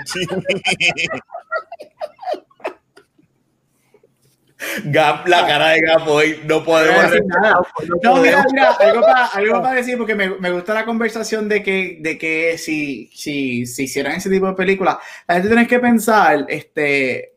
Gap, 4.85 5.27
la 5.27 5.47
cara 5.47 5.69
de 5.69 5.81
Gap 5.81 6.07
hoy, 6.07 6.41
no 6.45 6.63
podemos 6.63 7.03
decir 7.03 7.23
nada. 7.25 7.61
No, 8.03 8.21
mira, 8.21 8.45
mira, 8.51 8.71
algo 8.73 9.01
para, 9.01 9.25
algo 9.27 9.61
para 9.61 9.75
decir, 9.75 9.97
porque 9.97 10.15
me, 10.15 10.29
me, 10.37 10.51
gusta 10.51 10.73
la 10.73 10.85
conversación 10.85 11.47
de 11.47 11.63
que, 11.63 11.97
de 12.01 12.17
que 12.17 12.57
si, 12.57 13.09
si, 13.13 13.65
si 13.65 13.83
hicieran 13.83 14.13
ese 14.13 14.29
tipo 14.29 14.47
de 14.47 14.53
películas, 14.53 14.97
la 15.27 15.35
gente 15.35 15.49
tiene 15.49 15.67
que 15.67 15.79
pensar, 15.79 16.45
este, 16.49 17.35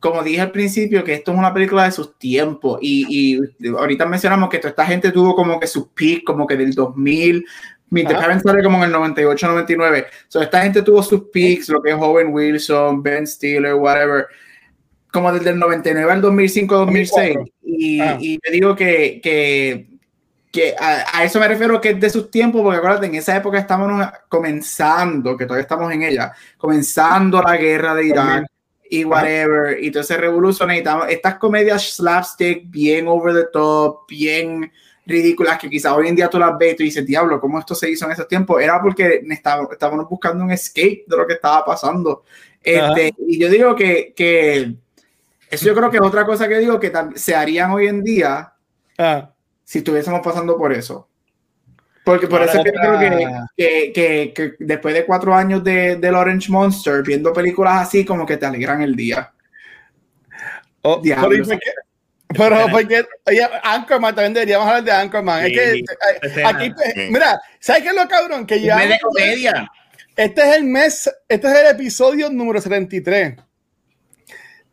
como 0.00 0.22
dije 0.22 0.40
al 0.40 0.52
principio, 0.52 1.04
que 1.04 1.14
esto 1.14 1.32
es 1.32 1.38
una 1.38 1.52
película 1.52 1.84
de 1.84 1.92
sus 1.92 2.18
tiempos 2.18 2.78
y, 2.80 3.36
y 3.36 3.68
ahorita 3.68 4.06
mencionamos 4.06 4.48
que 4.48 4.58
toda 4.58 4.70
esta 4.70 4.86
gente 4.86 5.12
tuvo 5.12 5.34
como 5.34 5.60
que 5.60 5.66
sus 5.66 5.88
peak, 5.88 6.24
como 6.24 6.46
que 6.46 6.56
del 6.56 6.72
2000, 6.72 7.44
Mr. 7.90 8.14
Parent 8.14 8.42
sale 8.42 8.62
como 8.62 8.78
en 8.78 8.84
el 8.84 8.92
98, 8.92 9.48
99. 9.48 10.06
So, 10.28 10.40
esta 10.40 10.62
gente 10.62 10.80
tuvo 10.80 11.02
sus 11.02 11.24
peaks, 11.24 11.68
lo 11.68 11.82
que 11.82 11.90
es 11.90 11.96
Owen 11.96 12.32
Wilson, 12.32 13.02
Ben 13.02 13.26
Stiller, 13.26 13.74
whatever 13.74 14.28
como 15.12 15.32
desde 15.32 15.50
el 15.50 15.58
99 15.58 16.10
al 16.10 16.22
2005, 16.22 16.74
2006. 16.74 17.36
Y, 17.64 18.00
ah. 18.00 18.16
y 18.18 18.38
te 18.38 18.50
digo 18.50 18.74
que, 18.74 19.20
que, 19.22 19.86
que 20.50 20.74
a, 20.78 21.18
a, 21.18 21.24
eso 21.24 21.38
me 21.38 21.46
refiero 21.46 21.80
que 21.80 21.90
es 21.90 22.00
de 22.00 22.10
sus 22.10 22.30
tiempos, 22.30 22.62
porque 22.62 22.78
acuérdate, 22.78 23.06
en 23.06 23.14
esa 23.14 23.36
época 23.36 23.58
estábamos 23.58 24.06
comenzando, 24.28 25.36
que 25.36 25.44
todavía 25.44 25.62
estamos 25.62 25.92
en 25.92 26.02
ella, 26.02 26.32
comenzando 26.56 27.42
la 27.42 27.56
guerra 27.56 27.94
de 27.94 28.06
Irak 28.06 28.46
y 28.88 29.04
whatever, 29.04 29.82
y 29.82 29.86
entonces 29.86 30.18
revolución 30.18 30.68
necesitamos 30.68 31.06
estas 31.08 31.36
comedias 31.36 31.94
slapstick 31.94 32.70
bien 32.70 33.06
over 33.06 33.34
the 33.34 33.48
top, 33.52 34.06
bien 34.08 34.70
ridículas 35.04 35.58
que 35.58 35.68
quizás 35.68 35.92
hoy 35.92 36.08
en 36.08 36.16
día 36.16 36.28
tú 36.28 36.38
las 36.38 36.56
ves 36.56 36.74
y 36.74 36.76
tú 36.76 36.82
dices, 36.84 37.04
diablo, 37.04 37.40
¿cómo 37.40 37.58
esto 37.58 37.74
se 37.74 37.90
hizo 37.90 38.06
en 38.06 38.12
esos 38.12 38.28
tiempos? 38.28 38.62
Era 38.62 38.80
porque 38.80 39.22
estábamos, 39.28 39.72
estábamos 39.72 40.08
buscando 40.08 40.44
un 40.44 40.52
escape 40.52 41.04
de 41.06 41.16
lo 41.16 41.26
que 41.26 41.34
estaba 41.34 41.64
pasando. 41.64 42.24
Este, 42.62 43.12
y 43.26 43.40
yo 43.40 43.48
digo 43.48 43.74
que, 43.74 44.12
que 44.14 44.74
eso 45.52 45.66
yo 45.66 45.74
creo 45.74 45.90
que 45.90 45.98
es 45.98 46.02
otra 46.02 46.24
cosa 46.24 46.48
que 46.48 46.58
digo 46.58 46.80
que 46.80 46.90
se 47.14 47.34
harían 47.34 47.70
hoy 47.72 47.86
en 47.86 48.02
día. 48.02 48.54
Ah. 48.98 49.30
si 49.64 49.78
estuviésemos 49.78 50.20
pasando 50.22 50.56
por 50.56 50.72
eso. 50.72 51.08
Porque 52.04 52.26
por 52.26 52.42
eso 52.42 52.62
creo 52.62 52.98
que, 52.98 53.28
que, 53.56 53.92
que, 53.92 54.32
que, 54.34 54.54
después 54.58 54.94
de 54.94 55.04
cuatro 55.04 55.34
años 55.34 55.62
de, 55.62 55.96
del 55.96 56.14
Orange 56.14 56.50
Monster, 56.50 57.02
viendo 57.02 57.32
películas 57.32 57.86
así, 57.86 58.04
como 58.04 58.26
que 58.26 58.38
te 58.38 58.46
alegran 58.46 58.82
el 58.82 58.96
día. 58.96 59.32
Oh, 60.82 61.00
pero, 61.00 61.28
pero 62.28 62.66
porque 62.70 63.04
oye, 63.26 63.48
Anchorman 63.62 64.14
también 64.14 64.34
deberíamos 64.34 64.66
hablar 64.66 64.84
de 64.84 64.90
Anchorman. 64.90 65.46
Sí, 65.46 65.54
es 65.54 66.32
que 66.32 66.44
aquí, 66.44 66.72
mira, 67.10 67.40
¿sabes 67.60 67.82
qué 67.82 67.88
es 67.90 67.94
lo 67.94 68.08
cabrón? 68.08 68.46
Que 68.46 68.60
ya. 68.60 68.78
de 68.78 68.98
comedia. 68.98 69.70
Este 70.16 70.40
es 70.40 70.56
el 70.56 70.64
mes, 70.64 71.10
este 71.28 71.46
es 71.46 71.54
el 71.54 71.66
episodio 71.68 72.30
número 72.30 72.60
73. 72.60 73.36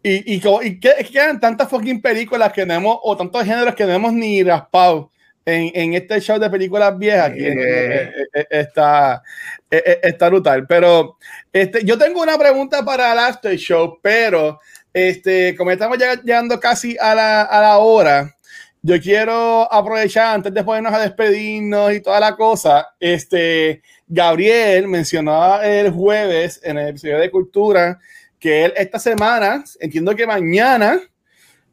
Y, 0.02 0.36
y, 0.36 0.42
y 0.64 0.80
que, 0.80 0.94
quedan 1.12 1.40
tantas 1.40 1.70
fucking 1.70 2.02
películas 2.02 2.54
que 2.54 2.62
tenemos, 2.62 2.98
o 3.04 3.18
tantos 3.18 3.44
géneros 3.44 3.76
que 3.76 3.86
no 3.86 3.94
hemos 3.94 4.14
ni 4.14 4.44
raspado 4.44 5.12
en, 5.46 5.72
en, 5.74 5.94
este 5.94 6.22
show 6.22 6.40
de 6.40 6.50
películas 6.50 6.98
viejas 6.98 7.32
que 7.32 7.48
eh, 7.48 8.12
eh, 8.34 8.48
está, 8.50 9.22
eh, 9.70 10.00
está 10.04 10.30
brutal. 10.30 10.66
Pero 10.68 11.18
este, 11.52 11.84
yo 11.84 11.98
tengo 11.98 12.22
una 12.22 12.38
pregunta 12.38 12.84
para 12.84 13.12
el 13.12 13.20
after 13.20 13.56
show, 13.58 14.00
pero 14.02 14.60
este, 14.94 15.56
como 15.56 15.72
estamos 15.72 15.98
llegando 15.98 16.60
casi 16.60 16.98
a 17.00 17.14
la, 17.14 17.44
a 17.44 17.62
la 17.62 17.78
hora, 17.80 18.36
yo 18.82 19.00
quiero 19.02 19.72
aprovechar 19.72 20.36
antes 20.36 20.54
de 20.54 20.64
ponernos 20.64 20.94
a 20.94 21.00
despedirnos 21.00 21.94
y 21.94 22.00
toda 22.00 22.20
la 22.22 22.36
cosa. 22.36 22.88
Este, 23.00 23.82
Gabriel 24.08 24.88
mencionaba 24.88 25.66
el 25.68 25.92
jueves 25.92 26.62
en 26.64 26.78
el 26.78 26.90
episodio 26.90 27.20
de 27.20 27.30
Cultura 27.30 28.00
que 28.40 28.66
él 28.66 28.74
esta 28.78 29.00
semana, 29.00 29.64
entiendo 29.80 30.16
que 30.16 30.26
mañana, 30.26 31.00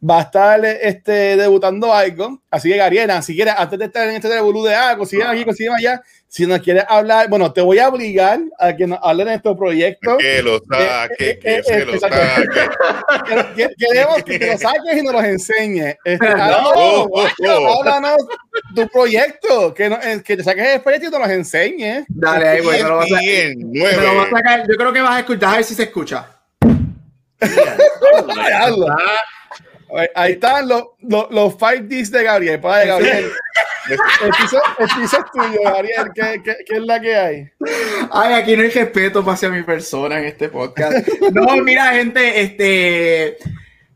va 0.09 0.19
a 0.19 0.23
estar 0.23 0.65
este, 0.65 1.37
debutando 1.37 1.93
algo. 1.93 2.43
Así 2.51 2.69
que, 2.71 2.77
Gariela, 2.77 3.23
si 3.23 3.35
quieres, 3.35 3.55
antes 3.57 3.79
de 3.79 3.87
estar 3.87 4.09
en 4.09 4.17
este 4.17 4.29
debut 4.29 4.67
de 4.67 4.75
algo, 4.75 5.01
consiguen 5.01 5.27
aquí, 5.27 5.45
consiguen 5.45 5.75
allá. 5.75 6.03
Si 6.29 6.47
nos 6.47 6.61
quieres 6.61 6.85
hablar, 6.89 7.29
bueno, 7.31 7.53
te 7.53 7.61
voy 7.61 7.79
a 7.79 7.89
obligar 7.89 8.41
a 8.59 8.75
que 8.75 8.87
nos 8.87 8.99
hablen 9.03 9.29
de 9.29 9.35
estos 9.35 9.57
proyectos. 9.57 10.19
Que 10.19 10.43
lo 10.43 10.59
saque, 10.59 11.31
eh, 11.31 11.39
que 11.39 11.57
eh, 11.57 11.63
se 11.63 11.85
lo 11.85 11.99
saque. 11.99 12.17
Queremos 13.79 14.23
que 14.25 14.39
te 14.39 14.53
lo 14.53 14.59
saques 14.59 14.97
y 14.99 15.03
nos 15.03 15.13
los 15.15 15.25
enseñes. 15.25 15.97
Este, 16.05 16.27
háblanos, 16.27 17.09
háblanos 17.81 18.17
tu 18.75 18.89
proyecto, 18.89 19.73
que, 19.73 19.89
no, 19.89 19.99
que 20.23 20.37
te 20.37 20.43
saques 20.43 20.67
el 20.75 20.81
proyecto 20.83 21.09
y 21.09 21.11
nos 21.11 21.21
los 21.21 21.31
enseñes. 21.31 22.05
Dale, 22.09 22.49
ahí, 22.49 22.59
a, 22.59 22.71
me 22.71 22.83
lo 22.83 22.97
vas 22.97 23.13
a 23.13 24.31
sacar. 24.31 24.67
Yo 24.69 24.77
creo 24.77 24.93
que 24.93 25.01
vas 25.01 25.17
a 25.17 25.21
escuchar, 25.21 25.55
a 25.55 25.57
ver 25.57 25.65
si 25.65 25.75
se 25.75 25.85
escucha. 25.85 26.36
Ahí 30.15 30.33
están 30.33 30.69
los, 30.69 30.85
los, 31.01 31.31
los 31.31 31.55
five 31.55 31.83
Ds 31.83 32.11
de 32.11 32.23
Gabriel. 32.25 32.61
Para 32.61 32.85
Gabriel. 32.85 33.31
el, 33.89 34.31
piso, 34.31 34.61
el 34.79 34.89
piso 34.89 35.19
es 35.19 35.31
tuyo, 35.33 35.61
Gabriel. 35.63 36.11
¿Qué, 36.15 36.43
qué, 36.45 36.57
qué 36.67 36.75
es 36.77 36.83
la 36.83 37.01
que 37.01 37.17
hay? 37.17 37.49
Ay, 38.11 38.35
aquí 38.35 38.57
no 38.57 38.63
hay 38.63 38.71
respeto 38.71 39.25
hacia 39.31 39.49
mi 39.49 39.63
persona 39.63 40.19
en 40.19 40.25
este 40.27 40.49
podcast. 40.49 41.07
No, 41.33 41.57
mira, 41.63 41.93
gente, 41.93 42.41
este. 42.41 43.39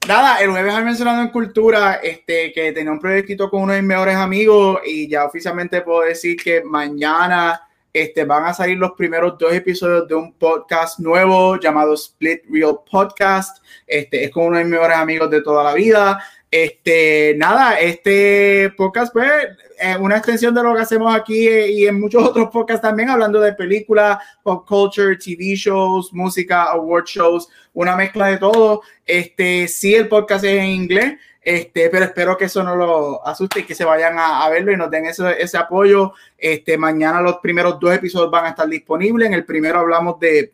Nada, 0.08 0.38
el 0.38 0.50
jueves 0.50 0.74
han 0.74 0.84
mencionado 0.84 1.20
en 1.20 1.28
Cultura 1.28 2.00
este, 2.02 2.52
que 2.52 2.72
tenía 2.72 2.90
un 2.90 3.00
proyectito 3.00 3.50
con 3.50 3.62
uno 3.62 3.74
de 3.74 3.82
mis 3.82 3.88
mejores 3.88 4.16
amigos 4.16 4.80
y 4.86 5.08
ya 5.08 5.24
oficialmente 5.26 5.82
puedo 5.82 6.00
decir 6.02 6.36
que 6.42 6.62
mañana 6.64 7.68
este, 7.92 8.24
van 8.24 8.44
a 8.44 8.54
salir 8.54 8.78
los 8.78 8.92
primeros 8.92 9.36
dos 9.38 9.52
episodios 9.52 10.06
de 10.06 10.14
un 10.14 10.32
podcast 10.32 10.98
nuevo 10.98 11.58
llamado 11.58 11.94
Split 11.94 12.42
Real 12.48 12.78
Podcast. 12.88 13.64
Este, 13.86 14.24
es 14.24 14.30
con 14.30 14.46
uno 14.46 14.58
de 14.58 14.64
mis 14.64 14.72
mejores 14.72 14.96
amigos 14.96 15.30
de 15.30 15.42
toda 15.42 15.64
la 15.64 15.74
vida. 15.74 16.22
Este, 16.50 17.34
nada, 17.36 17.78
este 17.78 18.72
podcast 18.76 19.12
pues 19.12 19.30
es 19.78 19.96
una 19.98 20.16
extensión 20.16 20.52
de 20.52 20.64
lo 20.64 20.74
que 20.74 20.80
hacemos 20.80 21.14
aquí 21.14 21.48
y 21.48 21.86
en 21.86 22.00
muchos 22.00 22.24
otros 22.24 22.48
podcasts 22.50 22.82
también, 22.82 23.08
hablando 23.08 23.40
de 23.40 23.52
películas, 23.52 24.18
pop 24.42 24.66
culture, 24.66 25.16
TV 25.16 25.54
shows, 25.54 26.12
música, 26.12 26.64
award 26.64 27.04
shows, 27.06 27.48
una 27.72 27.94
mezcla 27.94 28.26
de 28.26 28.38
todo. 28.38 28.82
Este, 29.06 29.68
sí, 29.68 29.94
el 29.94 30.08
podcast 30.08 30.44
es 30.44 30.58
en 30.58 30.66
inglés, 30.66 31.14
este, 31.42 31.88
pero 31.88 32.04
espero 32.04 32.36
que 32.36 32.44
eso 32.44 32.62
no 32.62 32.76
lo 32.76 33.26
asuste 33.26 33.60
y 33.60 33.64
que 33.64 33.74
se 33.74 33.84
vayan 33.84 34.16
a, 34.18 34.48
verlo 34.50 34.72
y 34.72 34.76
nos 34.76 34.90
den 34.90 35.06
ese, 35.06 35.40
ese, 35.40 35.56
apoyo. 35.56 36.12
Este, 36.36 36.76
mañana 36.76 37.20
los 37.22 37.38
primeros 37.38 37.80
dos 37.80 37.94
episodios 37.94 38.30
van 38.30 38.46
a 38.46 38.50
estar 38.50 38.68
disponibles. 38.68 39.28
En 39.28 39.34
el 39.34 39.44
primero 39.44 39.80
hablamos 39.80 40.20
de 40.20 40.52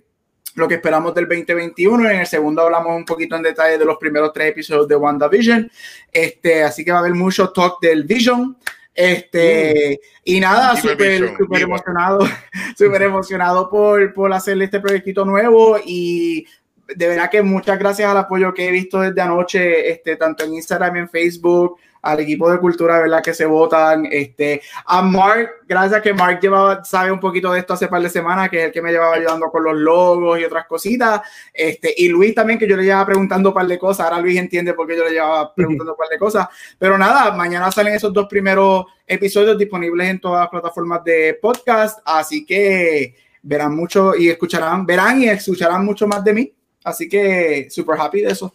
lo 0.55 0.69
que 0.69 0.75
esperamos 0.77 1.15
del 1.15 1.27
2021. 1.27 2.11
En 2.11 2.21
el 2.21 2.27
segundo 2.27 2.63
hablamos 2.63 2.97
un 2.97 3.05
poquito 3.05 3.37
en 3.37 3.43
detalle 3.43 3.79
de 3.79 3.85
los 3.85 3.99
primeros 3.99 4.33
tres 4.33 4.51
episodios 4.51 4.87
de 4.87 4.97
WandaVision. 4.97 5.71
Este, 6.13 6.63
así 6.63 6.85
que 6.85 6.93
va 6.93 6.99
a 6.99 7.01
haber 7.01 7.15
mucho 7.15 7.51
talk 7.51 7.81
del 7.81 8.05
Vision. 8.05 8.57
Este, 8.95 10.01
mm. 10.01 10.21
y 10.25 10.41
nada, 10.41 10.75
súper 10.77 11.35
emocionado, 11.61 12.21
súper 12.79 13.03
emocionado 13.03 13.69
por, 13.69 14.15
por 14.15 14.33
hacerle 14.33 14.65
este 14.65 14.81
proyectito 14.81 15.25
nuevo 15.25 15.79
y 15.85 16.47
de 16.95 17.09
verdad 17.09 17.31
que 17.31 17.43
muchas 17.43 17.79
gracias 17.79 18.09
al 18.09 18.17
apoyo 18.17 18.55
que 18.55 18.69
he 18.69 18.71
visto 18.71 19.01
desde 19.01 19.21
anoche, 19.21 19.91
este, 19.91 20.17
tanto 20.17 20.45
en 20.45 20.55
Instagram 20.55 20.97
y 20.97 20.99
en 21.01 21.09
Facebook, 21.09 21.79
al 22.07 22.21
equipo 22.21 22.51
de 22.51 22.59
cultura, 22.59 23.01
¿verdad? 23.01 23.23
Que 23.23 23.35
se 23.35 23.47
votan, 23.47 24.07
este, 24.11 24.63
a 24.85 25.03
Mark, 25.03 25.51
gracias 25.67 26.01
que 26.03 26.15
Mark 26.15 26.39
llevaba, 26.41 26.85
sabe 26.85 27.11
un 27.11 27.19
poquito 27.19 27.53
de 27.53 27.59
esto 27.59 27.75
hace 27.75 27.89
par 27.89 28.01
de 28.01 28.09
semanas, 28.09 28.49
que 28.49 28.59
es 28.59 28.65
el 28.67 28.73
que 28.73 28.81
me 28.81 28.93
llevaba 28.93 29.17
ayudando 29.17 29.51
con 29.51 29.65
los 29.65 29.75
logos 29.75 30.39
y 30.39 30.45
otras 30.45 30.67
cositas, 30.67 31.21
este, 31.53 31.93
y 31.97 32.09
Luis 32.09 32.35
también, 32.35 32.59
que 32.59 32.69
yo 32.69 32.77
le 32.77 32.85
llevaba 32.85 33.07
preguntando 33.07 33.49
un 33.51 33.55
par 33.55 33.67
de 33.67 33.79
cosas, 33.79 34.07
ahora 34.07 34.21
Luis 34.21 34.39
entiende 34.39 34.73
por 34.75 34.87
qué 34.87 34.97
yo 34.97 35.05
le 35.05 35.11
llevaba 35.11 35.53
preguntando 35.53 35.93
un 35.93 35.99
par 35.99 36.09
de 36.09 36.19
cosas, 36.19 36.47
pero 36.79 36.97
nada, 36.97 37.33
mañana 37.33 37.73
salen 37.73 37.95
esos 37.95 38.13
dos 38.13 38.27
primeros 38.29 38.85
episodios 39.05 39.59
disponibles 39.59 40.09
en 40.09 40.21
todas 40.21 40.43
las 40.43 40.49
plataformas 40.49 41.03
de 41.03 41.39
podcast, 41.43 41.99
así 42.05 42.47
que 42.47 43.17
verán 43.43 43.75
mucho 43.75 44.15
y 44.17 44.29
escucharán, 44.29 44.87
verán 44.87 45.23
y 45.23 45.29
escucharán 45.29 45.85
mucho 45.85 46.07
más 46.07 46.23
de 46.23 46.33
mí. 46.33 46.53
Así 46.87 47.09
que 47.09 47.67
super 47.69 47.99
happy 47.99 48.21
de 48.21 48.31
eso. 48.31 48.55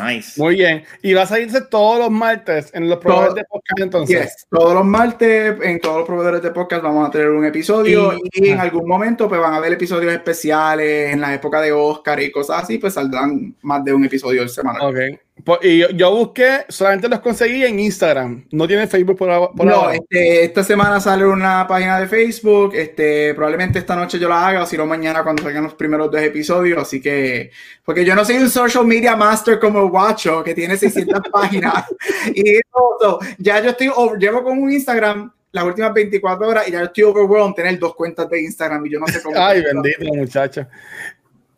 Nice. 0.00 0.40
Muy 0.40 0.54
bien. 0.54 0.84
Y 1.02 1.12
va 1.14 1.22
a 1.22 1.26
salirse 1.26 1.60
todos 1.62 1.98
los 1.98 2.10
martes 2.10 2.70
en 2.72 2.88
los 2.88 2.98
proveedores 2.98 3.34
de 3.34 3.44
podcast 3.44 3.80
entonces. 3.80 4.46
Todos 4.48 4.72
los 4.72 4.84
martes 4.84 5.56
en 5.60 5.80
todos 5.80 5.98
los 5.98 6.06
proveedores 6.06 6.42
de 6.42 6.52
podcast 6.52 6.82
vamos 6.82 7.08
a 7.08 7.10
tener 7.10 7.28
un 7.28 7.44
episodio 7.44 8.14
y, 8.32 8.48
en 8.48 8.60
algún 8.60 8.86
momento 8.86 9.28
pues 9.28 9.40
van 9.40 9.52
a 9.52 9.56
haber 9.56 9.72
episodios 9.72 10.12
especiales 10.12 11.12
en 11.12 11.20
la 11.20 11.34
época 11.34 11.60
de 11.60 11.72
Oscar 11.72 12.22
y 12.22 12.30
cosas 12.30 12.62
así, 12.62 12.78
pues 12.78 12.94
saldrán 12.94 13.56
más 13.62 13.84
de 13.84 13.92
un 13.92 14.04
episodio 14.04 14.48
semanal. 14.48 14.82
Ok. 14.82 15.20
Pues, 15.44 15.58
y 15.62 15.78
yo, 15.78 15.90
yo, 15.90 16.14
busqué, 16.14 16.64
solamente 16.68 17.08
los 17.08 17.20
conseguí 17.20 17.64
en 17.64 17.80
Instagram. 17.80 18.44
No 18.52 18.68
tiene 18.68 18.86
Facebook 18.86 19.16
por, 19.18 19.54
por 19.54 19.66
no, 19.66 19.74
ahora. 19.74 19.94
Este, 19.94 20.44
esta 20.44 20.62
semana 20.62 21.00
sale 21.00 21.24
una 21.24 21.66
página 21.66 21.98
de 21.98 22.06
Facebook. 22.06 22.74
Este, 22.74 23.34
probablemente 23.34 23.78
esta 23.78 23.96
noche 23.96 24.18
yo 24.18 24.28
la 24.28 24.46
haga, 24.46 24.62
o 24.62 24.66
si 24.66 24.76
no 24.76 24.86
mañana 24.86 25.22
cuando 25.22 25.42
salgan 25.42 25.64
los 25.64 25.74
primeros 25.74 26.10
dos 26.10 26.20
episodios. 26.20 26.80
Así 26.80 27.00
que, 27.00 27.50
porque 27.84 28.04
yo 28.04 28.14
no 28.14 28.24
soy 28.24 28.36
un 28.36 28.50
social 28.50 28.86
media 28.86 29.16
master 29.16 29.58
como 29.58 29.88
Guacho, 29.88 30.44
que 30.44 30.54
tiene 30.54 30.76
600 30.76 31.20
páginas. 31.32 31.86
Y 32.34 32.60
todo, 32.72 33.18
ya 33.38 33.60
yo 33.60 33.70
estoy, 33.70 33.90
llevo 34.18 34.44
con 34.44 34.58
un 34.58 34.72
Instagram 34.72 35.32
las 35.52 35.64
últimas 35.64 35.92
24 35.92 36.48
horas 36.48 36.68
y 36.68 36.72
ya 36.72 36.82
estoy 36.82 37.04
overwhelmed 37.04 37.54
tener 37.54 37.78
dos 37.78 37.94
cuentas 37.94 38.28
de 38.30 38.42
Instagram 38.42 38.86
y 38.86 38.90
yo 38.90 38.98
no 38.98 39.06
sé 39.06 39.22
cómo. 39.22 39.38
Ay, 39.38 39.62
bendito 39.62 40.14
muchacho. 40.14 40.66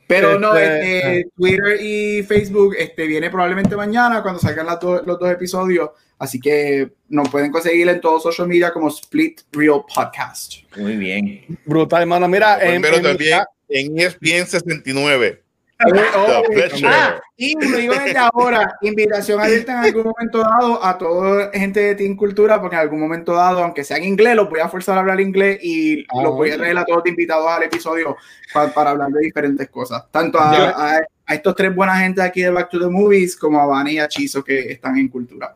Pero 0.06 0.38
no, 0.38 0.54
este, 0.54 0.98
este 0.98 1.30
Twitter 1.36 1.80
y 1.80 2.22
Facebook 2.22 2.74
este, 2.78 3.06
viene 3.06 3.30
probablemente 3.30 3.76
mañana 3.76 4.22
cuando 4.22 4.40
salgan 4.40 4.66
los 4.66 5.18
dos 5.18 5.30
episodios. 5.30 5.90
Así 6.18 6.40
que 6.40 6.90
nos 7.08 7.28
pueden 7.28 7.50
conseguir 7.50 7.88
en 7.88 8.00
todos 8.00 8.22
social 8.22 8.46
media 8.46 8.72
como 8.72 8.88
Split 8.88 9.42
Real 9.52 9.82
Podcast. 9.92 10.54
Muy 10.76 10.96
bien. 10.96 11.58
Brutal, 11.64 12.02
hermano. 12.02 12.28
Mira, 12.28 12.58
en, 12.62 12.84
en, 12.84 13.02
también 13.02 13.40
en 13.68 13.98
ESPN 13.98 14.46
69 14.46 15.43
ah, 15.78 17.20
y 17.36 17.54
lo 17.54 17.76
digo 17.76 17.94
desde 17.94 18.16
ahora, 18.18 18.76
invitación 18.82 19.40
abierta 19.40 19.72
en 19.72 19.78
algún 19.78 20.04
momento 20.04 20.38
dado 20.38 20.84
a 20.84 20.96
toda 20.96 21.50
gente 21.52 21.80
de 21.80 21.94
Team 21.94 22.16
Cultura, 22.16 22.60
porque 22.60 22.76
en 22.76 22.82
algún 22.82 23.00
momento 23.00 23.32
dado, 23.32 23.62
aunque 23.62 23.84
sea 23.84 23.96
en 23.96 24.04
inglés, 24.04 24.36
los 24.36 24.48
voy 24.48 24.60
a 24.60 24.68
forzar 24.68 24.96
a 24.96 25.00
hablar 25.00 25.20
inglés 25.20 25.58
y 25.62 26.04
los 26.22 26.34
voy 26.34 26.50
a 26.50 26.56
traer 26.56 26.78
a 26.78 26.84
todos 26.84 27.06
invitados 27.06 27.48
al 27.48 27.64
episodio 27.64 28.16
para, 28.52 28.90
hablar 28.90 29.10
de 29.10 29.20
diferentes 29.20 29.68
cosas. 29.68 30.04
Tanto 30.10 30.38
a, 30.40 31.00
estos 31.28 31.54
tres 31.54 31.74
buenas 31.74 32.00
gente 32.00 32.22
aquí 32.22 32.42
de 32.42 32.50
Back 32.50 32.70
to 32.70 32.78
the 32.78 32.88
Movies 32.88 33.36
como 33.36 33.60
a 33.60 33.66
Vani 33.66 33.92
y 33.92 33.98
a 33.98 34.08
Chizo 34.08 34.44
que 34.44 34.72
están 34.72 34.98
en 34.98 35.08
Cultura. 35.08 35.54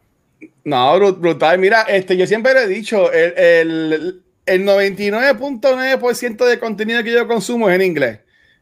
No, 0.65 1.13
brutal. 1.13 1.59
Mira, 1.59 1.83
este, 1.83 2.17
yo 2.17 2.27
siempre 2.27 2.55
le 2.55 2.63
he 2.63 2.69
dicho, 2.69 3.13
el, 3.13 3.35
el, 3.37 4.23
el 4.47 4.67
99.9% 4.67 6.45
de 6.45 6.59
contenido 6.59 7.05
que 7.05 7.13
yo 7.13 7.29
consumo 7.29 7.69
es 7.69 7.77
en 7.77 7.83
inglés. 7.83 8.21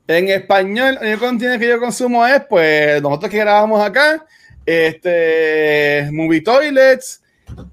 En 0.09 0.29
español, 0.29 0.99
el 1.03 1.19
contenido 1.19 1.59
que 1.59 1.69
yo 1.69 1.81
consumo 1.81 2.25
es, 2.27 2.41
pues, 2.49 3.03
nosotros 3.03 3.31
que 3.31 3.39
grabamos 3.39 3.85
acá, 3.85 4.25
este, 4.65 6.09
Movie 6.13 6.43
Toilets, 6.43 7.23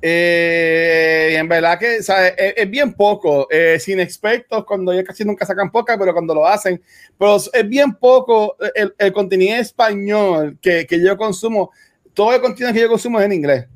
eh, 0.02 1.32
y 1.34 1.36
en 1.36 1.48
verdad 1.48 1.78
que 1.78 1.98
Es, 1.98 2.70
bien 2.70 2.94
poco, 2.94 3.48
eh, 3.52 3.78
sin 3.80 4.00
expertos, 4.00 4.66
cuando 4.66 4.94
ya 4.94 5.04
casi 5.04 5.24
nunca 5.24 5.46
sacan 5.46 5.72
poca, 5.72 5.96
pero 5.98 6.12
cuando 6.14 6.34
lo 6.34 6.48
hacen, 6.48 6.82
pero 7.20 7.36
es 7.36 7.70
bien 7.70 7.94
poco 7.94 8.56
el, 8.74 8.96
el 8.98 9.14
contenido 9.14 9.58
español 9.58 10.58
que, 10.60 10.88
que, 10.88 11.00
yo 11.04 11.16
consumo, 11.16 11.72
todo 12.16 12.34
el 12.34 12.42
contenido 12.42 12.74
que 12.74 12.82
yo 12.82 12.90
consumo 12.90 13.20
es 13.20 13.26
en 13.26 13.34
inglés. 13.34 13.68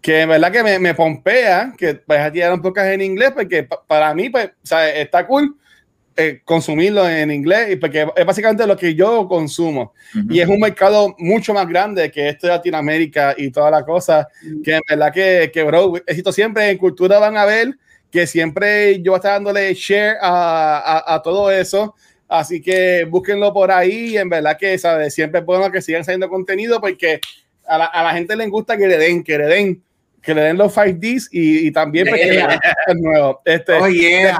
que 0.00 0.20
en 0.20 0.28
verdad 0.28 0.52
que 0.52 0.62
me, 0.62 0.78
me 0.78 0.94
pompea 0.94 1.74
que 1.76 2.00
vayas 2.06 2.28
a 2.28 2.32
tirar 2.32 2.52
un 2.52 2.62
podcast 2.62 2.88
en 2.90 3.00
inglés, 3.00 3.32
porque 3.32 3.66
para 3.88 4.14
mí, 4.14 4.30
pues, 4.30 4.46
o 4.46 4.66
sea, 4.66 4.88
está 4.94 5.26
cool 5.26 5.56
eh, 6.16 6.40
consumirlo 6.44 7.08
en 7.08 7.30
inglés, 7.30 7.72
y 7.72 7.76
porque 7.76 8.06
es 8.14 8.26
básicamente 8.26 8.66
lo 8.66 8.76
que 8.76 8.94
yo 8.94 9.26
consumo. 9.26 9.92
Y 10.30 10.40
es 10.40 10.48
un 10.48 10.60
mercado 10.60 11.14
mucho 11.18 11.52
más 11.52 11.68
grande 11.68 12.10
que 12.10 12.28
este 12.28 12.46
de 12.46 12.52
Latinoamérica 12.52 13.34
y 13.36 13.50
toda 13.50 13.70
la 13.70 13.84
cosa, 13.84 14.28
que 14.62 14.76
en 14.76 14.82
verdad 14.88 15.12
que, 15.12 15.50
que, 15.52 15.62
bro, 15.64 15.94
éxito 16.06 16.32
siempre 16.32 16.70
en 16.70 16.78
cultura 16.78 17.18
van 17.18 17.36
a 17.36 17.44
ver 17.44 17.74
que 18.12 18.28
siempre 18.28 19.02
yo 19.02 19.10
voy 19.10 19.16
a 19.16 19.18
estar 19.18 19.32
dándole 19.32 19.74
share 19.74 20.16
a, 20.20 20.78
a, 20.78 21.14
a 21.14 21.22
todo 21.22 21.50
eso. 21.50 21.96
Así 22.28 22.62
que 22.62 23.04
búsquenlo 23.10 23.52
por 23.52 23.72
ahí. 23.72 24.16
En 24.16 24.28
verdad 24.28 24.56
que 24.56 24.78
¿sabes? 24.78 25.12
siempre 25.12 25.40
es 25.40 25.46
bueno 25.46 25.70
que 25.72 25.82
sigan 25.82 26.04
saliendo 26.04 26.28
contenido 26.28 26.80
porque 26.80 27.20
a 27.66 27.76
la, 27.76 27.86
a 27.86 28.04
la 28.04 28.12
gente 28.12 28.36
le 28.36 28.46
gusta 28.46 28.76
que 28.76 28.86
le 28.86 28.98
den, 28.98 29.24
que 29.24 29.36
le 29.36 29.46
den 29.46 29.82
que 30.22 30.34
le 30.34 30.40
den 30.40 30.56
los 30.56 30.74
5Ds 30.74 31.28
y, 31.32 31.66
y 31.66 31.70
también 31.70 32.06
yeah. 32.06 32.48
que 32.48 32.92
el 32.92 33.00
nuevo. 33.00 33.42
Este, 33.44 33.72
oh, 33.74 33.88
yeah. 33.88 34.38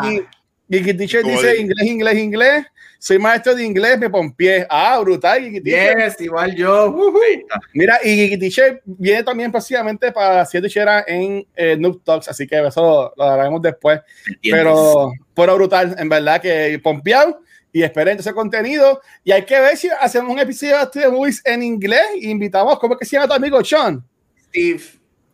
Gigi 0.70 0.94
Teacher 0.94 1.22
dice 1.24 1.60
inglés, 1.60 1.86
inglés, 1.86 2.18
inglés. 2.18 2.66
Soy 2.98 3.18
maestro 3.18 3.54
de 3.54 3.64
inglés, 3.64 3.98
me 3.98 4.08
pompié. 4.08 4.66
Ah, 4.70 4.98
brutal, 5.00 5.40
Teacher. 5.62 5.98
Yes, 5.98 6.20
igual 6.20 6.54
yo. 6.56 6.90
Uh 6.90 7.12
-huh. 7.12 7.44
Mira, 7.74 8.00
y 8.02 8.38
Teacher 8.38 8.82
viene 8.84 9.22
también 9.22 9.52
precisamente 9.52 10.10
para 10.10 10.44
ser 10.46 10.62
teachera 10.62 11.04
en 11.06 11.46
eh, 11.54 11.76
Noob 11.78 12.02
Talks, 12.02 12.28
así 12.28 12.46
que 12.46 12.66
eso 12.66 12.80
lo, 12.80 13.12
lo 13.16 13.30
hablaremos 13.30 13.60
después. 13.60 14.00
¿Entiendes? 14.26 14.64
Pero, 14.64 15.12
pero 15.34 15.54
brutal, 15.54 15.94
en 15.98 16.08
verdad 16.08 16.40
que 16.40 16.80
pompeado 16.82 17.40
y 17.74 17.82
esperen 17.82 18.18
ese 18.18 18.32
contenido. 18.32 19.02
Y 19.24 19.32
hay 19.32 19.44
que 19.44 19.60
ver 19.60 19.76
si 19.76 19.88
hacemos 20.00 20.32
un 20.32 20.38
episodio 20.38 20.76
de 20.94 21.08
Movies 21.08 21.42
en 21.44 21.62
inglés. 21.62 22.06
Invitamos, 22.20 22.78
¿cómo 22.78 22.94
es 22.94 23.00
que 23.00 23.04
se 23.04 23.16
llama 23.16 23.26
tu 23.26 23.34
amigo 23.34 23.62
Sean? 23.64 24.02
Steve. 24.48 24.80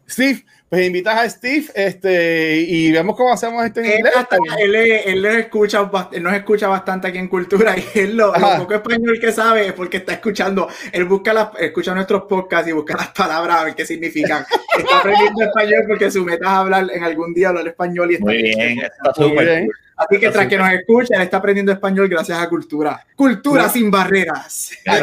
Steve, 0.08 0.44
pues 0.70 0.86
invitas 0.86 1.18
a 1.18 1.28
Steve 1.28 1.66
este, 1.74 2.58
y 2.60 2.92
vemos 2.92 3.16
cómo 3.16 3.32
hacemos 3.32 3.64
esto 3.64 3.80
en 3.80 3.86
él 3.86 3.96
inglés. 3.96 4.12
Hasta, 4.16 4.36
él, 4.60 4.76
él, 4.76 5.24
escucha, 5.26 5.90
él 6.12 6.22
nos 6.22 6.32
escucha 6.32 6.68
bastante 6.68 7.08
aquí 7.08 7.18
en 7.18 7.26
Cultura 7.26 7.74
y 7.94 7.98
él 7.98 8.16
lo, 8.16 8.32
lo, 8.32 8.58
poco 8.58 8.74
español 8.74 9.18
que 9.20 9.32
sabe 9.32 9.66
es 9.66 9.72
porque 9.72 9.96
está 9.96 10.12
escuchando, 10.12 10.68
él 10.92 11.06
busca 11.06 11.32
las, 11.32 11.48
escucha 11.58 11.92
nuestros 11.92 12.22
podcasts 12.22 12.68
y 12.68 12.72
busca 12.72 12.94
las 12.96 13.08
palabras 13.08 13.56
a 13.56 13.64
ver 13.64 13.74
qué 13.74 13.84
significan. 13.84 14.46
está 14.78 14.98
aprendiendo 15.00 15.42
español 15.42 15.84
porque 15.88 16.08
su 16.08 16.24
meta 16.24 16.44
es 16.44 16.50
hablar 16.52 16.86
en 16.94 17.02
algún 17.02 17.34
día 17.34 17.48
hablar 17.48 17.66
español 17.66 18.12
y 18.12 18.14
está 18.14 18.26
Muy 18.26 18.40
bien, 18.40 18.78
está 18.78 19.12
súper 19.12 19.46
bien. 19.48 19.70
Así 19.96 20.20
que 20.20 20.30
tras 20.30 20.46
que 20.46 20.56
nos 20.56 20.72
escucha, 20.72 21.16
él 21.16 21.22
está 21.22 21.38
aprendiendo 21.38 21.72
español 21.72 22.08
gracias 22.08 22.38
a 22.38 22.48
Cultura. 22.48 23.04
Cultura 23.16 23.64
no. 23.64 23.70
sin 23.70 23.90
barreras. 23.90 24.70
Ay, 24.86 25.02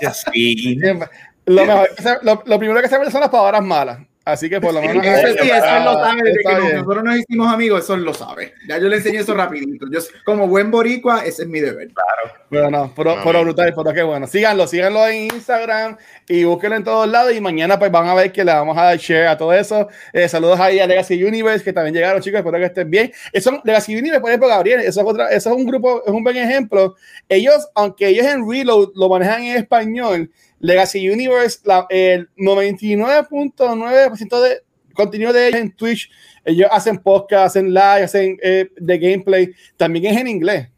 Dios 0.00 0.24
sí. 0.32 0.78
Lo, 1.44 1.66
mejor, 1.66 1.88
lo, 2.22 2.40
lo, 2.46 2.58
primero 2.60 2.80
que 2.80 2.88
se 2.88 2.96
ve 2.96 3.10
son 3.10 3.20
las 3.20 3.28
palabras 3.28 3.64
malas. 3.64 3.98
Así 4.24 4.48
que 4.48 4.60
por 4.60 4.72
lo 4.72 4.80
menos. 4.80 5.04
Eso 5.04 5.42
sí, 5.42 5.50
eso 5.50 5.76
él 5.76 5.84
lo 5.84 5.94
sabe. 5.94 6.22
Desde 6.22 6.42
que 6.44 6.60
bien. 6.60 6.76
nosotros 6.76 7.04
nos 7.04 7.16
hicimos 7.18 7.52
amigos, 7.52 7.82
eso 7.82 7.94
él 7.94 8.02
lo 8.04 8.14
sabe. 8.14 8.54
Ya 8.68 8.78
yo 8.78 8.88
le 8.88 8.96
enseñé 8.96 9.18
eso 9.18 9.34
rapidito. 9.34 9.86
Yo, 9.90 9.98
como 10.24 10.46
buen 10.46 10.70
boricua, 10.70 11.24
ese 11.24 11.42
es 11.42 11.48
mi 11.48 11.58
deber. 11.58 11.88
Claro. 11.88 12.44
Pero 12.48 12.70
no, 12.70 12.92
pero, 12.94 13.16
no, 13.16 13.24
pero 13.24 13.42
brutal, 13.42 13.74
pero 13.74 13.92
qué 13.92 14.02
bueno. 14.02 14.28
Síganlo, 14.28 14.66
síganlo 14.68 15.08
en 15.08 15.24
Instagram 15.24 15.96
y 16.28 16.44
búsquenlo 16.44 16.76
en 16.76 16.84
todos 16.84 17.08
lados. 17.08 17.34
Y 17.34 17.40
mañana, 17.40 17.78
pues 17.78 17.90
van 17.90 18.06
a 18.06 18.14
ver 18.14 18.30
que 18.30 18.44
le 18.44 18.52
vamos 18.52 18.78
a 18.78 18.84
dar 18.84 18.96
share 18.96 19.26
a 19.26 19.36
todo 19.36 19.52
eso. 19.52 19.88
Eh, 20.12 20.28
saludos 20.28 20.60
ahí 20.60 20.78
a 20.78 20.86
Legacy 20.86 21.22
Universe, 21.22 21.64
que 21.64 21.72
también 21.72 21.94
llegaron, 21.94 22.22
chicos. 22.22 22.38
Espero 22.38 22.58
que 22.58 22.66
estén 22.66 22.90
bien. 22.90 23.12
Eso, 23.32 23.60
Legacy 23.64 23.96
Universe, 23.96 24.20
por 24.20 24.30
ejemplo, 24.30 24.48
Gabriel, 24.48 24.80
eso 24.82 25.00
es, 25.00 25.06
otra, 25.06 25.28
eso 25.30 25.50
es 25.50 25.56
un 25.56 25.66
grupo, 25.66 26.02
es 26.06 26.12
un 26.12 26.22
buen 26.22 26.36
ejemplo. 26.36 26.94
Ellos, 27.28 27.68
aunque 27.74 28.08
ellos 28.08 28.26
en 28.26 28.48
Reload 28.48 28.90
lo 28.94 29.08
manejan 29.08 29.42
en 29.42 29.56
español, 29.56 30.30
Legacy 30.62 31.10
Universe, 31.10 31.58
la, 31.64 31.86
el 31.90 32.30
99.9% 32.36 34.40
de 34.40 34.62
contenido 34.94 35.32
de 35.32 35.48
ellos 35.48 35.60
en 35.60 35.72
Twitch, 35.72 36.10
ellos 36.44 36.68
hacen 36.70 36.98
podcast, 36.98 37.46
hacen 37.46 37.68
live, 37.68 38.04
hacen 38.04 38.38
eh, 38.42 38.68
de 38.76 38.98
gameplay, 38.98 39.52
también 39.76 40.06
es 40.06 40.20
en 40.20 40.28
inglés. 40.28 40.68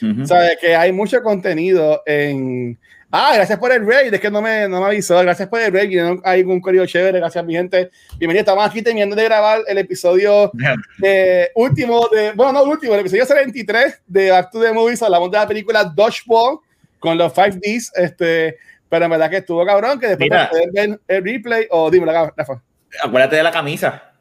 Uh 0.00 0.06
-huh. 0.06 0.26
¿Sabes? 0.26 0.56
Que 0.60 0.74
hay 0.74 0.92
mucho 0.92 1.22
contenido 1.22 2.02
en... 2.06 2.78
Ah, 3.14 3.32
gracias 3.34 3.58
por 3.58 3.70
el 3.70 3.86
raid, 3.86 4.14
es 4.14 4.20
que 4.20 4.30
no 4.30 4.40
me, 4.40 4.66
no 4.68 4.80
me 4.80 4.86
avisó, 4.86 5.18
gracias 5.18 5.46
por 5.46 5.60
el 5.60 5.70
raid, 5.70 6.18
hay 6.24 6.42
un 6.44 6.62
correo 6.62 6.86
chévere, 6.86 7.18
gracias 7.18 7.44
mi 7.44 7.52
gente. 7.52 7.90
Bienvenido, 8.18 8.40
estamos 8.40 8.64
aquí 8.64 8.80
terminando 8.80 9.14
de 9.14 9.24
grabar 9.24 9.60
el 9.66 9.76
episodio 9.76 10.50
de, 10.98 11.50
último, 11.54 12.08
de, 12.08 12.32
bueno, 12.32 12.52
no 12.52 12.62
último, 12.62 12.94
el 12.94 13.00
episodio 13.00 13.26
73 13.26 14.00
de 14.06 14.30
Back 14.30 14.50
to 14.50 14.62
the 14.62 14.72
Movies, 14.72 15.02
hablamos 15.02 15.30
de 15.30 15.36
la 15.36 15.46
película 15.46 15.84
Dodgeball 15.84 16.60
con 17.00 17.18
los 17.18 17.34
5Ds, 17.34 17.90
este 17.96 18.56
pero 18.92 19.06
en 19.06 19.10
verdad 19.10 19.30
que 19.30 19.38
estuvo 19.38 19.64
cabrón, 19.64 19.98
que 19.98 20.08
después 20.08 20.28
Mira, 20.28 20.50
de 20.52 20.68
ver 20.70 21.00
el 21.08 21.24
replay, 21.24 21.66
o 21.70 21.84
oh, 21.84 21.90
dime, 21.90 22.04
Rafa. 22.04 22.62
Acuérdate 23.02 23.36
de 23.36 23.42
la 23.42 23.50
camisa. 23.50 24.12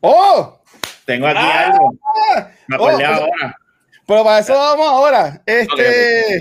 ¡Oh! 0.00 0.60
Tengo 1.04 1.28
aquí 1.28 1.38
ah, 1.40 1.66
algo. 1.66 1.92
Me 2.66 2.74
acordé 2.74 3.06
oh, 3.06 3.14
ahora. 3.14 3.56
Pero 4.04 4.24
para 4.24 4.38
eso 4.40 4.52
vamos 4.52 4.88
ahora. 4.88 5.42
Este. 5.46 5.72
Okay, 5.72 6.38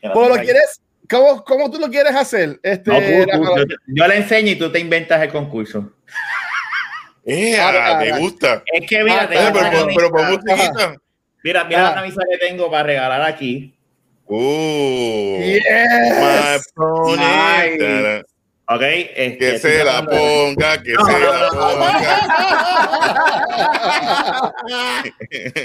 okay. 0.00 0.10
¿Cómo 0.12 0.28
lo 0.30 0.34
quieres? 0.42 0.80
¿Cómo, 1.08 1.44
¿Cómo, 1.44 1.70
tú 1.70 1.78
lo 1.78 1.88
quieres 1.88 2.16
hacer? 2.16 2.58
Este, 2.64 2.90
no, 2.90 2.98
tú, 2.98 3.38
tú, 3.38 3.56
yo, 3.56 3.76
yo 3.86 4.08
le 4.08 4.16
enseño 4.16 4.50
y 4.50 4.58
tú 4.58 4.72
te 4.72 4.80
inventas 4.80 5.22
el 5.22 5.30
concurso. 5.30 5.92
Eh, 7.24 7.60
ah, 7.60 7.96
me 8.00 8.18
gusta. 8.18 8.64
Es 8.66 8.88
que 8.88 9.04
mira, 9.04 9.22
ah, 9.22 9.28
pero, 9.28 9.52
pero, 9.52 10.10
pero, 10.10 10.40
pero, 10.44 10.96
Mira, 11.44 11.62
mira 11.62 11.82
la 11.84 11.94
camisa 11.94 12.22
que 12.28 12.38
tengo 12.38 12.68
para 12.68 12.82
regalar 12.82 13.22
aquí. 13.22 13.77
Uh, 14.28 15.40
yes. 15.40 16.72
nice. 17.16 18.24
Ok, 18.70 18.82
este, 18.82 19.38
que 19.38 19.58
se 19.58 19.82
la 19.82 20.04
ponga, 20.04 20.82
que 20.82 20.92
no, 20.92 21.06
se 21.06 21.12
no, 21.12 21.32
la 21.32 21.48
ponga. 21.48 22.18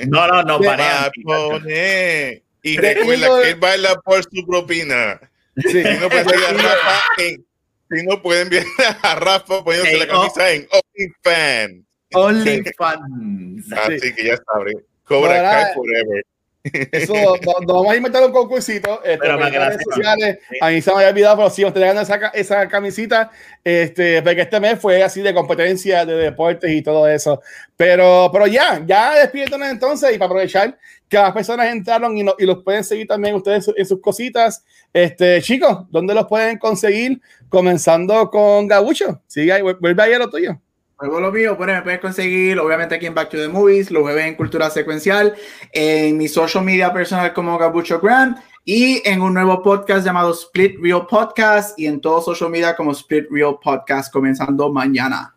No, 0.08 0.28
no, 0.28 0.44
no, 0.44 0.60
para 0.62 1.12
pone. 1.26 2.44
Y 2.62 2.78
recuerda 2.78 3.42
que 3.42 3.50
él 3.50 3.56
baila 3.58 3.96
por 3.96 4.24
su 4.24 4.46
propina. 4.48 5.20
Sí. 5.58 5.84
Si 5.84 5.98
no 6.00 6.08
puede 6.08 6.24
seguir 6.24 6.46
a 6.46 6.54
Rafa 6.54 7.04
en, 7.18 7.46
si 7.92 8.06
no 8.06 8.22
pueden 8.22 8.44
enviar 8.44 8.64
a 9.04 9.16
Rafa 9.16 9.64
poniéndose 9.64 9.92
hey, 9.92 10.00
la 10.00 10.08
camisa 10.08 10.42
oh. 10.42 10.48
en 10.48 10.68
OnlyFans. 10.72 11.86
OnlyFans. 12.14 13.74
Así 13.74 14.00
sí. 14.00 14.16
que 14.16 14.24
ya 14.28 14.38
sabré. 14.50 14.72
Cobra 15.04 15.42
Kai 15.42 15.74
Forever. 15.74 16.24
Eso, 16.64 17.14
nos 17.14 17.66
vamos 17.66 17.92
a 17.92 17.96
inventar 17.98 18.24
un 18.24 18.32
concursito. 18.32 19.04
Este, 19.04 19.18
pero 19.18 19.46
en 19.46 19.54
redes 19.54 19.82
sociales, 19.84 20.40
sí. 20.50 20.58
a 20.62 20.70
mí 20.70 20.82
se 20.82 20.92
me 20.92 20.98
había 20.98 21.10
olvidado, 21.10 21.38
pero 21.38 21.50
sí, 21.50 21.64
estoy 21.64 21.82
dando 21.82 22.02
esa, 22.02 22.16
esa 22.34 22.68
camisita, 22.70 23.32
este, 23.64 24.22
porque 24.22 24.42
este 24.42 24.60
mes 24.62 24.80
fue 24.80 25.04
así 25.04 25.22
de 25.22 25.34
competencia 25.34 26.06
de 26.06 26.16
deportes 26.16 26.72
y 26.72 26.82
todo 26.82 27.08
eso. 27.08 27.42
Pero, 27.76 28.30
pero 28.32 28.48
ya, 28.48 28.82
ya 28.86 29.16
despiértanos 29.16 29.68
entonces 29.68 30.16
y 30.16 30.18
para 30.18 30.28
aprovechar 30.28 30.78
que 31.10 31.18
las 31.18 31.34
personas 31.34 31.68
entraron 31.68 32.18
y, 32.18 32.24
no, 32.24 32.34
y 32.40 32.46
los 32.46 32.64
pueden 32.64 32.84
seguir 32.84 33.08
también 33.08 33.36
ustedes 33.36 33.70
en 33.76 33.86
sus 33.86 34.00
cositas. 34.00 34.64
Este, 34.94 35.42
chicos, 35.42 35.86
¿dónde 35.90 36.14
los 36.14 36.28
pueden 36.28 36.58
conseguir? 36.58 37.22
Comenzando 37.50 38.30
con 38.30 38.68
Gabucho. 38.68 39.22
Sigue 39.28 39.52
ahí, 39.52 39.62
vuelve 39.62 40.02
ahí 40.02 40.14
a 40.14 40.20
lo 40.20 40.30
tuyo. 40.30 40.60
Luego 41.02 41.20
lo 41.20 41.32
mío, 41.32 41.56
bueno, 41.56 41.74
me 41.74 41.82
puedes 41.82 42.00
conseguir, 42.00 42.60
obviamente 42.60 42.96
aquí 42.96 43.06
en 43.06 43.16
Back 43.16 43.30
to 43.30 43.38
the 43.38 43.48
Movies, 43.48 43.92
los 43.92 44.04
jueves 44.04 44.26
en 44.26 44.36
Cultura 44.36 44.70
Secuencial, 44.70 45.34
en 45.72 46.18
mi 46.18 46.28
social 46.28 46.64
media 46.64 46.94
personal 46.94 47.34
como 47.34 47.58
Gabucho 47.58 48.00
Graham 48.00 48.38
y 48.64 49.02
en 49.04 49.22
un 49.22 49.34
nuevo 49.34 49.62
podcast 49.62 50.06
llamado 50.06 50.32
Split 50.32 50.78
Real 50.82 51.06
Podcast 51.08 51.78
y 51.78 51.88
en 51.88 52.00
todo 52.00 52.22
social 52.22 52.50
media 52.50 52.76
como 52.76 52.92
Split 52.94 53.26
Real 53.30 53.58
Podcast 53.62 54.14
comenzando 54.14 54.72
mañana. 54.72 55.36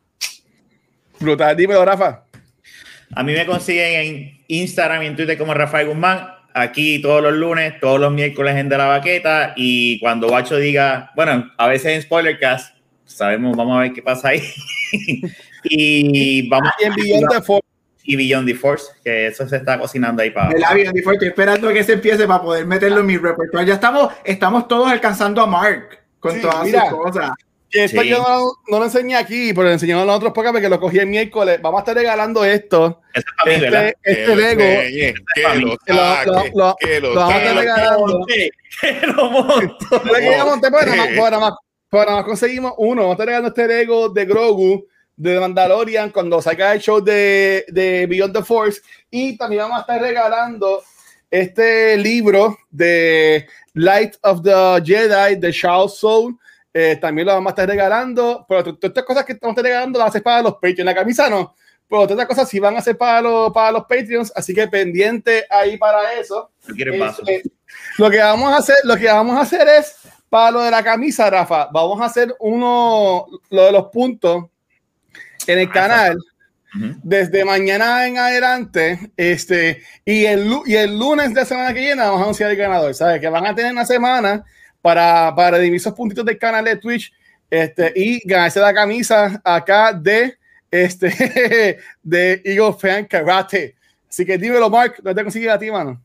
Brutal, 1.19 1.57
dímelo, 1.57 1.85
Rafa. 1.85 2.23
A 3.15 3.23
mí 3.23 3.33
me 3.33 3.47
consiguen 3.47 3.95
en 3.95 4.41
Instagram 4.49 5.03
y 5.03 5.07
en 5.07 5.17
Twitter 5.17 5.39
como 5.39 5.55
Rafael 5.55 5.89
Guzmán. 5.89 6.29
Aquí 6.55 7.03
todos 7.03 7.23
los 7.23 7.33
lunes, 7.33 7.75
todos 7.81 7.99
los 8.01 8.13
miércoles 8.13 8.57
en 8.57 8.69
De 8.69 8.79
la 8.79 8.87
Baqueta 8.87 9.55
y 9.57 9.99
cuando 10.01 10.31
Bacho 10.31 10.57
diga, 10.57 11.11
bueno, 11.17 11.51
a 11.59 11.67
veces 11.67 11.95
en 11.95 12.03
Spoilercast, 12.03 12.76
sabemos, 13.07 13.57
vamos 13.57 13.79
a 13.79 13.81
ver 13.83 13.93
qué 13.93 14.03
pasa 14.03 14.29
ahí. 14.29 14.43
y 15.65 16.49
vamos 16.49 16.71
y 16.81 16.85
en 16.85 16.95
Beyond 16.95 17.29
the 17.31 17.43
Force. 17.43 17.67
Y 18.09 18.17
Beyond 18.17 18.47
the 18.47 18.55
Force, 18.55 18.87
que 19.03 19.27
eso 19.29 19.49
se 19.49 19.57
está 19.57 19.79
cocinando 19.79 20.23
ahí 20.23 20.31
para. 20.31 20.51
El 20.51 20.63
Beyond 20.75 20.95
the 20.95 21.03
Force, 21.03 21.17
estoy 21.17 21.29
esperando 21.29 21.73
que 21.73 21.85
se 21.85 21.95
empiece 21.95 22.27
para 22.27 22.43
poder 22.43 22.67
meterlo 22.67 23.01
en 23.01 23.07
mi 23.07 23.17
repertorio. 23.17 23.67
Ya 23.67 23.75
estamos, 23.75 24.13
estamos 24.25 24.69
todos 24.69 24.89
alcanzando 24.89 25.41
a 25.41 25.47
Mark 25.47 25.99
con 26.21 26.33
sí, 26.33 26.41
todas 26.41 26.65
mira, 26.65 26.89
sus 26.89 26.99
cosas. 26.99 27.31
Que 27.69 27.85
esto 27.85 28.01
sí. 28.03 28.09
yo 28.09 28.19
no, 28.19 28.53
no, 28.69 28.79
lo 28.79 28.85
enseñé 28.85 29.17
aquí, 29.17 29.53
pero 29.53 29.65
lo 29.65 29.73
enseñamos 29.73 30.03
en 30.03 30.07
los 30.07 30.17
otros 30.17 30.33
podcasts 30.33 30.55
porque 30.55 30.69
lo 30.69 30.79
cogí 30.79 30.99
el 30.99 31.07
miércoles. 31.07 31.61
Vamos 31.61 31.79
a 31.79 31.83
estar 31.83 31.97
regalando 31.97 32.45
esto. 32.45 33.03
Eso 33.13 33.27
es 33.27 33.35
para 33.37 33.59
mí, 33.59 33.65
este, 33.65 33.97
este 34.03 34.37
Lego. 34.37 35.15
Que 35.35 35.53
lo, 35.53 35.59
lo, 35.59 35.77
lo, 36.55 36.77
que 36.79 37.01
lo, 37.01 37.09
lo 37.13 37.15
vamos 37.17 37.35
a 37.35 37.39
estar 37.39 37.57
regalando. 37.57 38.27
Que 38.81 39.07
lo 39.07 39.31
monte. 39.31 39.71
Que 39.89 40.37
lo 40.39 40.47
monte. 40.47 40.71
Bueno, 40.71 41.31
nada 41.31 41.39
más, 41.41 41.53
pero 41.89 42.05
nada 42.05 42.17
más 42.17 42.27
conseguimos 42.27 42.75
uno. 42.79 43.03
Vamos 43.03 43.13
a 43.13 43.15
estar 43.15 43.27
regalando 43.27 43.49
este 43.49 43.69
Lego 43.69 44.09
de 44.09 44.25
Grogu 44.25 44.87
de 45.17 45.41
Mandalorian 45.41 46.11
cuando 46.11 46.43
salga 46.43 46.75
el 46.75 46.81
show 46.81 47.03
de, 47.03 47.65
de 47.69 48.07
Beyond 48.07 48.35
the 48.35 48.43
Force. 48.43 48.83
Y 49.11 49.37
también 49.37 49.63
vamos 49.63 49.79
a 49.79 49.81
estar 49.81 50.01
regalando 50.01 50.83
este 51.31 51.97
libro 51.97 52.57
de 52.71 53.47
Light 53.75 54.17
of 54.23 54.43
the 54.43 54.83
Jedi 54.85 55.37
de 55.37 55.53
Charles 55.53 55.95
Soule. 55.95 56.37
eh, 56.73 56.99
también 57.01 57.27
lo 57.27 57.33
vamos 57.33 57.51
a 57.51 57.55
estar 57.55 57.69
regalando. 57.69 58.45
Pero 58.49 58.63
todas 58.65 58.79
estas 58.83 59.05
cosas 59.05 59.25
que 59.25 59.33
estamos 59.33 59.57
regalando 59.57 59.99
las 59.99 60.09
haces 60.09 60.23
para 60.23 60.43
los 60.43 60.55
Patreons. 60.55 60.85
La 60.85 60.95
camisa 60.95 61.31
no, 61.31 61.55
pero 61.89 62.03
todas 62.03 62.13
estas 62.13 62.27
cosas 62.27 62.49
sí 62.49 62.59
van 62.59 62.77
a 62.77 62.83
ser 62.83 62.99
para 62.99 63.23
los, 63.23 63.53
para 63.53 63.73
los 63.73 63.83
Patreons. 63.85 64.33
Así 64.37 64.53
que 64.53 64.69
pendiente 64.69 65.47
ahí 65.49 65.79
para 65.79 66.13
eso. 66.15 66.51
Este, 67.29 67.51
lo 67.97 68.11
que 68.11 68.19
vamos 68.19 68.53
a 68.53 68.59
hacer, 68.59 68.77
lo 68.85 68.97
que 68.97 69.07
vamos 69.07 69.37
a 69.37 69.41
hacer 69.41 69.67
es 69.69 69.97
para 70.29 70.51
lo 70.51 70.61
de 70.63 70.71
la 70.71 70.83
camisa, 70.83 71.31
Rafa. 71.31 71.69
Vamos 71.73 72.01
a 72.01 72.07
hacer 72.07 72.35
uno, 72.41 73.27
lo 73.51 73.65
de 73.65 73.73
los 73.73 73.87
puntos 73.87 74.47
en 75.47 75.59
el 75.59 75.69
ah, 75.69 75.73
canal. 75.73 76.19
Desde 77.03 77.43
mañana 77.45 78.07
en 78.07 78.19
adelante, 78.19 79.11
este, 79.17 79.83
y 80.05 80.27
el, 80.27 80.47
y 80.67 80.75
el 80.75 80.99
lunes 80.99 81.31
de 81.31 81.41
la 81.41 81.47
semana 81.47 81.73
que 81.73 81.81
viene 81.81 82.03
vamos 82.03 82.21
a 82.21 82.25
anunciar 82.25 82.51
el 82.51 82.57
ganador, 82.57 82.95
¿sabes? 82.95 83.19
Que 83.19 83.31
van 83.31 83.47
a 83.47 83.55
tener 83.55 83.73
una 83.73 83.87
semana 83.87 84.45
para, 84.83 85.35
para 85.35 85.57
dividir 85.57 85.77
esos 85.77 85.95
puntitos 85.95 86.27
del 86.27 86.37
canal 86.37 86.67
de 86.67 86.77
Twitch 86.77 87.11
este, 87.49 87.93
y 87.97 88.21
ganarse 88.29 88.61
la 88.61 88.75
camisa 88.75 89.41
acá 89.43 89.95
de, 89.95 90.37
este, 90.71 91.79
de 92.03 92.43
Eagle 92.45 92.75
Fan 92.79 93.07
Karate. 93.07 93.75
Así 94.09 94.27
que 94.27 94.37
dímelo, 94.37 94.69
Mark, 94.69 94.97
¿dónde 94.99 95.15
te 95.15 95.25
consigues 95.25 95.51
a 95.51 95.59
ti, 95.59 95.71
mano? 95.71 96.03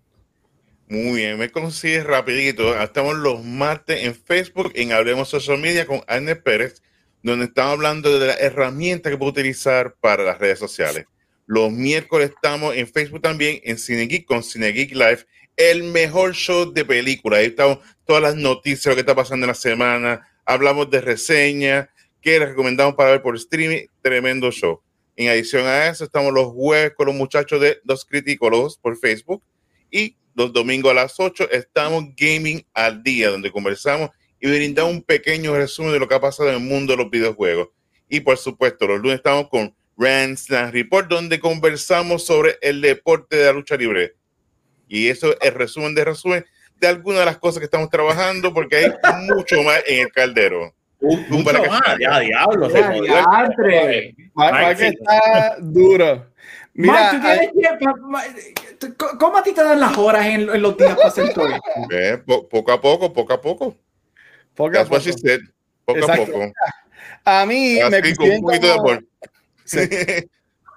Muy 0.92 1.20
bien, 1.22 1.38
me 1.38 1.50
consigues 1.50 2.04
rapidito. 2.04 2.78
Estamos 2.78 3.16
los 3.16 3.46
martes 3.46 4.04
en 4.04 4.14
Facebook, 4.14 4.74
en 4.76 4.92
Hablemos 4.92 5.30
Social 5.30 5.58
Media 5.58 5.86
con 5.86 6.02
Anne 6.06 6.36
Pérez, 6.36 6.84
donde 7.24 7.46
estamos 7.46 7.76
hablando 7.76 8.20
de 8.20 8.28
la 8.28 8.34
herramienta 8.34 9.10
que 9.10 9.16
puedo 9.16 9.32
utilizar 9.32 9.96
para 10.02 10.26
las 10.26 10.38
redes 10.38 10.60
sociales. 10.60 11.06
Los 11.46 11.72
miércoles 11.72 12.32
estamos 12.32 12.76
en 12.76 12.90
Facebook 12.90 13.22
también, 13.22 13.62
en 13.64 13.78
CineGeek 13.78 14.26
con 14.26 14.44
CineGeek 14.44 14.92
Live, 14.92 15.26
el 15.56 15.84
mejor 15.84 16.34
show 16.34 16.70
de 16.70 16.84
películas. 16.84 17.40
Ahí 17.40 17.46
estamos 17.46 17.80
todas 18.06 18.22
las 18.22 18.36
noticias, 18.36 18.88
lo 18.88 18.96
que 18.96 19.00
está 19.00 19.16
pasando 19.16 19.46
en 19.46 19.52
la 19.52 19.54
semana. 19.54 20.28
Hablamos 20.44 20.90
de 20.90 21.00
reseñas, 21.00 21.88
que 22.22 22.38
les 22.38 22.50
recomendamos 22.50 22.96
para 22.96 23.12
ver 23.12 23.22
por 23.22 23.38
streaming. 23.38 23.86
Tremendo 24.02 24.52
show. 24.52 24.82
En 25.16 25.30
adición 25.30 25.66
a 25.68 25.88
eso, 25.88 26.04
estamos 26.04 26.34
los 26.34 26.48
jueves 26.48 26.92
con 26.98 27.06
los 27.06 27.16
muchachos 27.16 27.62
de 27.62 27.80
Los 27.86 28.04
Criticólogos 28.04 28.78
por 28.78 28.98
Facebook. 28.98 29.42
Y 29.90 30.18
los 30.34 30.54
domingos 30.54 30.92
a 30.92 30.96
las 30.96 31.20
8 31.20 31.50
estamos 31.52 32.06
Gaming 32.16 32.66
al 32.74 33.04
Día, 33.04 33.30
donde 33.30 33.52
conversamos 33.52 34.10
y 34.40 34.48
brindamos 34.48 34.94
un 34.94 35.04
pequeño 35.04 35.56
resumen 35.56 35.94
de 35.94 36.00
lo 36.00 36.08
que 36.08 36.16
ha 36.16 36.22
pasado 36.22 36.50
en 36.50 36.56
el 36.56 36.62
mundo 36.62 36.94
de 36.94 37.04
los 37.04 37.12
videojuegos. 37.12 37.70
Y 38.10 38.22
por 38.22 38.38
supuesto, 38.38 38.88
los 38.88 39.00
lunes 39.00 39.18
estamos 39.18 39.50
con 39.50 39.76
Rand 39.98 40.38
Report, 40.72 41.10
donde 41.10 41.40
conversamos 41.40 42.26
sobre 42.26 42.58
el 42.62 42.82
deporte 42.82 43.38
de 43.38 43.46
la 43.46 43.54
lucha 43.54 43.76
libre 43.76 44.16
y 44.92 45.08
eso 45.08 45.32
es 45.32 45.38
el 45.42 45.54
resumen 45.54 45.96
de 45.96 46.04
resumen 46.04 46.46
de 46.78 46.88
algunas 46.88 47.22
de 47.22 47.26
las 47.26 47.38
cosas 47.38 47.60
que 47.60 47.66
estamos 47.66 47.90
trabajando, 47.90 48.54
porque 48.54 48.76
hay 48.76 48.92
mucho 49.34 49.64
más 49.64 49.82
en 49.88 50.02
el 50.02 50.12
caldero. 50.12 50.76
mucho 51.00 51.64
más, 51.64 51.82
ya, 51.98 52.20
diablo. 52.20 52.70
Ya, 52.70 52.92
que 54.76 54.88
está 54.88 55.56
duro. 55.60 56.28
Mira, 56.74 57.22
¿cómo 59.20 59.38
a 59.38 59.44
ti 59.44 59.54
te 59.54 59.64
dan 59.64 59.80
las 59.80 59.98
horas 59.98 60.26
en, 60.26 60.62
los 60.62 60.78
días 60.78 60.96
para 60.96 61.10
hacer 61.10 61.34
todo? 61.34 61.48
poco 62.50 62.72
a 62.72 62.82
poco, 62.82 63.14
poco 63.14 63.34
a 63.34 63.42
poco. 63.42 63.76
Poco 64.56 64.80
a 64.80 64.86
poco. 64.86 65.00
Poco 65.86 66.12
a 66.12 66.16
poco. 66.16 66.52
A 67.26 67.46
mí 67.46 67.80
me 67.90 68.60
de 68.60 68.72
amor. 68.72 69.06
Sí. 69.66 69.80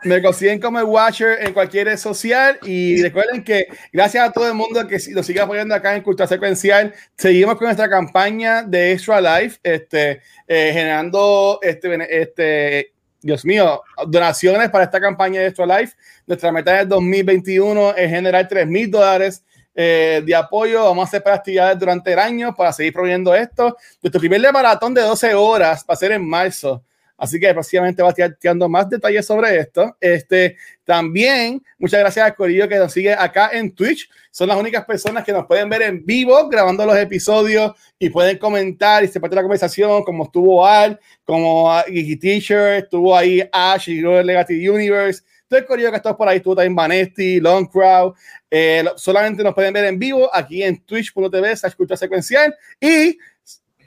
Me 0.05 0.21
consiguen 0.21 0.61
como 0.61 0.79
el 0.79 0.85
Watcher 0.85 1.39
en 1.41 1.55
cualquier 1.55 1.87
red 1.87 1.97
social 1.97 2.59
y 2.63 3.03
recuerden 3.03 3.43
que 3.43 3.67
gracias 3.91 4.29
a 4.29 4.33
todo 4.33 4.47
el 4.47 4.55
mundo 4.55 4.87
que 4.87 4.99
nos 5.11 5.25
sigue 5.25 5.41
apoyando 5.41 5.75
acá 5.75 5.97
en 5.97 6.03
Cultura 6.03 6.27
Secuencial, 6.27 6.95
seguimos 7.17 7.57
con 7.57 7.65
nuestra 7.65 7.89
campaña 7.89 8.63
de 8.63 8.93
Extra 8.93 9.19
Life, 9.21 9.59
este, 9.63 10.21
eh, 10.47 10.71
generando, 10.75 11.59
este, 11.63 12.23
este, 12.23 12.93
Dios 13.25 13.43
mío, 13.47 13.83
donaciones 14.07 14.68
para 14.68 14.85
esta 14.85 15.01
campaña 15.01 15.41
de 15.41 15.47
Extra 15.47 15.64
Life. 15.64 15.97
Nuestra 16.27 16.53
meta 16.53 16.75
del 16.75 16.87
2021 16.87 17.95
es 17.97 18.11
generar 18.11 18.47
3 18.47 18.66
mil 18.66 18.91
dólares 18.91 19.43
eh, 19.75 20.22
de 20.27 20.35
apoyo. 20.35 20.85
Vamos 20.85 21.07
a 21.07 21.09
hacer 21.09 21.33
actividades 21.33 21.79
durante 21.79 22.12
el 22.12 22.18
año 22.18 22.55
para 22.55 22.70
seguir 22.70 22.93
proveyendo 22.93 23.35
esto. 23.35 23.79
Nuestro 24.03 24.20
primer 24.20 24.53
maratón 24.53 24.93
de 24.93 25.01
12 25.01 25.35
horas 25.35 25.87
va 25.89 25.95
a 25.95 25.97
ser 25.97 26.12
en 26.12 26.29
marzo. 26.29 26.85
Así 27.17 27.39
que 27.39 27.53
próximamente 27.53 28.03
va 28.03 28.09
a 28.09 28.11
estar 28.11 28.35
tirando 28.35 28.69
más 28.69 28.89
detalles 28.91 29.25
sobre 29.25 29.57
esto. 29.57 29.97
Este, 30.01 30.57
también, 30.85 31.62
muchas 31.79 32.01
gracias 32.01 32.27
a 32.27 32.35
Corillo 32.35 32.69
que 32.69 32.77
nos 32.77 32.93
sigue 32.93 33.12
acá 33.12 33.51
en 33.53 33.73
Twitch. 33.73 34.11
Son 34.31 34.49
las 34.49 34.59
únicas 34.59 34.85
personas 34.85 35.25
que 35.25 35.33
nos 35.33 35.47
pueden 35.47 35.69
ver 35.69 35.83
en 35.83 36.05
vivo 36.05 36.49
grabando 36.49 36.85
los 36.85 36.97
episodios 36.97 37.73
y 37.99 38.11
pueden 38.11 38.39
comentar 38.39 39.05
y 39.05 39.09
se 39.09 39.21
parte 39.21 39.35
de 39.35 39.37
la 39.37 39.43
conversación, 39.43 40.03
como 40.03 40.25
estuvo 40.25 40.67
Al, 40.67 40.99
como 41.25 41.73
Geeky 41.87 42.17
Teacher, 42.17 42.83
estuvo 42.83 43.17
ahí 43.17 43.49
Ash 43.53 43.89
y 43.89 44.01
Legacy 44.01 44.69
Universe. 44.69 45.23
Todo 45.47 45.61
el 45.61 45.67
Corillo 45.67 45.91
que 45.91 45.99
está 45.99 46.17
por 46.17 46.29
ahí, 46.29 46.39
estuvo 46.39 46.57
también 46.57 46.75
Vanesti, 46.75 47.39
Long 47.39 47.69
Crowd. 47.69 48.15
Eh, 48.51 48.85
solamente 48.97 49.45
nos 49.45 49.55
pueden 49.55 49.73
ver 49.73 49.85
en 49.85 49.99
vivo 49.99 50.29
aquí 50.35 50.62
en 50.62 50.85
twitch.tv, 50.85 51.53
escucha 51.53 51.97
secuencial. 51.97 52.55
Y 52.81 53.17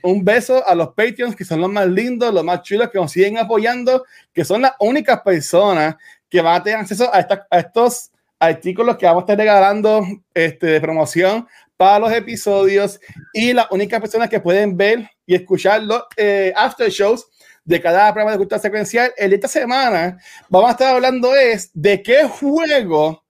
un 0.04 0.24
beso 0.24 0.68
a 0.68 0.76
los 0.76 0.90
Patreons, 0.90 1.36
que 1.36 1.46
son 1.46 1.62
los 1.62 1.70
más 1.70 1.88
lindos, 1.88 2.34
los 2.34 2.44
más 2.44 2.62
chulos, 2.62 2.90
que 2.90 2.98
nos 2.98 3.12
siguen 3.12 3.38
apoyando, 3.38 4.06
que 4.34 4.46
son 4.46 4.62
las 4.62 4.74
únicas 4.80 5.22
personas 5.22 5.96
que 6.30 6.42
van 6.42 6.60
a 6.60 6.64
tener 6.64 6.80
acceso 6.80 7.10
a, 7.14 7.28
estos 7.58 8.12
artículos 8.40 8.98
que 8.98 9.06
vamos 9.06 9.22
a 9.22 9.24
estar 9.24 9.38
regalando 9.38 10.06
este, 10.34 10.68
de 10.68 10.82
promoción 10.82 11.48
para 11.76 12.00
los 12.00 12.12
episodios 12.12 13.00
y 13.34 13.54
las 13.54 13.68
únicas 13.72 14.02
personas 14.02 14.30
que 14.30 14.40
pueden 14.40 14.76
ver 14.76 15.10
y 15.26 15.36
escuchar 15.36 15.84
los 15.84 16.04
eh, 16.16 16.52
after 16.56 16.90
shows 16.90 17.28
de 17.64 17.82
cada 17.82 18.12
programa 18.12 18.32
de 18.32 18.38
cultura 18.38 18.60
secuencial. 18.60 19.12
En 19.18 19.34
esta 19.34 19.48
semana 19.48 20.18
vamos 20.50 20.70
a 20.70 20.72
estar 20.72 20.96
hablando 20.96 21.36
es 21.36 21.70
de 21.74 22.02
qué 22.02 22.24
juego 22.24 23.24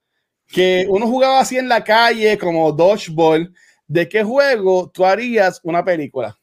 que 0.47 0.85
uno 0.87 1.07
jugaba 1.07 1.39
así 1.39 1.57
en 1.57 1.67
la 1.67 1.83
calle 1.83 2.37
como 2.37 2.71
dodgeball, 2.71 3.53
de 3.87 4.07
qué 4.07 4.23
juego 4.23 4.89
tú 4.89 5.05
harías 5.05 5.59
una 5.63 5.83
película. 5.83 6.37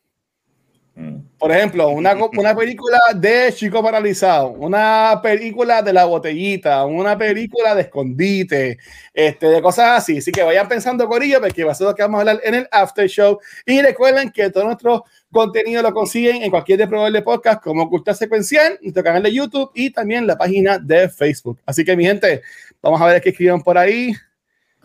Por 1.39 1.51
ejemplo, 1.51 1.89
una, 1.89 2.15
una 2.15 2.55
película 2.55 2.99
de 3.17 3.53
Chico 3.53 3.83
Paralizado, 3.83 4.51
una 4.51 5.19
película 5.21 5.83
de 5.83 5.93
la 5.93 6.05
botellita, 6.05 6.85
una 6.87 7.19
película 7.19 7.75
de 7.75 7.83
escondite, 7.83 8.79
este, 9.13 9.49
de 9.49 9.61
cosas 9.61 9.99
así. 9.99 10.19
Así 10.19 10.31
que 10.31 10.45
vayan 10.45 10.69
pensando, 10.69 11.09
Corillo, 11.09 11.41
porque 11.41 11.65
va 11.65 11.73
a 11.73 11.75
ser 11.75 11.89
lo 11.89 11.95
que 11.95 12.03
vamos 12.03 12.19
a 12.19 12.21
hablar 12.21 12.41
en 12.45 12.55
el 12.55 12.69
After 12.71 13.09
Show. 13.09 13.41
Y 13.67 13.83
recuerden 13.83 14.31
que 14.31 14.49
todo 14.51 14.65
nuestro 14.65 15.05
contenido 15.33 15.83
lo 15.83 15.93
consiguen 15.93 16.45
en 16.45 16.51
cualquier 16.51 16.79
de 16.79 16.87
proveedor 16.87 17.13
de 17.13 17.23
podcast 17.23 17.61
como 17.61 17.91
Cultura 17.91 18.15
Secuencial, 18.15 18.79
nuestro 18.81 19.03
canal 19.03 19.25
de 19.25 19.35
YouTube 19.35 19.71
y 19.75 19.91
también 19.91 20.29
la 20.29 20.39
página 20.39 20.79
de 20.79 21.09
Facebook. 21.09 21.59
Así 21.67 21.85
que, 21.85 21.97
mi 21.97 22.05
gente, 22.05 22.41
vamos 22.81 23.01
a 23.01 23.07
ver 23.07 23.21
qué 23.21 23.31
escriben 23.31 23.61
por 23.61 23.77
ahí. 23.77 24.13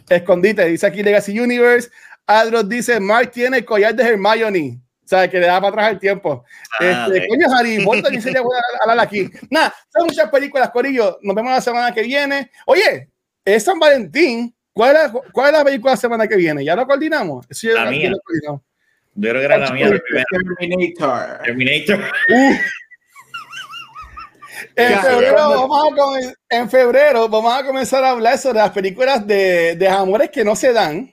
Escondite, 0.10 0.66
dice 0.66 0.88
aquí 0.88 1.04
Legacy 1.04 1.40
Universe. 1.40 1.90
Adros 2.26 2.68
dice, 2.68 3.00
Mark 3.00 3.30
tiene 3.32 3.64
collar 3.64 3.96
de 3.96 4.04
Hermione. 4.04 4.80
O 5.10 5.16
sea, 5.18 5.28
que 5.28 5.40
le 5.40 5.48
da 5.48 5.60
para 5.60 5.70
atrás 5.70 5.92
el 5.94 6.00
tiempo. 6.00 6.46
Ah, 6.80 7.08
este, 7.08 7.28
Coño, 7.28 7.48
Harry 7.52 7.84
Potter 7.84 8.04
también 8.04 8.22
sería 8.22 8.44
hablar 8.80 9.00
aquí. 9.00 9.28
Nada, 9.50 9.74
son 9.92 10.06
muchas 10.06 10.30
películas, 10.30 10.70
Corillo. 10.70 11.18
Nos 11.24 11.36
vemos 11.36 11.52
la 11.52 11.62
semana 11.62 11.92
que 11.92 12.04
viene. 12.04 12.52
Oye, 12.68 13.10
es 13.44 13.64
San 13.64 13.80
Valentín. 13.80 14.56
¿Cuál 14.72 14.96
es, 14.96 15.02
la, 15.02 15.22
cuál 15.32 15.48
es 15.48 15.54
la 15.54 15.66
película 15.66 15.94
la 15.94 15.98
semana 15.98 16.28
que 16.28 16.36
viene? 16.36 16.64
¿Ya 16.64 16.76
lo 16.76 16.86
coordinamos? 16.86 17.48
Sí, 17.50 17.70
la 17.70 17.90
mía. 17.90 18.12
Yo 18.12 18.62
creo 19.16 19.34
que 19.34 19.46
era 19.46 19.58
la 19.58 19.72
mía. 19.72 19.90
Terminator. 20.60 21.42
Terminator. 21.44 22.00
En 24.76 25.00
febrero, 25.00 25.68
vamos 25.68 26.16
a 26.16 26.56
en 26.56 26.70
febrero 26.70 27.28
vamos 27.30 27.52
a 27.52 27.66
comenzar 27.66 28.04
a 28.04 28.12
hablar 28.12 28.38
sobre 28.38 28.60
las 28.60 28.70
películas 28.70 29.26
de, 29.26 29.76
de 29.76 29.88
amores 29.88 30.30
que 30.30 30.44
no 30.44 30.56
se 30.56 30.72
dan 30.72 31.12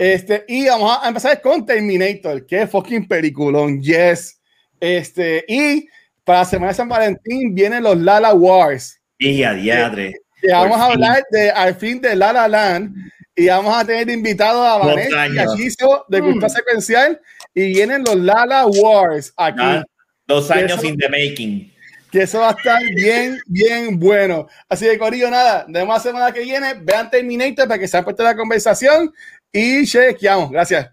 este, 0.00 0.46
y 0.48 0.66
vamos 0.66 0.98
a 1.02 1.06
empezar 1.06 1.42
con 1.42 1.66
Terminator, 1.66 2.46
que 2.46 2.66
fucking 2.66 3.06
peliculón, 3.06 3.82
yes. 3.82 4.40
Este, 4.80 5.44
y 5.46 5.86
para 6.24 6.38
la 6.38 6.44
semana 6.46 6.68
de 6.68 6.74
San 6.74 6.88
Valentín 6.88 7.54
vienen 7.54 7.82
los 7.82 7.98
Lala 7.98 8.32
Wars. 8.32 8.98
Y 9.18 9.42
a 9.42 9.52
diadre. 9.52 10.14
Y 10.42 10.50
vamos 10.50 10.78
a 10.78 10.86
hablar 10.86 11.22
de, 11.30 11.50
al 11.50 11.74
fin 11.74 12.00
de 12.00 12.16
Lala 12.16 12.48
Land 12.48 12.96
y 13.36 13.48
vamos 13.48 13.76
a 13.76 13.84
tener 13.84 14.08
invitado 14.08 14.64
a 14.64 14.78
Vanessa 14.78 15.26
Cachizo 15.34 16.06
de 16.08 16.20
Cultura 16.22 16.46
mm. 16.46 16.50
Secuencial 16.50 17.20
y 17.52 17.66
vienen 17.66 18.02
los 18.02 18.16
Lala 18.16 18.66
Wars 18.68 19.34
aquí. 19.36 19.58
Ah, 19.60 19.84
dos 20.26 20.50
años 20.50 20.82
in 20.82 20.96
the 20.96 21.10
making. 21.10 21.70
Que 22.10 22.22
eso 22.22 22.40
va 22.40 22.48
a 22.48 22.52
estar 22.52 22.82
bien, 22.94 23.38
bien 23.44 23.98
bueno. 23.98 24.48
Así 24.66 24.86
de 24.86 24.98
Corillo, 24.98 25.30
nada, 25.30 25.66
de 25.68 25.84
más 25.84 26.02
semana 26.02 26.32
que 26.32 26.40
viene, 26.40 26.72
vean 26.80 27.10
Terminator 27.10 27.68
para 27.68 27.78
que 27.78 27.86
se 27.86 28.02
parte 28.02 28.22
la 28.22 28.34
conversación 28.34 29.12
y 29.52 29.84
chequeamos. 29.86 30.50
Gracias. 30.50 30.90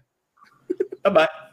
Bye 1.04 1.12
bye. 1.12 1.47